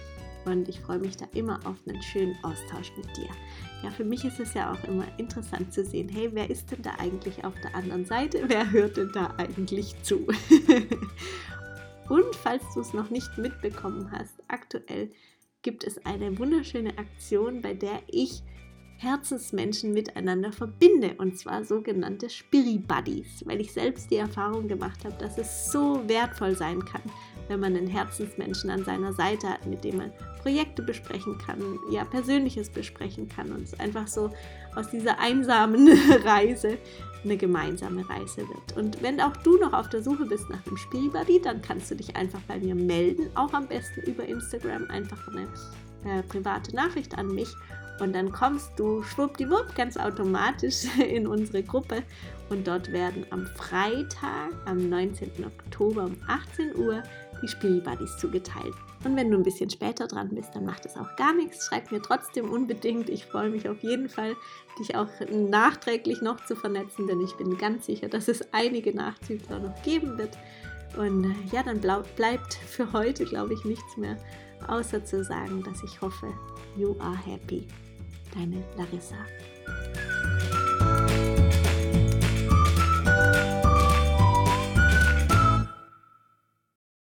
und 0.46 0.68
ich 0.68 0.80
freue 0.80 0.98
mich 0.98 1.16
da 1.16 1.26
immer 1.34 1.58
auf 1.66 1.76
einen 1.86 2.00
schönen 2.02 2.36
Austausch 2.42 2.92
mit 2.96 3.16
dir. 3.16 3.28
Ja, 3.82 3.90
für 3.90 4.04
mich 4.04 4.24
ist 4.24 4.40
es 4.40 4.54
ja 4.54 4.72
auch 4.72 4.84
immer 4.84 5.06
interessant 5.18 5.72
zu 5.72 5.84
sehen, 5.84 6.08
hey, 6.08 6.30
wer 6.32 6.48
ist 6.48 6.70
denn 6.70 6.82
da 6.82 6.92
eigentlich 6.98 7.44
auf 7.44 7.54
der 7.60 7.74
anderen 7.74 8.04
Seite? 8.04 8.44
Wer 8.46 8.70
hört 8.70 8.96
denn 8.96 9.10
da 9.12 9.34
eigentlich 9.36 9.94
zu? 10.02 10.26
und 12.08 12.34
falls 12.42 12.62
du 12.74 12.80
es 12.80 12.94
noch 12.94 13.10
nicht 13.10 13.36
mitbekommen 13.38 14.10
hast, 14.12 14.34
aktuell 14.48 15.10
gibt 15.62 15.84
es 15.84 16.04
eine 16.06 16.38
wunderschöne 16.38 16.96
Aktion, 16.96 17.60
bei 17.60 17.74
der 17.74 18.00
ich 18.06 18.42
Herzensmenschen 18.98 19.92
miteinander 19.92 20.52
verbinde 20.52 21.16
und 21.18 21.36
zwar 21.36 21.64
sogenannte 21.64 22.30
Spiri 22.30 22.78
Buddies, 22.78 23.44
weil 23.44 23.60
ich 23.60 23.72
selbst 23.72 24.10
die 24.10 24.16
Erfahrung 24.16 24.68
gemacht 24.68 25.04
habe, 25.04 25.16
dass 25.18 25.36
es 25.36 25.70
so 25.70 26.08
wertvoll 26.08 26.56
sein 26.56 26.82
kann, 26.84 27.02
wenn 27.48 27.60
man 27.60 27.76
einen 27.76 27.86
Herzensmenschen 27.86 28.70
an 28.70 28.84
seiner 28.84 29.12
Seite 29.12 29.48
hat, 29.48 29.66
mit 29.66 29.84
dem 29.84 29.98
man 29.98 30.12
Projekte 30.42 30.82
besprechen 30.82 31.38
kann, 31.38 31.60
ja, 31.90 32.04
Persönliches 32.04 32.70
besprechen 32.70 33.28
kann 33.28 33.52
und 33.52 33.62
es 33.62 33.78
einfach 33.78 34.06
so 34.06 34.30
aus 34.74 34.90
dieser 34.90 35.18
einsamen 35.18 35.88
Reise 36.24 36.78
eine 37.24 37.36
gemeinsame 37.36 38.08
Reise 38.08 38.42
wird. 38.48 38.76
Und 38.76 39.02
wenn 39.02 39.20
auch 39.20 39.36
du 39.38 39.58
noch 39.58 39.72
auf 39.72 39.88
der 39.88 40.02
Suche 40.02 40.26
bist 40.26 40.48
nach 40.48 40.64
einem 40.66 40.76
Spielbuddy, 40.76 41.40
dann 41.42 41.60
kannst 41.60 41.90
du 41.90 41.96
dich 41.96 42.14
einfach 42.14 42.40
bei 42.46 42.58
mir 42.58 42.74
melden, 42.74 43.28
auch 43.34 43.52
am 43.52 43.66
besten 43.66 44.02
über 44.02 44.24
Instagram, 44.24 44.88
einfach 44.88 45.28
eine 45.28 45.48
äh, 46.04 46.22
private 46.22 46.74
Nachricht 46.74 47.18
an 47.18 47.34
mich 47.34 47.48
und 48.00 48.14
dann 48.14 48.30
kommst 48.30 48.72
du 48.76 49.02
schwuppdiwupp 49.02 49.74
ganz 49.74 49.96
automatisch 49.96 50.84
in 50.98 51.26
unsere 51.26 51.62
Gruppe 51.62 52.02
und 52.48 52.66
dort 52.66 52.92
werden 52.92 53.26
am 53.30 53.46
Freitag, 53.46 54.50
am 54.66 54.88
19. 54.88 55.30
Oktober 55.44 56.04
um 56.04 56.16
18 56.26 56.76
Uhr 56.76 57.02
die 57.42 57.48
Spielbuddies 57.48 58.16
zugeteilt. 58.18 58.74
Und 59.04 59.16
wenn 59.16 59.30
du 59.30 59.36
ein 59.36 59.42
bisschen 59.42 59.70
später 59.70 60.06
dran 60.06 60.30
bist, 60.30 60.54
dann 60.54 60.64
macht 60.64 60.86
es 60.86 60.96
auch 60.96 61.14
gar 61.16 61.34
nichts. 61.34 61.66
Schreib 61.66 61.92
mir 61.92 62.02
trotzdem 62.02 62.50
unbedingt. 62.50 63.08
Ich 63.08 63.26
freue 63.26 63.50
mich 63.50 63.68
auf 63.68 63.82
jeden 63.82 64.08
Fall, 64.08 64.34
dich 64.78 64.96
auch 64.96 65.08
nachträglich 65.30 66.22
noch 66.22 66.44
zu 66.44 66.56
vernetzen, 66.56 67.06
denn 67.06 67.20
ich 67.20 67.34
bin 67.34 67.56
ganz 67.58 67.86
sicher, 67.86 68.08
dass 68.08 68.28
es 68.28 68.52
einige 68.52 68.94
Nachzügler 68.94 69.58
noch 69.58 69.82
geben 69.82 70.18
wird. 70.18 70.36
Und 70.96 71.24
äh, 71.24 71.54
ja, 71.54 71.62
dann 71.62 71.80
bleibt 71.80 72.54
für 72.54 72.92
heute, 72.92 73.24
glaube 73.24 73.54
ich, 73.54 73.64
nichts 73.64 73.96
mehr, 73.96 74.16
außer 74.66 75.04
zu 75.04 75.22
sagen, 75.22 75.62
dass 75.62 75.82
ich 75.82 76.00
hoffe, 76.00 76.32
you 76.76 76.96
are 76.98 77.18
happy. 77.26 77.66
Deine 78.34 78.62
Larissa. 78.76 79.16